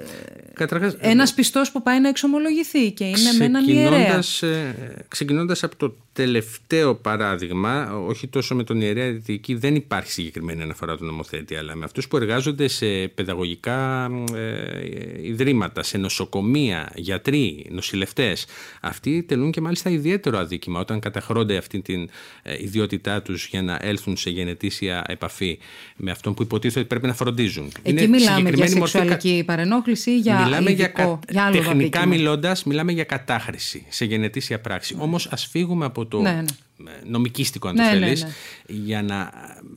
Καταρχάς, 0.60 0.96
ένας 1.00 1.34
πιστός 1.34 1.72
που 1.72 1.82
πάει 1.84 2.00
να 2.02 2.10
εξομολογηθεί 2.10 2.92
και 2.92 3.04
είναι 3.04 3.32
με 3.38 3.46
έναν 3.46 3.68
ιερέα. 3.68 3.90
ξεκινώντας, 3.90 4.42
ε, 4.42 5.06
ξεκινώντας 5.08 5.64
από 5.64 5.76
το 5.76 5.96
τελευταίο 6.14 6.96
παράδειγμα, 6.96 7.96
όχι 8.08 8.28
τόσο 8.28 8.56
με 8.56 8.64
τον 8.64 8.82
ιερέα, 8.82 9.10
γιατί 9.10 9.34
εκεί 9.34 9.54
δεν 9.56 9.76
υπάρχει 9.76 10.12
συγκεκριμένη 10.12 10.62
αναφορά 10.62 10.98
του 10.98 11.06
νομοθέτη, 11.06 11.56
αλλά 11.56 11.76
με 11.76 11.86
αυτούς 11.86 12.08
που 12.08 12.18
εργάζονται 12.18 12.68
σε 12.68 12.86
παιδαγωγικά 13.08 14.10
ε, 14.36 15.28
ιδρύματα, 15.28 15.84
σε 15.84 15.98
νοσοκομεία, 15.98 16.92
γιατροί, 16.96 17.66
νοσηλευτές. 17.70 18.46
Αυτοί 18.82 19.24
τελούν 19.24 19.52
και 19.52 19.62
μάλιστα 19.62 19.90
ιδιαίτερο 19.90 20.38
αδίκημα 20.38 20.80
όταν 20.80 21.00
καταχρώνται 21.00 21.58
αυτή 21.58 21.82
την 21.82 22.10
ε, 22.44 22.64
ιδιότητά 22.64 23.22
τους 23.22 23.48
για 23.48 23.62
να 23.62 23.80
έλθουν 23.82 24.18
σε 24.18 24.30
γενετήσια 24.30 25.04
επαφή 25.08 25.60
με 25.96 26.12
αυτόν 26.12 26.34
που 26.34 26.42
υποτίθεται 26.42 26.80
ότι 26.80 26.88
πρέπει 26.88 27.08
να 27.08 27.14
φροντίζουν. 27.14 27.72
Εκεί 27.84 28.08
μιλάμε 28.08 28.18
για 28.18 28.36
συγκεκριμένη 28.36 28.76
μορφή 28.76 28.98
κα- 28.98 29.04
σεξουαλική 29.04 29.44
παρενόχληση 29.46 30.12
ή 30.12 30.18
για 30.18 30.49
μιλάμε 30.50 30.70
για, 30.72 30.86
ειδικό, 30.86 31.20
κα- 31.26 31.32
για 31.32 31.44
άλλο 31.44 31.56
τεχνικά 31.56 32.00
αδίκημα. 32.00 32.06
μιλώντας, 32.06 32.64
μιλάμε 32.64 32.92
για 32.92 33.04
κατάχρηση 33.04 33.86
σε 33.90 34.06
γενετήσια 34.06 34.60
πράξη. 34.62 34.96
Όμως 35.00 35.28
ας 35.28 35.46
φύγουμε 35.46 35.86
από 35.86 36.06
το 36.06 36.22
Ναι, 36.22 36.32
ναι. 36.32 36.92
ε, 36.92 36.94
νομικίστικο, 37.06 37.68
αν 37.68 37.76
Ναι, 37.76 37.84
το 37.90 37.94
ναι, 37.94 38.00
θέλεις, 38.00 38.24
ναι. 38.24 38.30
για 38.68 39.02
να 39.04 39.32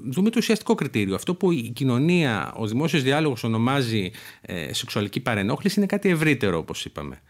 δούμε 0.08 0.30
το 0.30 0.36
ουσιαστικό 0.38 0.74
κριτήριο. 0.74 1.14
Αυτό 1.14 1.34
που 1.34 1.52
η 1.52 1.70
κοινωνία, 1.74 2.52
ο 2.56 2.66
δημόσιος 2.66 3.02
διάλογος 3.02 3.44
ονομάζει 3.44 4.10
ε, 4.40 4.72
σεξουαλική 4.72 5.20
παρενόχληση 5.20 5.78
είναι 5.78 5.86
κάτι 5.86 6.08
ευρύτερο, 6.08 6.58
όπως 6.58 6.84
είπαμε. 6.84 7.20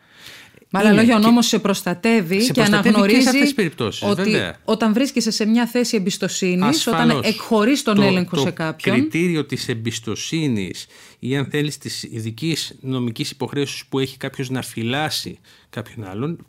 Με 0.74 0.78
άλλα 0.78 0.88
Είναι 0.90 0.98
λόγια, 1.00 1.16
ο 1.16 1.18
και- 1.20 1.26
νόμος 1.26 1.46
σε 1.46 1.58
προστατεύει 1.58 2.40
Σε 2.40 2.46
και 2.46 2.52
προστατεύει 2.52 2.82
και 2.82 2.88
αναγνωρίζει 2.88 3.20
σε 3.22 3.28
αυτές 3.28 3.42
τις 3.42 3.54
περιπτώσεις, 3.54 4.02
ότι 4.02 4.22
βέβαια. 4.22 4.56
όταν 4.64 4.92
βρίσκεσαι 4.92 5.30
σε 5.30 5.44
μια 5.46 5.66
θέση 5.66 5.96
εμπιστοσύνης, 5.96 6.86
όταν 6.86 7.00
Ασφαλώς. 7.00 7.26
εκχωρείς 7.28 7.82
τον 7.82 7.94
το, 7.94 8.02
έλεγχο 8.02 8.36
το 8.36 8.42
σε 8.42 8.50
κάποιον, 8.50 8.96
κριτήριο 8.96 9.44
της 9.44 9.68
εμπιστοσύνης 9.68 10.86
ή 11.18 11.36
αν 11.36 11.46
θέλεις 11.50 11.78
της 11.78 12.02
ειδικής 12.02 12.74
νομικής 12.80 13.30
υποχρέωσης 13.30 13.86
που 13.86 13.98
έχει 13.98 14.16
κάποιος 14.16 14.50
να 14.50 14.62
φυλάσει 14.62 15.38
κάποιον 15.70 16.06
άλλον 16.08 16.46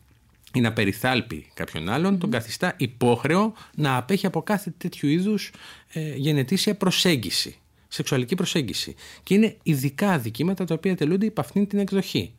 ή 0.54 0.60
να 0.62 0.74
περιθάλπει 0.74 1.46
κάποιον 1.54 1.90
άλλον, 1.90 2.18
τον 2.18 2.30
καθιστά 2.32 2.74
υπόχρεο 2.78 3.54
να 3.76 3.98
απέχει 3.98 4.26
από 4.26 4.42
κάθε 4.42 4.74
τέτοιου 4.78 5.10
είδους 5.10 5.52
ε, 5.94 6.16
γενετήσια 6.16 6.76
προσέγγιση, 6.76 7.56
σεξουαλική 7.88 8.36
προσέγγιση. 8.36 8.96
Και 9.24 9.34
είναι 9.34 9.56
ειδικά 9.64 10.12
αδικήματα 10.12 10.66
τα 10.66 10.74
οποία 10.74 10.96
τελούνται 10.96 11.26
υπ' 11.26 11.40
αυτήν 11.40 11.68
την 11.68 11.80
εκδοχή. 11.80 12.34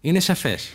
Είναι 0.00 0.20
σαφές. 0.20 0.70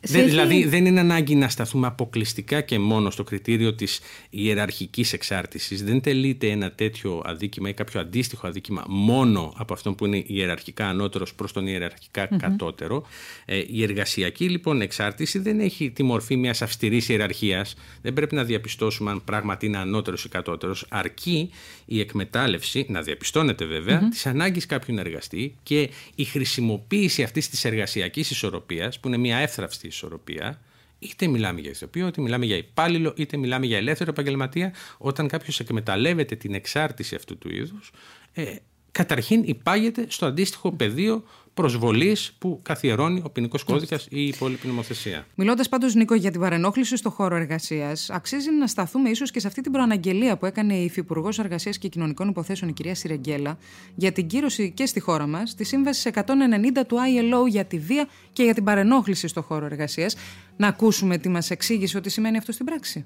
Δεν, 0.00 0.20
έχει- 0.20 0.30
Δηλαδή 0.30 0.64
δεν 0.64 0.86
είναι 0.86 1.00
ανάγκη 1.00 1.34
να 1.34 1.48
σταθούμε 1.48 1.86
αποκλειστικά 1.86 2.60
και 2.60 2.78
μόνο 2.78 3.10
στο 3.10 3.24
κριτήριο 3.24 3.74
της 3.74 4.00
ιεραρχικής 4.30 5.12
εξάρτησης. 5.12 5.84
Δεν 5.84 6.00
τελείται 6.00 6.50
ένα 6.50 6.70
τέτοιο 6.72 7.22
αδίκημα 7.24 7.68
ή 7.68 7.74
κάποιο 7.74 8.00
αντίστοιχο 8.00 8.46
αδίκημα 8.46 8.84
μόνο 8.88 9.52
από 9.56 9.72
αυτόν 9.72 9.94
που 9.94 10.06
είναι 10.06 10.24
ιεραρχικά 10.26 10.88
ανώτερος 10.88 11.34
προς 11.34 11.52
τον 11.52 11.66
ιεραρχικα 11.66 12.26
κατώτερο. 12.26 13.06
Ε, 13.44 13.62
η 13.70 13.82
εργασιακή 13.82 14.48
λοιπόν 14.48 14.80
εξάρτηση 14.80 15.38
δεν 15.38 15.60
έχει 15.60 15.90
τη 15.90 16.02
μορφή 16.02 16.36
μιας 16.36 16.62
αυστηρής 16.62 17.08
ιεραρχίας. 17.08 17.74
Δεν 18.02 18.12
πρέπει 18.12 18.34
να 18.34 18.44
διαπιστώσουμε 18.44 19.10
αν 19.10 19.24
πράγματι 19.24 19.66
είναι 19.66 19.78
ανώτερος 19.78 20.24
ή 20.24 20.28
κατώτερος. 20.28 20.86
Αρκεί 20.88 21.50
η 21.84 22.00
εκμετάλλευση, 22.00 22.86
να 22.88 23.02
διαπιστώνεται 23.02 23.64
βέβαια, 23.64 24.08
της 24.08 24.26
ανάγκης 24.26 24.66
κάποιου 24.66 24.94
να 24.94 25.00
εργαστεί 25.00 25.54
και 25.62 25.90
η 26.14 26.24
χρησιμοποίηση 26.24 27.22
αυτής 27.22 27.48
της 27.48 27.64
εργασιακής 27.64 28.30
ισορροπίας 28.30 29.00
που 29.00 29.08
είναι 29.08 29.16
μια 29.16 29.36
εύθραυστη 29.76 29.86
ισορροπία 29.86 30.60
είτε 30.98 31.26
μιλάμε 31.26 31.60
για 31.60 31.70
ηθοποιό, 31.70 32.06
είτε 32.06 32.20
μιλάμε 32.20 32.44
για 32.44 32.56
υπάλληλο, 32.56 33.12
είτε 33.16 33.36
μιλάμε 33.36 33.66
για 33.66 33.76
ελεύθερο 33.76 34.10
επαγγελματία, 34.10 34.72
όταν 34.98 35.28
κάποιος 35.28 35.60
εκμεταλλεύεται 35.60 36.36
την 36.36 36.54
εξάρτηση 36.54 37.14
αυτού 37.14 37.38
του 37.38 37.54
είδους, 37.54 37.90
ε, 38.32 38.54
καταρχήν 38.92 39.42
υπάγεται 39.44 40.06
στο 40.08 40.26
αντίστοιχο 40.26 40.72
πεδίο 40.72 41.24
προσβολής 41.56 42.32
που 42.38 42.60
καθιερώνει 42.62 43.22
ο 43.24 43.30
ποινικός 43.30 43.62
κώδικας 43.64 44.04
ή 44.04 44.08
η 44.10 44.26
υπόλοιπη 44.26 44.66
νομοθεσία. 44.66 45.26
Μιλώντας 45.34 45.68
πάντως, 45.68 45.94
Νίκο, 45.94 46.14
για 46.14 46.30
την 46.30 46.40
παρενόχληση 46.40 46.96
στο 46.96 47.10
χώρο 47.10 47.36
εργασίας, 47.36 48.10
αξίζει 48.10 48.50
να 48.50 48.66
σταθούμε 48.66 49.08
ίσως 49.08 49.30
και 49.30 49.40
σε 49.40 49.46
αυτή 49.46 49.60
την 49.60 49.72
προαναγγελία 49.72 50.36
που 50.36 50.46
έκανε 50.46 50.74
η 50.74 50.84
Υφυπουργός 50.84 51.38
Εργασίας 51.38 51.78
και 51.78 51.88
Κοινωνικών 51.88 52.28
Υποθέσεων, 52.28 52.70
η 52.70 52.72
κυρία 52.72 52.94
Σιρεγγέλα, 52.94 53.58
για 53.94 54.12
την 54.12 54.26
κύρωση 54.26 54.70
και 54.70 54.86
στη 54.86 55.00
χώρα 55.00 55.26
μας 55.26 55.54
της 55.54 55.68
Σύμβασης 55.68 56.06
190 56.06 56.84
του 56.86 56.96
ILO 56.96 57.48
για 57.48 57.64
τη 57.64 57.78
βία 57.78 58.08
και 58.32 58.42
για 58.42 58.54
την 58.54 58.64
παρενόχληση 58.64 59.28
στο 59.28 59.42
χώρο 59.42 59.64
εργασίας. 59.64 60.16
Να 60.56 60.66
ακούσουμε 60.68 61.18
τι 61.18 61.28
μας 61.28 61.50
εξήγησε 61.50 61.96
ότι 61.96 62.10
σημαίνει 62.10 62.36
αυτό 62.36 62.52
στην 62.52 62.66
πράξη. 62.66 63.04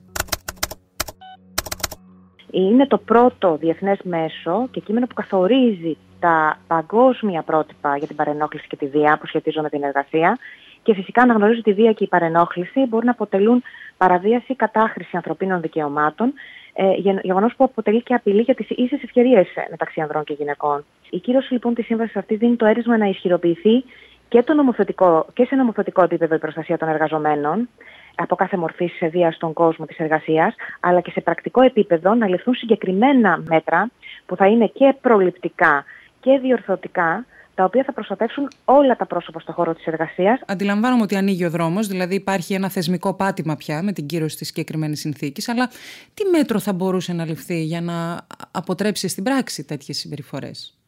Είναι 2.50 2.86
το 2.86 2.98
πρώτο 2.98 3.56
διεθνές 3.56 3.98
μέσο 4.02 4.68
και 4.70 4.80
κείμενο 4.80 5.06
που 5.06 5.14
καθορίζει 5.14 5.96
τα 6.20 6.58
παγκόσμια 6.66 7.42
πρότυπα 7.42 7.96
για 7.96 8.06
την 8.06 8.16
παρενόχληση 8.16 8.66
και 8.66 8.76
τη 8.76 8.86
βία 8.86 9.18
που 9.20 9.26
σχετίζονται 9.26 9.62
με 9.62 9.68
την 9.68 9.82
εργασία 9.82 10.38
και 10.82 10.94
φυσικά 10.94 11.22
αναγνωρίζει 11.22 11.58
ότι 11.58 11.70
η 11.70 11.74
βία 11.74 11.92
και 11.92 12.04
η 12.04 12.06
παρενόχληση 12.06 12.86
μπορούν 12.88 13.06
να 13.06 13.10
αποτελούν 13.10 13.62
παραβίαση 13.96 14.54
κατάχρηση 14.56 15.16
ανθρωπίνων 15.16 15.60
δικαιωμάτων, 15.60 16.32
ε, 16.72 16.84
γεγονός 17.22 17.54
που 17.56 17.64
αποτελεί 17.64 18.02
και 18.02 18.14
απειλή 18.14 18.40
για 18.40 18.54
τις 18.54 18.70
ίσες 18.70 19.02
ευκαιρίες 19.02 19.46
μεταξύ 19.70 20.00
ανδρών 20.00 20.24
και 20.24 20.34
γυναικών. 20.38 20.84
Η 21.10 21.18
κύρωση 21.18 21.52
λοιπόν 21.52 21.74
της 21.74 21.86
σύμβασης 21.86 22.16
αυτή 22.16 22.36
δίνει 22.36 22.56
το 22.56 22.66
αίρισμα 22.66 22.96
να 22.96 23.06
ισχυροποιηθεί 23.06 23.84
και, 24.28 24.42
το 24.42 24.54
νομοθετικό, 24.54 25.26
και 25.32 25.44
σε 25.44 25.54
νομοθετικό 25.54 26.02
επίπεδο 26.02 26.34
η 26.34 26.38
προστασία 26.38 26.78
των 26.78 26.88
εργαζομένων 26.88 27.68
από 28.14 28.34
κάθε 28.34 28.56
μορφή 28.56 28.90
βία 29.10 29.32
στον 29.32 29.52
κόσμο 29.52 29.86
της 29.86 29.98
εργασίας, 29.98 30.54
αλλά 30.80 31.00
και 31.00 31.10
σε 31.10 31.20
πρακτικό 31.20 31.60
επίπεδο 31.62 32.14
να 32.14 32.28
ληφθούν 32.28 32.54
συγκεκριμένα 32.54 33.42
μέτρα 33.48 33.90
που 34.26 34.36
θα 34.36 34.46
είναι 34.46 34.66
και 34.66 34.94
προληπτικά 35.00 35.84
και 36.20 36.38
διορθωτικά 36.42 37.24
τα 37.54 37.66
οποία 37.66 37.84
θα 37.84 37.92
προστατεύσουν 37.92 38.48
όλα 38.64 38.96
τα 38.96 39.06
πρόσωπα 39.06 39.40
στον 39.40 39.54
χώρο 39.54 39.74
της 39.74 39.86
εργασίας. 39.86 40.40
Αντιλαμβάνομαι 40.46 41.02
ότι 41.02 41.16
ανοίγει 41.16 41.44
ο 41.44 41.50
δρόμος, 41.50 41.86
δηλαδή 41.86 42.14
υπάρχει 42.14 42.54
ένα 42.54 42.68
θεσμικό 42.68 43.14
πάτημα 43.14 43.56
πια 43.56 43.82
με 43.82 43.92
την 43.92 44.06
κύρωση 44.06 44.36
της 44.36 44.46
συγκεκριμένης 44.46 45.00
συνθήκης, 45.00 45.48
αλλά 45.48 45.70
τι 46.14 46.24
μέτρο 46.24 46.58
θα 46.58 46.72
μπορούσε 46.72 47.12
να 47.12 47.24
ληφθεί 47.24 47.62
για 47.62 47.80
να 47.80 48.26
αποτρέψει 48.50 49.08
στην 49.08 49.24
πράξη 49.24 49.64
τέτοιες 49.64 49.98
συμπεριφορές; 49.98 50.79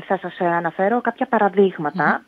Θα 0.00 0.18
σας 0.18 0.40
αναφέρω 0.40 1.00
κάποια 1.00 1.28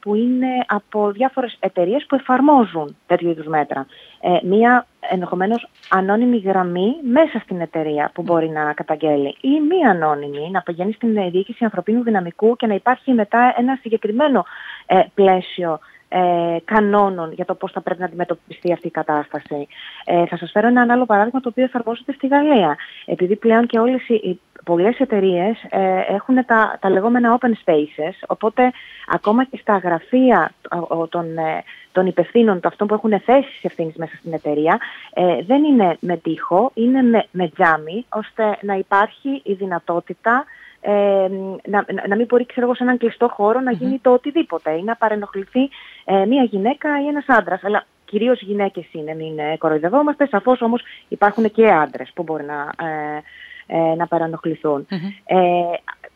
που 0.01 0.15
είναι 0.15 0.65
από 0.67 1.11
διάφορες 1.11 1.57
εταιρείες 1.61 2.05
που 2.09 2.15
εφαρμόζουν 2.15 2.97
τέτοιου 3.07 3.31
είδους 3.31 3.47
μέτρα. 3.47 3.87
Ε, 4.21 4.39
μία 4.43 4.87
ενδεχομένως 5.11 5.69
ανώνυμη 5.91 6.39
γραμμή 6.39 6.95
μέσα 7.03 7.39
στην 7.39 7.61
εταιρεία 7.61 8.11
που 8.15 8.23
μπορεί 8.23 8.49
να 8.49 8.73
καταγγέλει 8.73 9.37
ή 9.41 9.61
μία 9.69 9.91
ανώνυμη 9.91 10.51
να 10.51 10.63
πηγαίνει 10.63 10.93
στην 10.93 11.31
διοίκηση 11.31 11.65
ανθρωπίνου 11.65 12.03
δυναμικού 12.03 12.57
και 12.57 12.67
να 12.67 12.75
υπάρχει 12.75 13.13
μετά 13.13 13.55
ένα 13.57 13.79
συγκεκριμένο 13.83 14.45
ε, 14.87 15.01
πλαίσιο 15.15 15.79
ε, 16.09 16.57
κανόνων 16.65 17.33
για 17.33 17.45
το 17.45 17.55
πώς 17.55 17.73
θα 17.73 17.81
πρέπει 17.81 18.01
να 18.01 18.07
αντιμετωπιστεί 18.07 18.73
αυτή 18.73 18.87
η 18.87 18.91
κατάσταση. 18.91 19.67
Ε, 20.05 20.27
θα 20.27 20.37
σας 20.37 20.51
φέρω 20.51 20.67
ένα 20.67 20.87
άλλο 20.91 21.07
παράδειγμα 21.07 21.41
το 21.41 21.49
οποίο 21.49 21.65
εφαρμόζεται 21.65 22.13
στη 22.13 22.27
Γαλλία. 22.27 22.77
Επειδή 23.05 23.37
πλέον 23.37 23.67
και 23.67 23.79
όλες 23.79 24.09
οι 24.09 24.41
πολλές 24.67 24.99
εταιρείες 24.99 25.57
ε, 25.69 26.01
έχουν 26.15 26.45
τα, 26.47 26.79
τα 26.81 26.91
λεγόμενα 26.91 27.39
open 27.39 27.51
spaces, 27.65 28.15
οπότε 28.27 28.73
ακόμα 29.09 29.45
και 29.45 29.59
στα 29.61 29.77
γραφεία 29.77 30.53
των, 31.09 31.39
ε, 31.39 31.63
των 31.93 32.07
υπευθύνων, 32.07 32.61
των 32.61 32.71
αυτών 32.71 32.87
που 32.87 32.95
έχουν 32.95 33.21
θέσεις 33.21 33.65
ευθύνης 33.65 33.95
μέσα 33.97 34.17
στην 34.17 34.33
εταιρεία, 34.33 34.79
ε, 35.15 35.43
δεν 35.43 35.65
είναι 35.65 35.97
με 36.01 36.17
τείχο, 36.17 36.71
είναι 36.75 37.03
με, 37.03 37.27
με 37.31 37.49
τζάμι, 37.49 38.07
ώστε 38.09 38.59
να 38.61 38.75
υπάρχει 38.75 39.41
η 39.45 39.53
δυνατότητα 39.53 40.45
ε, 40.81 41.29
να, 41.65 41.85
να 42.09 42.17
μην 42.17 42.27
μπορεί 42.27 42.47
ξέρω, 42.47 42.75
σε 42.75 42.83
έναν 42.83 42.99
κλειστό 42.99 43.29
χώρο 43.29 43.61
να 43.61 43.73
γίνει 43.73 43.99
το 43.99 44.13
οτιδήποτε 44.13 44.71
ή 44.71 44.83
να 44.83 44.97
παρενοχληθεί 44.97 45.69
ε, 46.05 46.27
μια 46.27 46.43
γυναίκα 46.43 47.03
ή 47.03 47.07
ένας 47.07 47.25
άντρας. 47.29 47.65
Αλλά 47.65 47.87
κυρίως 48.05 48.41
γυναίκες 48.41 48.87
είναι, 48.93 49.15
μην 49.15 49.39
ε, 49.39 49.57
κοροϊδευόμαστε. 49.57 50.27
Σαφώς 50.27 50.63
όμως 50.63 50.83
υπάρχουν 51.09 51.51
και 51.51 51.71
άντρες 51.71 52.11
που 52.15 52.23
μπορεί 52.23 52.45
να, 52.45 52.87
ε, 52.87 53.23
ε, 53.67 53.95
να 53.97 54.07
παρανοχληθούν. 54.07 54.87
Ε, 55.25 55.37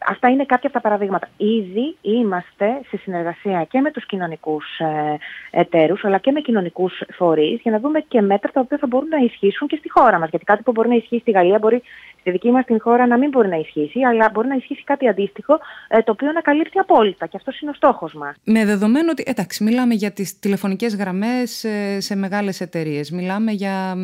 αυτά 0.06 0.28
είναι 0.28 0.44
κάποια 0.44 0.68
από 0.68 0.72
τα 0.72 0.80
παραδείγματα. 0.80 1.28
Ήδη 1.36 1.96
είμαστε 2.00 2.80
σε 2.88 2.96
συνεργασία 2.96 3.64
και 3.64 3.80
με 3.80 3.90
τους 3.90 4.06
κοινωνικούς 4.06 4.78
ε, 4.78 5.18
εταίρους, 5.50 6.04
αλλά 6.04 6.18
και 6.18 6.30
με 6.30 6.40
κοινωνικούς 6.40 7.02
φορείς, 7.12 7.60
για 7.60 7.72
να 7.72 7.78
δούμε 7.78 8.00
και 8.00 8.20
μέτρα 8.20 8.52
τα 8.52 8.60
οποία 8.60 8.78
θα 8.78 8.86
μπορούν 8.86 9.08
να 9.08 9.18
ισχύσουν 9.18 9.68
και 9.68 9.76
στη 9.76 9.90
χώρα 9.90 10.18
μας. 10.18 10.28
Γιατί 10.30 10.44
κάτι 10.44 10.62
που 10.62 10.72
μπορεί 10.72 10.88
να 10.88 10.94
ισχύει 10.94 11.18
στη 11.18 11.30
Γαλλία 11.30 11.58
μπορεί 11.58 11.82
στη 12.20 12.30
δική 12.30 12.50
μας 12.50 12.64
την 12.64 12.80
χώρα 12.80 13.06
να 13.06 13.18
μην 13.18 13.30
μπορεί 13.30 13.48
να 13.48 13.56
ισχύσει, 13.56 14.00
αλλά 14.02 14.30
μπορεί 14.32 14.48
να 14.48 14.54
ισχύσει 14.54 14.84
κάτι 14.84 15.08
αντίστοιχο, 15.08 15.58
ε, 15.88 16.02
το 16.02 16.12
οποίο 16.12 16.32
να 16.32 16.40
καλύπτει 16.40 16.78
απόλυτα. 16.78 17.26
Και 17.26 17.36
αυτός 17.36 17.60
είναι 17.60 17.70
ο 17.70 17.74
στόχος 17.74 18.14
μας. 18.14 18.36
Με 18.44 18.64
δεδομένο 18.64 19.10
ότι, 19.10 19.22
εντάξει, 19.26 19.64
μιλάμε 19.64 19.94
για 19.94 20.10
τις 20.10 20.38
τηλεφωνικές 20.38 20.96
γραμμές 20.96 21.64
ε, 21.64 22.00
σε 22.00 22.16
μεγάλες 22.16 22.60
εταιρείες. 22.60 23.10
μιλάμε 23.10 23.52
για 23.52 23.96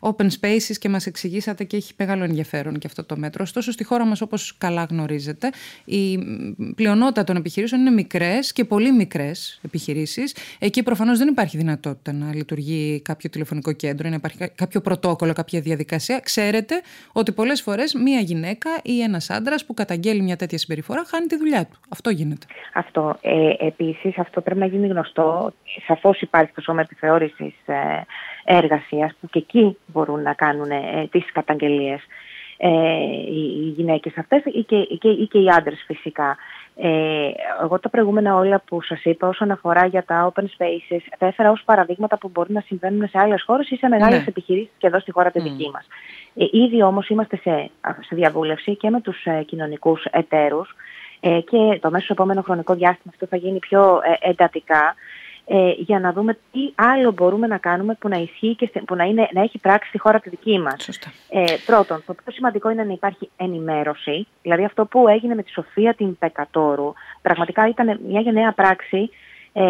open 0.00 0.26
spaces 0.40 0.76
και 0.78 0.88
μας 0.88 1.06
εξηγήσατε 1.06 1.64
και 1.64 1.76
έχει 1.76 1.92
μεγάλο 1.96 2.24
ενδιαφέρον 2.24 2.78
και 2.78 2.86
αυτό 2.86 3.04
το 3.04 3.16
μέτρο. 3.16 3.42
Ωστόσο, 3.42 3.72
στη 3.72 3.84
χώρα 3.84 4.04
μας, 4.04 4.20
όπως 4.20 4.56
καλά 4.58 4.86
γνωρίζετε, 4.90 5.50
η 5.84 6.18
πλειονότητα 6.74 7.24
των 7.24 7.36
επιχειρήσεων 7.36 7.80
είναι 7.80 7.90
μικρές 7.90 8.52
και 8.52 8.64
πολύ 8.64 8.92
μικρές 8.92 9.60
επιχειρήσεις. 9.64 10.34
Εκεί 10.58 10.82
προφανώς 10.82 11.18
δεν 11.18 11.28
υπάρχει 11.28 11.56
δυνατότητα 11.56 12.12
να 12.12 12.34
λειτουργεί 12.34 13.00
κάποιο 13.00 13.30
τηλεφωνικό 13.30 13.72
κέντρο, 13.72 14.08
να 14.08 14.14
υπάρχει 14.14 14.50
κάποιο 14.54 14.80
πρωτόκολλο, 14.80 15.32
κάποια 15.32 15.60
διαδικασία. 15.60 16.20
Ξέρετε 16.20 16.80
ότι 17.12 17.32
πολλές 17.48 17.62
φορές 17.62 17.94
μία 17.94 18.20
γυναίκα 18.20 18.70
ή 18.82 19.02
ένας 19.02 19.30
άντρας 19.30 19.66
που 19.66 19.74
καταγγέλει 19.74 20.22
μια 20.22 20.36
τέτοια 20.36 20.58
συμπεριφορά 20.58 21.04
χάνει 21.04 21.26
τη 21.26 21.36
δουλειά 21.36 21.64
του. 21.66 21.80
Αυτό 21.88 22.10
γίνεται. 22.10 22.46
Αυτό. 22.74 23.18
Ε, 23.20 23.66
Επίσης, 23.66 24.18
αυτό 24.18 24.40
πρέπει 24.40 24.60
να 24.60 24.66
γίνει 24.66 24.86
γνωστό. 24.86 25.52
Σαφώς 25.86 26.20
υπάρχει 26.20 26.52
το 26.54 26.60
σώμα 26.60 26.80
επιθεώρησης 26.80 27.54
ε, 27.66 27.74
εργασία 28.44 29.14
που 29.20 29.28
και 29.28 29.38
εκεί 29.38 29.76
μπορούν 29.86 30.22
να 30.22 30.34
κάνουν 30.34 30.70
ε, 30.70 31.08
τις 31.10 31.32
καταγγελίες 31.32 32.00
ε, 32.60 32.68
οι 33.30 33.74
γυναίκες 33.76 34.18
αυτές 34.18 34.42
ή 34.44 34.62
και, 34.62 34.76
ή 34.76 34.98
και, 35.00 35.08
ή 35.08 35.26
και 35.26 35.38
οι 35.38 35.48
άντρες 35.48 35.84
φυσικά. 35.86 36.36
Ε, 36.76 37.30
εγώ 37.62 37.78
τα 37.78 37.88
προηγούμενα 37.88 38.34
όλα 38.34 38.62
που 38.66 38.82
σας 38.82 39.04
είπα 39.04 39.28
όσον 39.28 39.50
αφορά 39.50 39.86
για 39.86 40.04
τα 40.04 40.32
open 40.32 40.42
spaces 40.42 41.00
θα 41.18 41.26
έφερα 41.26 41.50
ως 41.50 41.62
παραδείγματα 41.64 42.18
που 42.18 42.28
μπορεί 42.28 42.52
να 42.52 42.60
συμβαίνουν 42.60 43.08
σε 43.08 43.18
άλλες 43.18 43.42
χώρες 43.42 43.70
ή 43.70 43.76
σε 43.76 43.88
μεγάλες 43.88 44.18
ναι. 44.18 44.24
επιχειρήσεις 44.28 44.72
και 44.78 44.86
εδώ 44.86 45.00
στη 45.00 45.12
χώρα 45.12 45.30
τη 45.30 45.40
δική 45.40 45.70
μας. 45.72 45.86
Ε, 46.34 46.44
ήδη 46.50 46.82
όμως 46.82 47.08
είμαστε 47.08 47.36
σε, 47.36 47.70
σε 48.00 48.14
διαβούλευση 48.14 48.76
και 48.76 48.90
με 48.90 49.00
τους 49.00 49.24
ε, 49.24 49.42
κοινωνικούς 49.46 50.04
εταίρους 50.04 50.74
ε, 51.20 51.40
και 51.40 51.78
το 51.80 51.90
μέσο 51.90 52.06
επόμενο 52.10 52.42
χρονικό 52.42 52.74
διάστημα 52.74 53.12
αυτό 53.14 53.26
θα 53.26 53.36
γίνει 53.36 53.58
πιο 53.58 54.00
ε, 54.20 54.28
εντατικά 54.28 54.94
ε, 55.50 55.70
για 55.76 56.00
να 56.00 56.12
δούμε 56.12 56.38
τι 56.52 56.72
άλλο 56.74 57.12
μπορούμε 57.12 57.46
να 57.46 57.58
κάνουμε 57.58 57.94
που 57.94 58.08
να 58.08 58.16
ισχύει 58.16 58.54
και 58.54 58.70
που 58.86 58.94
να, 58.94 59.04
είναι, 59.04 59.28
να 59.32 59.42
έχει 59.42 59.58
πράξη 59.58 59.88
στη 59.88 59.98
χώρα 59.98 60.20
τη 60.20 60.28
δική 60.28 60.58
μας. 60.58 60.88
Ε, 61.30 61.44
πρώτον, 61.66 62.02
το 62.06 62.14
πιο 62.14 62.32
σημαντικό 62.32 62.70
είναι 62.70 62.84
να 62.84 62.92
υπάρχει 62.92 63.30
ενημέρωση, 63.36 64.26
δηλαδή 64.42 64.64
αυτό 64.64 64.86
που 64.86 65.08
έγινε 65.08 65.34
με 65.34 65.42
τη 65.42 65.50
Σοφία 65.50 65.94
την 65.94 66.18
Πεκατόρου, 66.18 66.92
πραγματικά 67.22 67.68
ήταν 67.68 68.00
μια 68.08 68.20
γενναία 68.20 68.52
πράξη 68.52 69.10
ε, 69.52 69.64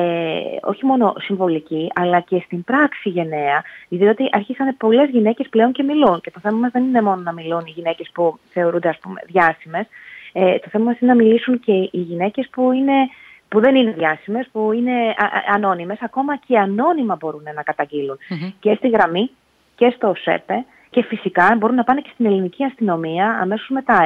όχι 0.62 0.84
μόνο 0.84 1.14
συμβολική, 1.18 1.90
αλλά 1.94 2.20
και 2.20 2.42
στην 2.44 2.64
πράξη 2.64 3.08
γενναία, 3.08 3.62
διότι 3.88 4.28
αρχίσανε 4.32 4.74
πολλές 4.78 5.10
γυναίκες 5.10 5.48
πλέον 5.48 5.72
και 5.72 5.82
μιλούν. 5.82 6.20
Και 6.20 6.30
το 6.30 6.40
θέμα 6.40 6.58
μας 6.58 6.70
δεν 6.70 6.84
είναι 6.84 7.02
μόνο 7.02 7.22
να 7.22 7.32
μιλούν 7.32 7.62
οι 7.66 7.70
γυναίκες 7.70 8.10
που 8.14 8.38
θεωρούνται 8.50 8.88
ας 8.88 8.98
πούμε 8.98 9.20
διάσημες, 9.26 9.86
ε, 10.32 10.58
το 10.58 10.68
θέμα 10.70 10.84
μας 10.84 11.00
είναι 11.00 11.12
να 11.12 11.22
μιλήσουν 11.22 11.60
και 11.60 11.72
οι 11.72 11.90
γυναίκες 11.92 12.48
που 12.50 12.72
είναι 12.72 13.08
που 13.48 13.60
δεν 13.60 13.74
είναι 13.74 13.92
διάσημες, 13.92 14.48
που 14.52 14.72
είναι 14.72 15.14
ανώνυμες, 15.54 15.98
ακόμα 16.00 16.36
και 16.36 16.58
ανώνυμα 16.58 17.16
μπορούν 17.16 17.42
να 17.54 17.62
καταγγείλουν 17.62 18.18
και 18.60 18.74
στη 18.74 18.88
γραμμή 18.88 19.30
και 19.74 19.92
στο 19.96 20.14
ΣΕΠΕ 20.16 20.64
και 20.90 21.02
φυσικά 21.02 21.56
μπορούν 21.58 21.76
να 21.76 21.84
πάνε 21.84 22.00
και 22.00 22.10
στην 22.12 22.26
ελληνική 22.26 22.64
αστυνομία 22.64 23.38
αμέσως 23.40 23.68
μετά. 23.68 24.02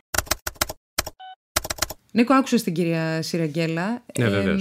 Νίκο, 2.14 2.34
άκουσε 2.34 2.62
την 2.62 2.72
κυρία 2.72 3.22
Σιραγγέλα. 3.22 4.03
Ναι, 4.18 4.24
ε, 4.24 4.57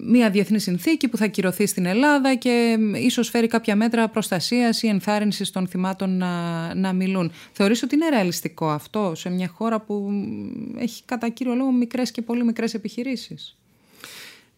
μια 0.00 0.30
διεθνή 0.30 0.58
συνθήκη 0.58 1.08
που 1.08 1.16
θα 1.16 1.26
κυρωθεί 1.26 1.66
στην 1.66 1.86
Ελλάδα 1.86 2.34
και 2.34 2.78
ίσως 2.94 3.28
φέρει 3.28 3.46
κάποια 3.46 3.76
μέτρα 3.76 4.08
προστασίας 4.08 4.82
ή 4.82 4.88
ενθάρρυνσης 4.88 5.50
των 5.50 5.66
θυμάτων 5.66 6.16
να, 6.16 6.74
να 6.74 6.92
μιλούν. 6.92 7.32
Θεωρείς 7.52 7.82
ότι 7.82 7.94
είναι 7.94 8.08
ρεαλιστικό 8.08 8.68
αυτό 8.68 9.12
σε 9.14 9.30
μια 9.30 9.48
χώρα 9.48 9.80
που 9.80 10.10
έχει 10.78 11.04
κατά 11.04 11.28
κύριο 11.28 11.54
λόγο 11.54 11.72
μικρές 11.72 12.10
και 12.10 12.22
πολύ 12.22 12.44
μικρές 12.44 12.74
επιχειρήσεις; 12.74 13.56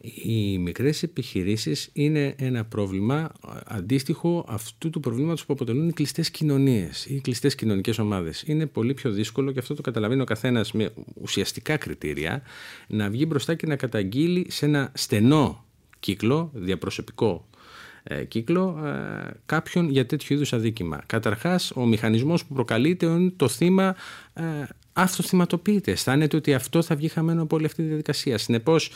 Οι 0.05 0.59
μικρές 0.59 1.03
επιχειρήσεις 1.03 1.91
είναι 1.93 2.35
ένα 2.39 2.65
πρόβλημα 2.65 3.33
αντίστοιχο 3.67 4.45
αυτού 4.49 4.91
του 4.91 5.01
προβλήματος 5.01 5.47
που 5.47 5.53
αποτελούν 5.53 5.89
οι 5.89 5.93
κλειστές 5.93 6.31
κοινωνίες 6.31 7.07
ή 7.07 7.15
οι 7.15 7.21
κλειστές 7.21 7.55
κοινωνικές 7.55 7.99
ομάδες. 7.99 8.43
Είναι 8.47 8.67
πολύ 8.67 8.95
πιο 8.95 9.11
δύσκολο 9.11 9.53
και 9.53 9.59
αυτό 9.59 9.75
το 9.75 9.83
καταλαβαίνει 9.83 10.21
ο 10.21 10.25
καθένας 10.25 10.73
με 10.73 10.93
ουσιαστικά 11.15 11.77
κριτήρια 11.77 12.43
να 12.87 13.11
βγει 13.11 13.25
μπροστά 13.29 13.55
και 13.55 13.67
να 13.67 13.77
καταγγείλει 13.77 14.47
σε 14.51 14.67
ένα 14.67 14.93
στενό 14.95 15.65
κύκλο, 16.01 16.51
διαπροσωπικό 16.55 17.49
ε, 18.03 18.25
κύκλο 18.25 18.81
ε, 18.87 19.31
κάποιον 19.47 19.91
για 19.91 20.07
τέτοιου 20.07 20.35
είδους 20.35 20.53
αδίκημα. 20.53 21.03
Καταρχάς, 21.07 21.73
ο 21.75 21.87
μηχανισμός 21.87 22.45
που 22.45 22.55
προκαλείται 22.55 23.07
είναι 23.07 23.33
το 23.37 23.49
θύμα 23.49 23.97
ε, 24.35 24.43
αυτοθυματοποιείται. 24.93 25.91
Αισθάνεται 25.91 26.37
ότι 26.37 26.55
αυτό 26.55 26.83
θα 26.83 26.97
βγει 26.97 27.09
χαμένο 27.09 27.43
από 27.43 27.57
όλη 27.57 27.65
αυτή 27.65 27.83
τη 27.83 27.89
διαδικασία. 27.89 28.39
Συνεπώς, 28.39 28.91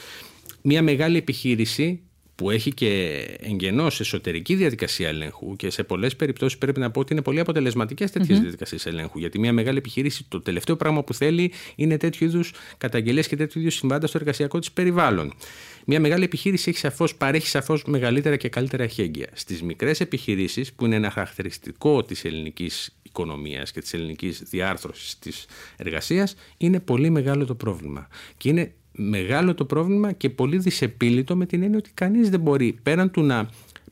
μια 0.63 0.83
μεγάλη 0.83 1.17
επιχείρηση 1.17 2.03
που 2.39 2.51
έχει 2.51 2.75
και 2.75 3.23
εγγενώς 3.41 4.01
εσωτερική 4.01 4.55
διαδικασία 4.55 5.09
ελέγχου 5.09 5.57
και 5.57 5.71
σε 5.71 5.83
πολλές 5.83 6.17
περιπτώσεις 6.17 6.59
πρέπει 6.59 6.81
να 6.81 6.91
πω 6.91 7.01
ότι 7.01 7.13
είναι 7.13 7.23
πολύ 7.23 7.41
αποτελεσματικές 7.41 8.11
τέτοιες 8.11 8.39
mm-hmm. 8.39 8.41
διαδικασίες 8.41 8.87
ελέγχου 8.87 9.19
γιατί 9.19 9.39
μια 9.39 9.53
μεγάλη 9.53 9.79
επιχείρηση 9.79 10.25
το 10.29 10.41
τελευταίο 10.41 10.77
πράγμα 10.77 11.05
που 11.05 11.15
θέλει 11.15 11.53
είναι 11.77 11.97
τέτοιου 11.97 12.27
είδους 12.27 12.53
καταγγελίες 12.79 13.29
και 13.29 13.37
τέτοιου 13.37 13.61
είδους 13.61 13.75
συμβάντα 13.75 14.07
στο 14.07 14.19
εργασιακό 14.19 14.59
της 14.59 14.73
περιβάλλον. 14.73 15.35
Μια 15.87 16.01
μεγάλη 16.01 16.25
επιχείρηση 16.25 16.71
έχει 16.71 16.79
σαφώς, 16.79 17.15
παρέχει 17.15 17.47
σαφώς 17.47 17.85
μεγαλύτερα 17.85 18.37
και 18.37 18.49
καλύτερα 18.49 18.83
εχέγγυα. 18.83 19.27
Στις 19.33 19.63
μικρές 19.63 20.01
επιχειρήσεις, 20.01 20.73
που 20.73 20.85
είναι 20.85 20.97
ένα 20.97 21.11
χαρακτηριστικό 21.11 22.03
της 22.03 22.25
ελληνικής 22.25 22.99
οικονομίας 23.03 23.73
και 23.73 23.81
της 23.81 23.95
ελληνικής 23.95 24.43
διάρθρωσης 24.51 25.19
της 25.19 25.47
εργασίας, 25.77 26.35
είναι 26.57 26.81
πολύ 26.81 27.11
μεγάλο 27.11 27.45
το 27.47 27.55
πρόβλημα. 27.55 28.09
Και 28.37 28.49
είναι 28.49 28.73
μεγάλο 29.01 29.55
το 29.55 29.65
πρόβλημα 29.65 30.13
και 30.13 30.31
πολύ 30.31 30.59
δυσεπίλητο 30.59 31.37
με 31.37 31.47
την 31.47 31.63
έννοια 31.63 31.79
ότι 31.79 31.91
κανείς 31.95 32.31
δεν 32.31 32.41
μπορεί 32.41 32.79
πέραν 32.83 33.11
του 33.11 33.23
να 33.23 33.49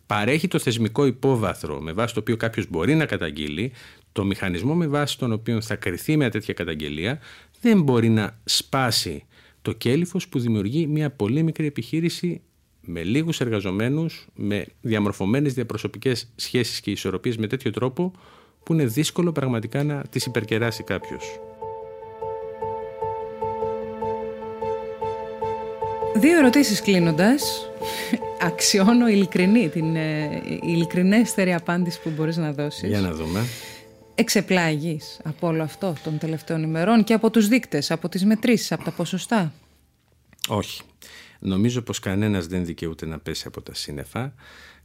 παρέχει 0.07 0.49
το 0.49 0.59
θεσμικό 0.59 1.07
υπόβαθρο 1.07 1.81
με 1.81 1.93
βάση 1.93 2.15
το 2.15 2.21
οποίο 2.21 2.37
κάποιος 2.37 2.67
μπορεί 2.71 2.95
να 2.95 3.07
καταγγείλει, 3.07 3.73
το 4.13 4.25
μηχανισμό 4.25 4.75
με 4.75 4.87
βάση 4.87 5.19
τον 5.19 5.33
οποίο 5.33 5.61
θα 5.61 5.75
κριθεί 5.75 6.17
μια 6.17 6.31
τέτοια 6.31 6.55
καταγγελία 6.55 7.19
δεν 7.61 7.83
μπορεί 7.83 8.09
να 8.09 8.39
σπάσει 8.45 9.25
το 9.63 9.73
κέλυφος 9.73 10.29
που 10.29 10.39
δημιουργεί 10.39 10.87
μια 10.87 11.11
πολύ 11.11 11.43
μικρή 11.43 11.67
επιχείρηση 11.67 12.41
με 12.81 13.03
λίγους 13.03 13.41
εργαζομένους, 13.41 14.27
με 14.35 14.67
διαμορφωμένες 14.81 15.55
διαπροσωπικές 15.55 16.33
σχέσεις 16.37 16.81
και 16.81 16.91
ισορροπίες 16.91 17.37
με 17.37 17.47
τέτοιο 17.47 17.71
τρόπο 17.71 18.13
που 18.63 18.73
είναι 18.73 18.85
δύσκολο 18.85 19.33
πραγματικά 19.33 19.85
να 19.85 20.03
τις 20.11 20.27
υπερκεράσει 20.27 20.83
κάποιος. 20.83 21.46
Δύο 26.21 26.39
ερωτήσεις 26.39 26.83
κλείνοντας. 26.83 27.71
Αξιώνω 28.41 29.09
ειλικρινή, 29.09 29.69
την 29.69 29.97
ε, 29.97 30.43
ειλικρινέστερη 30.63 31.55
απάντηση 31.55 32.01
που 32.01 32.11
μπορείς 32.11 32.37
να 32.37 32.53
δώσεις. 32.53 32.89
Για 32.89 33.01
να 33.01 33.13
δούμε. 33.13 33.45
Εξεπλάγεις 34.15 35.21
από 35.25 35.47
όλο 35.47 35.63
αυτό 35.63 35.95
των 36.05 36.19
τελευταίων 36.19 36.63
ημερών 36.63 37.05
και 37.05 37.13
από 37.13 37.31
τους 37.31 37.49
δείκτες, 37.49 37.91
από 37.91 38.09
τις 38.09 38.25
μετρήσεις, 38.25 38.73
από 38.73 38.85
τα 38.85 38.91
ποσοστά; 38.91 39.53
Όχι. 40.49 40.83
Νομίζω 41.39 41.83
πως 41.83 41.99
κανένας 41.99 42.47
δεν 42.47 42.65
δικαιούται 42.65 43.07
να 43.07 43.19
πέσει 43.19 43.45
από 43.47 43.63
τα 43.63 43.75
σύννεφα. 43.75 44.35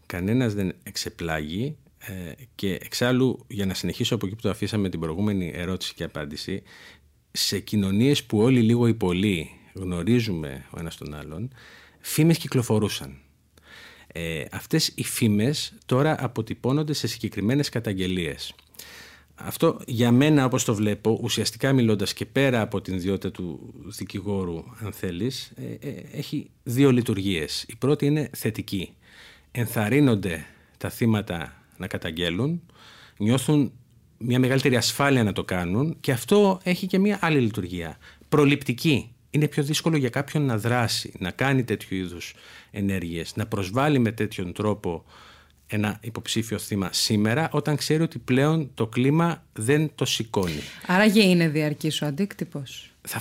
Κανένας 0.05 0.53
δεν 0.53 0.75
εξεπλάγει 0.83 1.77
ε, 1.99 2.11
και 2.55 2.73
εξάλλου 2.81 3.45
για 3.47 3.65
να 3.65 3.73
συνεχίσω 3.73 4.15
από 4.15 4.25
εκεί 4.25 4.35
που 4.35 4.41
το 4.41 4.49
αφήσαμε 4.49 4.89
την 4.89 4.99
προηγούμενη 4.99 5.51
ερώτηση 5.55 5.93
και 5.93 6.03
απάντηση 6.03 6.63
σε 7.31 7.59
κοινωνίες 7.59 8.23
που 8.23 8.37
όλοι 8.37 8.61
λίγο 8.61 8.87
ή 8.87 8.93
πολύ 8.93 9.49
γνωρίζουμε 9.73 10.65
ο 10.69 10.79
ένας 10.79 10.97
τον 10.97 11.13
άλλον, 11.13 11.49
φήμες 11.99 12.37
κυκλοφορούσαν. 12.37 13.17
Ε, 14.13 14.45
αυτές 14.51 14.91
οι 14.95 15.03
φήμες 15.03 15.73
τώρα 15.85 16.23
αποτυπώνονται 16.23 16.93
σε 16.93 17.07
συγκεκριμένες 17.07 17.69
καταγγελίες. 17.69 18.55
Αυτό 19.35 19.79
για 19.85 20.11
μένα 20.11 20.45
όπως 20.45 20.63
το 20.63 20.75
βλέπω, 20.75 21.19
ουσιαστικά 21.21 21.73
μιλώντας 21.73 22.13
και 22.13 22.25
πέρα 22.25 22.61
από 22.61 22.81
την 22.81 22.95
ιδιότητα 22.95 23.31
του 23.31 23.73
δικηγόρου 23.85 24.63
αν 24.79 24.93
θέλεις, 24.93 25.51
ε, 25.55 25.87
ε, 25.89 26.03
έχει 26.11 26.49
δύο 26.63 26.91
λειτουργίες. 26.91 27.65
Η 27.67 27.75
πρώτη 27.75 28.05
είναι 28.05 28.29
θετική. 28.33 28.93
Ενθαρρύνονται 29.51 30.45
τα 30.77 30.89
θύματα 30.89 31.63
να 31.77 31.87
καταγγέλουν, 31.87 32.61
νιώθουν 33.17 33.71
μια 34.17 34.39
μεγαλύτερη 34.39 34.75
ασφάλεια 34.75 35.23
να 35.23 35.33
το 35.33 35.43
κάνουν 35.43 35.97
και 35.99 36.11
αυτό 36.11 36.59
έχει 36.63 36.87
και 36.87 36.99
μια 36.99 37.17
άλλη 37.21 37.39
λειτουργία. 37.39 37.97
Προληπτική 38.29 39.13
είναι 39.31 39.47
πιο 39.47 39.63
δύσκολο 39.63 39.97
για 39.97 40.09
κάποιον 40.09 40.45
να 40.45 40.57
δράσει, 40.57 41.13
να 41.19 41.31
κάνει 41.31 41.63
τέτοιου 41.63 41.95
είδους 41.97 42.33
ενέργειες, 42.71 43.35
να 43.35 43.45
προσβάλλει 43.45 43.99
με 43.99 44.11
τέτοιον 44.11 44.53
τρόπο 44.53 45.05
ένα 45.67 45.97
υποψήφιο 46.01 46.57
θύμα 46.57 46.89
σήμερα 46.91 47.49
όταν 47.51 47.75
ξέρει 47.75 48.03
ότι 48.03 48.19
πλέον 48.19 48.71
το 48.73 48.87
κλίμα 48.87 49.43
δεν 49.53 49.91
το 49.95 50.05
σηκώνει. 50.05 50.61
Άρα 50.87 51.09
και 51.09 51.21
είναι 51.21 51.47
διαρκής 51.47 52.01
ο 52.01 52.05
αντίκτυπος. 52.05 52.90
Θα, 53.07 53.19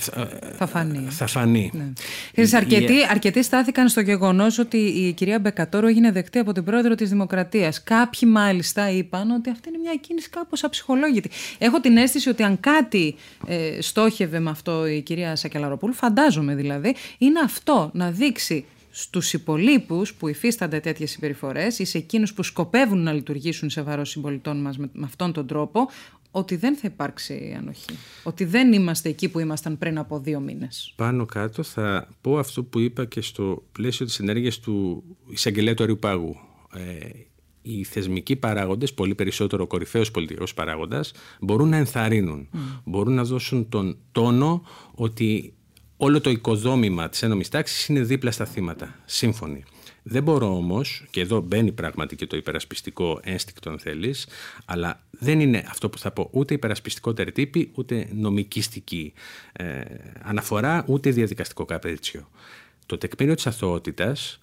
θα 0.57 0.67
φανεί. 0.67 1.07
Θα 1.09 1.27
φανεί. 1.27 1.71
Ναι. 1.73 2.43
Αρκετοί, 2.53 2.93
αρκετοί 3.09 3.43
στάθηκαν 3.43 3.89
στο 3.89 4.01
γεγονός 4.01 4.57
ότι 4.57 4.77
η 4.77 5.13
κυρία 5.13 5.39
Μπεκατόρο 5.39 5.87
έγινε 5.87 6.11
δεκτή 6.11 6.39
από 6.39 6.51
την 6.51 6.63
πρόεδρο 6.63 6.95
της 6.95 7.09
Δημοκρατίας. 7.09 7.83
Κάποιοι 7.83 8.29
μάλιστα 8.31 8.91
είπαν 8.91 9.31
ότι 9.31 9.49
αυτή 9.49 9.69
είναι 9.69 9.77
μια 9.77 9.95
κίνηση 9.95 10.29
κάπως 10.29 10.63
αψυχολόγητη. 10.63 11.29
Έχω 11.57 11.79
την 11.79 11.97
αίσθηση 11.97 12.29
ότι 12.29 12.43
αν 12.43 12.59
κάτι 12.59 13.15
ε, 13.47 13.81
στόχευε 13.81 14.39
με 14.39 14.49
αυτό 14.49 14.87
η 14.87 15.01
κυρία 15.01 15.35
Σακελαροπούλου, 15.35 15.93
φαντάζομαι 15.93 16.55
δηλαδή, 16.55 16.95
είναι 17.17 17.39
αυτό 17.39 17.89
να 17.93 18.11
δείξει 18.11 18.65
στους 18.91 19.33
υπολείπους 19.33 20.13
που 20.13 20.27
υφίστανται 20.27 20.79
τέτοιες 20.79 21.11
συμπεριφορές 21.11 21.79
ή 21.79 21.85
σε 21.85 21.97
εκείνους 21.97 22.33
που 22.33 22.43
σκοπεύουν 22.43 23.03
να 23.03 23.13
λειτουργήσουν 23.13 23.69
σε 23.69 23.81
βαρός 23.81 24.09
συμπολιτών 24.09 24.61
μας 24.61 24.77
με, 24.77 24.89
με 24.93 25.05
αυτόν 25.05 25.33
τον 25.33 25.47
τρόπο 25.47 25.89
ότι 26.31 26.55
δεν 26.55 26.75
θα 26.75 26.87
υπάρξει 26.91 27.55
ανοχή. 27.57 27.97
Ότι 28.23 28.45
δεν 28.45 28.73
είμαστε 28.73 29.09
εκεί 29.09 29.29
που 29.29 29.39
ήμασταν 29.39 29.77
πριν 29.77 29.97
από 29.97 30.19
δύο 30.19 30.39
μήνες. 30.39 30.93
Πάνω 30.95 31.25
κάτω 31.25 31.63
θα 31.63 32.07
πω 32.21 32.37
αυτό 32.37 32.63
που 32.63 32.79
είπα 32.79 33.05
και 33.05 33.21
στο 33.21 33.63
πλαίσιο 33.71 34.05
της 34.05 34.19
ενέργειας 34.19 34.59
του 34.59 35.03
εισαγγελέα 35.29 35.73
του 35.73 35.83
Αριουπάγου. 35.83 36.35
Ε, 36.73 37.09
οι 37.61 37.83
θεσμικοί 37.83 38.35
παράγοντες, 38.35 38.93
πολύ 38.93 39.15
περισσότερο 39.15 39.63
ο 39.63 39.67
κορυφαίος 39.67 40.11
πολιτικός 40.11 40.53
παράγοντας, 40.53 41.11
μπορούν 41.39 41.69
να 41.69 41.77
ενθαρρύνουν. 41.77 42.49
Μπορούν 42.83 43.13
να 43.13 43.23
δώσουν 43.23 43.69
τον 43.69 43.97
τόνο 44.11 44.63
ότι 44.91 45.53
όλο 45.97 46.21
το 46.21 46.29
οικοδόμημα 46.29 47.09
της 47.09 47.23
ένομης 47.23 47.49
τάξης 47.49 47.87
είναι 47.87 48.01
δίπλα 48.01 48.31
στα 48.31 48.45
θύματα. 48.45 48.95
Σύμφωνοι. 49.05 49.63
Δεν 50.03 50.23
μπορώ 50.23 50.55
όμως, 50.55 51.05
και 51.09 51.21
εδώ 51.21 51.39
μπαίνει 51.41 51.71
πράγματι 51.71 52.15
και 52.15 52.27
το 52.27 52.37
υπερασπιστικό 52.37 53.19
ένστικτο 53.23 53.69
αν 53.69 53.79
θέλεις, 53.79 54.27
αλλά 54.65 55.03
δεν 55.09 55.39
είναι 55.39 55.65
αυτό 55.69 55.89
που 55.89 55.97
θα 55.97 56.11
πω 56.11 56.29
ούτε 56.31 56.53
υπερασπιστικότερη 56.53 57.31
τύπη, 57.31 57.71
ούτε 57.73 58.07
νομικιστική 58.13 59.13
ε, 59.51 59.81
αναφορά, 60.21 60.85
ούτε 60.87 61.09
διαδικαστικό 61.09 61.65
καπρίτσιο. 61.65 62.29
Το 62.85 62.97
τεκμήριο 62.97 63.35
της 63.35 63.47
αθωότητας 63.47 64.39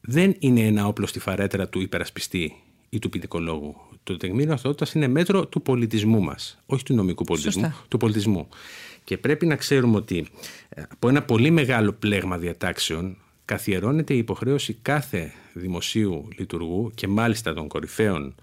δεν 0.00 0.36
είναι 0.38 0.60
ένα 0.60 0.86
όπλο 0.86 1.06
στη 1.06 1.18
φαρέτρα 1.18 1.68
του 1.68 1.80
υπερασπιστή 1.80 2.56
ή 2.88 2.98
του 2.98 3.08
ποινικολόγου. 3.08 3.76
Το 4.02 4.16
τεκμήριο 4.16 4.52
αθωότητας 4.52 4.92
είναι 4.92 5.08
μέτρο 5.08 5.46
του 5.46 5.62
πολιτισμού 5.62 6.22
μας, 6.22 6.62
όχι 6.66 6.84
του 6.84 6.94
νομικού 6.94 7.24
πολιτισμού, 7.24 7.74
του 7.88 7.96
πολιτισμού. 7.96 8.48
Και 9.04 9.18
πρέπει 9.18 9.46
να 9.46 9.56
ξέρουμε 9.56 9.96
ότι 9.96 10.26
ε, 10.68 10.82
από 10.88 11.08
ένα 11.08 11.22
πολύ 11.22 11.50
μεγάλο 11.50 11.92
πλέγμα 11.92 12.38
διατάξεων 12.38 13.16
καθιερώνεται 13.52 14.14
η 14.14 14.18
υποχρέωση 14.18 14.78
κάθε 14.82 15.32
δημοσίου 15.52 16.28
λειτουργού 16.38 16.90
και 16.94 17.08
μάλιστα 17.08 17.54
των 17.54 17.68
κορυφαίων 17.68 18.34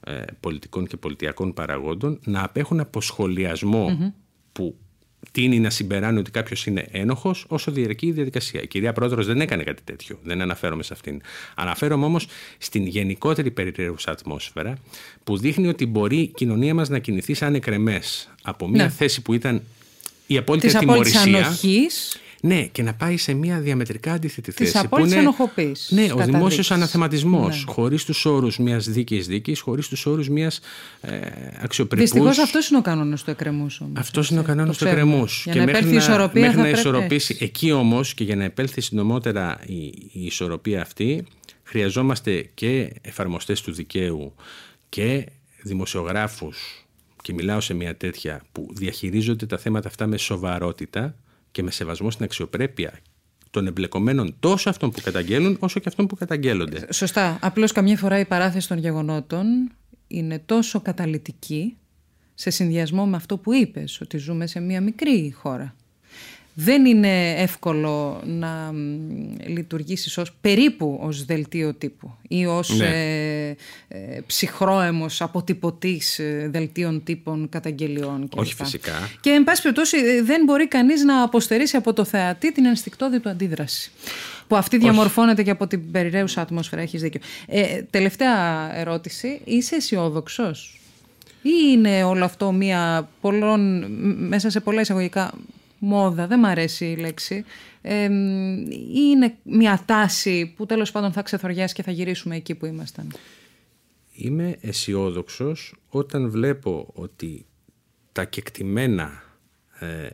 ε, 0.00 0.22
πολιτικών 0.40 0.86
και 0.86 0.96
πολιτιακών 0.96 1.54
παραγόντων 1.54 2.18
να 2.24 2.44
απέχουν 2.44 2.80
από 2.80 3.00
που 4.52 4.76
τίνει 5.30 5.60
να 5.60 5.70
συμπεράνει 5.70 6.18
ότι 6.18 6.30
κάποιος 6.30 6.66
είναι 6.66 6.86
ένοχος 6.90 7.44
όσο 7.48 7.70
διαρκεί 7.70 8.06
η 8.06 8.12
διαδικασία. 8.12 8.62
Η 8.62 8.66
κυρία 8.66 8.92
Πρόεδρο 8.92 9.22
δεν 9.22 9.40
έκανε 9.40 9.62
κάτι 9.62 9.82
τέτοιο. 9.82 10.18
Δεν 10.22 10.40
αναφέρομαι 10.40 10.82
σε 10.82 10.92
αυτήν. 10.92 11.20
Αναφέρομαι 11.54 12.04
όμως 12.04 12.26
στην 12.58 12.86
γενικότερη 12.86 13.50
περιραίουσα 13.50 14.10
ατμόσφαιρα 14.10 14.74
που 15.24 15.38
δείχνει 15.38 15.68
ότι 15.68 15.86
μπορεί 15.86 16.18
η 16.18 16.26
κοινωνία 16.26 16.74
μας 16.74 16.88
να 16.88 16.98
κινηθεί 16.98 17.34
σαν 17.34 17.54
εκρεμές 17.54 18.30
από 18.42 18.68
μια 18.68 18.84
ναι. 18.84 18.90
θέση 18.90 19.22
που 19.22 19.34
ήταν 19.34 19.62
η 20.26 20.36
απόλυτη 20.36 20.66
της 20.66 20.78
τιμωρησία. 20.78 21.56
Ναι, 22.44 22.62
και 22.62 22.82
να 22.82 22.94
πάει 22.94 23.16
σε 23.16 23.34
μια 23.34 23.60
διαμετρικά 23.60 24.12
αντίθετη 24.12 24.50
θέση. 24.50 24.72
Τη 24.72 24.78
απόλυτης 24.78 25.14
ενοχοποίησης. 25.14 25.90
Ναι, 25.90 26.12
ο 26.14 26.16
δημόσιος 26.16 26.70
αναθεματισμός. 26.70 27.64
Ναι. 27.66 27.72
Χωρίς 27.72 28.04
τους 28.04 28.24
όρους 28.24 28.58
μιας 28.58 28.88
δίκαιης 28.88 29.26
δίκης, 29.26 29.60
χωρίς 29.60 29.88
τους 29.88 30.06
όρους 30.06 30.28
μιας 30.28 30.60
ε, 31.00 31.18
αξιοπρεπούς. 31.60 32.10
Δυστυχώς 32.10 32.38
αυτός 32.38 32.68
είναι 32.68 32.78
ο 32.78 32.82
κανόνας 32.82 33.22
του 33.22 33.30
εκκρεμούς 33.30 33.80
όμως. 33.80 34.00
Αυτός 34.00 34.30
είναι 34.30 34.40
ο 34.40 34.42
κανόνας 34.42 34.78
του 34.78 34.84
εκκρεμούς. 34.84 35.42
Για 35.44 35.52
και 35.52 35.58
να 35.58 35.70
επέλθει 35.70 35.92
η 35.92 35.96
ισορροπία. 35.96 36.46
Μέχρι 36.46 36.60
να 36.60 36.68
ισορροπήσει. 36.68 37.36
Εκεί 37.40 37.72
όμως 37.72 38.14
και 38.14 38.24
για 38.24 38.36
να 38.36 38.44
επέλθει 38.44 38.80
συντομότερα 38.80 39.60
η, 39.66 39.84
η 40.12 40.24
ισορροπία 40.24 40.80
αυτή, 40.80 41.24
χρειαζόμαστε 41.62 42.50
και 42.54 42.92
εφαρμοστές 43.00 43.60
του 43.60 43.72
δικαίου 43.72 44.34
και 44.88 45.26
δημοσιογράφους 45.62 46.86
και 47.22 47.32
μιλάω 47.32 47.60
σε 47.60 47.74
μια 47.74 47.96
τέτοια 47.96 48.42
που 48.52 48.68
διαχειρίζονται 48.72 49.46
τα 49.46 49.58
θέματα 49.58 49.88
αυτά 49.88 50.06
με 50.06 50.16
σοβαρότητα 50.16 51.14
και 51.52 51.62
με 51.62 51.70
σεβασμό 51.70 52.10
στην 52.10 52.24
αξιοπρέπεια 52.24 52.98
των 53.50 53.66
εμπλεκομένων 53.66 54.36
τόσο 54.40 54.68
αυτών 54.68 54.90
που 54.90 55.00
καταγγέλουν 55.02 55.56
όσο 55.60 55.80
και 55.80 55.88
αυτών 55.88 56.06
που 56.06 56.16
καταγγέλλονται. 56.16 56.86
Σωστά. 56.92 57.38
Απλώς 57.40 57.72
καμιά 57.72 57.96
φορά 57.96 58.18
η 58.18 58.24
παράθεση 58.24 58.68
των 58.68 58.78
γεγονότων 58.78 59.46
είναι 60.06 60.38
τόσο 60.38 60.80
καταλητική 60.80 61.76
σε 62.34 62.50
συνδυασμό 62.50 63.06
με 63.06 63.16
αυτό 63.16 63.38
που 63.38 63.52
είπες, 63.52 64.00
ότι 64.00 64.16
ζούμε 64.16 64.46
σε 64.46 64.60
μια 64.60 64.80
μικρή 64.80 65.32
χώρα. 65.36 65.74
Δεν 66.54 66.86
είναι 66.86 67.30
εύκολο 67.30 68.22
να 68.24 68.72
λειτουργήσεις 69.46 70.18
ως 70.18 70.32
περίπου 70.40 70.98
ως 71.02 71.24
δελτίο 71.24 71.74
τύπου 71.74 72.16
ή 72.28 72.46
ως 72.46 72.76
ναι. 72.76 72.86
ε, 72.86 73.56
ε, 73.88 74.20
ψυχρόαιμος 74.26 75.20
αποτυπωτής 75.20 76.18
ε, 76.18 76.48
δελτίων 76.52 77.02
τύπων 77.04 77.48
καταγγελιών. 77.48 78.28
Και 78.28 78.38
Όχι 78.40 78.54
φυσικά. 78.54 79.10
Και 79.20 79.30
εν 79.30 79.44
πάση 79.44 79.62
περιπτώσει 79.62 79.96
ε, 79.96 80.22
δεν 80.22 80.44
μπορεί 80.44 80.68
κανείς 80.68 81.02
να 81.02 81.22
αποστερήσει 81.22 81.76
από 81.76 81.92
το 81.92 82.04
θεατή 82.04 82.52
την 82.52 82.64
ενστικτόδη 82.64 83.20
του 83.20 83.28
αντίδραση. 83.28 83.90
Που 84.46 84.56
αυτή 84.56 84.78
διαμορφώνεται 84.78 85.42
και 85.42 85.50
από 85.50 85.66
την 85.66 85.90
περιραίουσα 85.90 86.40
ατμόσφαιρα. 86.40 86.82
Έχεις 86.82 87.00
δίκιο. 87.02 87.20
Ε, 87.46 87.82
τελευταία 87.90 88.70
ερώτηση. 88.78 89.40
Είσαι 89.44 89.76
αισιόδοξος. 89.76 90.80
Ή 91.42 91.50
είναι 91.70 92.04
όλο 92.04 92.24
αυτό 92.24 92.52
μία 92.52 93.08
πολλών, 93.20 93.84
μέσα 94.28 94.50
σε 94.50 94.60
πολλά 94.60 94.80
εισαγωγικά 94.80 95.32
μόδα, 95.84 96.26
δεν 96.26 96.38
μ' 96.38 96.44
αρέσει 96.44 96.84
η 96.84 96.96
λέξη, 96.96 97.44
ε, 97.82 98.04
ή 98.68 99.02
είναι 99.10 99.34
μια 99.42 99.82
τάση 99.86 100.52
που 100.56 100.66
τέλος 100.66 100.90
πάντων 100.90 101.12
θα 101.12 101.22
ξεθοριάσει 101.22 101.74
και 101.74 101.82
θα 101.82 101.90
γυρίσουμε 101.90 102.36
εκεί 102.36 102.54
που 102.54 102.66
ήμασταν; 102.66 103.12
Είμαι 104.12 104.56
αισιόδοξος 104.60 105.74
όταν 105.88 106.30
βλέπω 106.30 106.90
ότι 106.94 107.46
τα 108.12 108.24
κεκτημένα 108.24 109.22
ε, 109.78 110.08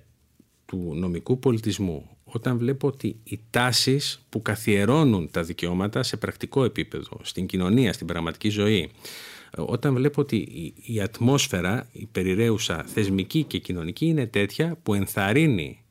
του 0.66 0.92
νομικού 0.94 1.38
πολιτισμού, 1.38 2.08
όταν 2.24 2.58
βλέπω 2.58 2.86
ότι 2.86 3.20
οι 3.24 3.40
τάσεις 3.50 4.26
που 4.28 4.42
καθιερώνουν 4.42 5.30
τα 5.30 5.42
δικαιώματα 5.42 6.02
σε 6.02 6.16
πρακτικό 6.16 6.64
επίπεδο, 6.64 7.20
στην 7.22 7.46
κοινωνία, 7.46 7.92
στην 7.92 8.06
πραγματική 8.06 8.48
ζωή, 8.48 8.90
όταν 9.56 9.94
βλέπω 9.94 10.20
ότι 10.20 10.72
η 10.82 11.00
ατμόσφαιρα, 11.00 11.88
η 11.92 12.08
περιραίουσα 12.12 12.84
θεσμική 12.86 13.42
και 13.42 13.58
κοινωνική 13.58 14.06
είναι 14.06 14.26
τέτοια 14.26 14.78
που 14.82 14.94
ενθαρρύνει 14.94 15.82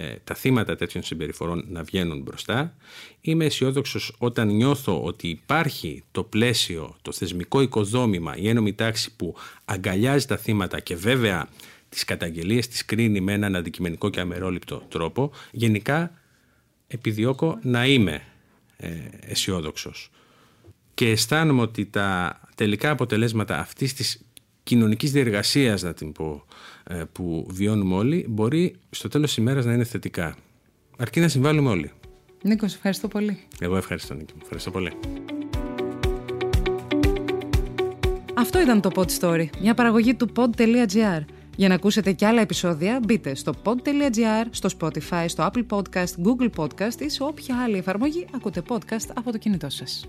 ε, 0.00 0.14
τα 0.24 0.34
θύματα 0.34 0.76
τέτοιων 0.76 1.02
συμπεριφορών 1.02 1.64
να 1.68 1.82
βγαίνουν 1.82 2.20
μπροστά. 2.20 2.76
Είμαι 3.20 3.44
αισιόδοξος 3.44 4.14
όταν 4.18 4.48
νιώθω 4.48 5.02
ότι 5.04 5.28
υπάρχει 5.28 6.04
το 6.10 6.22
πλαίσιο, 6.22 6.96
το 7.02 7.12
θεσμικό 7.12 7.60
οικοδόμημα, 7.60 8.36
η 8.36 8.48
ένωμη 8.48 8.72
τάξη 8.72 9.16
που 9.16 9.34
αγκαλιάζει 9.64 10.26
τα 10.26 10.36
θύματα 10.36 10.80
και 10.80 10.96
βέβαια 10.96 11.48
τις 11.88 12.04
καταγγελίες 12.04 12.68
τις 12.68 12.84
κρίνει 12.84 13.20
με 13.20 13.32
έναν 13.32 13.56
αντικειμενικό 13.56 14.10
και 14.10 14.20
αμερόληπτο 14.20 14.82
τρόπο. 14.88 15.30
Γενικά 15.50 16.12
επιδιώκω 16.86 17.58
να 17.62 17.86
είμαι 17.86 18.22
ε, 18.76 18.90
αισιόδοξος. 19.20 20.10
Και 20.98 21.10
αισθάνομαι 21.10 21.60
ότι 21.60 21.86
τα 21.86 22.40
τελικά 22.54 22.90
αποτελέσματα 22.90 23.58
αυτής 23.58 23.94
της 23.94 24.20
κοινωνικής 24.62 25.12
διεργασίας, 25.12 25.82
να 25.82 25.94
την 25.94 26.12
πω, 26.12 26.44
ε, 26.84 27.02
που 27.12 27.46
βιώνουμε 27.50 27.94
όλοι, 27.94 28.26
μπορεί 28.28 28.74
στο 28.90 29.08
τέλος 29.08 29.28
της 29.28 29.36
ημέρας 29.36 29.64
να 29.64 29.72
είναι 29.72 29.84
θετικά. 29.84 30.36
Αρκεί 30.96 31.20
να 31.20 31.28
συμβάλλουμε 31.28 31.70
όλοι. 31.70 31.92
Νίκος, 32.42 32.74
ευχαριστώ 32.74 33.08
πολύ. 33.08 33.38
Εγώ 33.60 33.76
ευχαριστώ, 33.76 34.14
Νίκο. 34.14 34.32
Ευχαριστώ 34.42 34.70
πολύ. 34.70 34.92
Αυτό 38.34 38.60
ήταν 38.60 38.80
το 38.80 38.90
Pod 38.94 39.06
Story, 39.20 39.46
μια 39.60 39.74
παραγωγή 39.74 40.14
του 40.14 40.32
pod.gr. 40.36 41.24
Για 41.56 41.68
να 41.68 41.74
ακούσετε 41.74 42.12
και 42.12 42.26
άλλα 42.26 42.40
επεισόδια, 42.40 43.00
μπείτε 43.04 43.34
στο 43.34 43.52
pod.gr, 43.62 44.46
στο 44.50 44.68
Spotify, 44.78 45.24
στο 45.26 45.50
Apple 45.52 45.66
Podcast, 45.68 46.12
Google 46.24 46.50
Podcast 46.56 47.00
ή 47.00 47.08
σε 47.08 47.22
όποια 47.22 47.62
άλλη 47.62 47.76
εφαρμογή 47.76 48.26
ακούτε 48.34 48.62
podcast 48.68 49.10
από 49.14 49.32
το 49.32 49.38
κινητό 49.38 49.68
σας. 49.68 50.08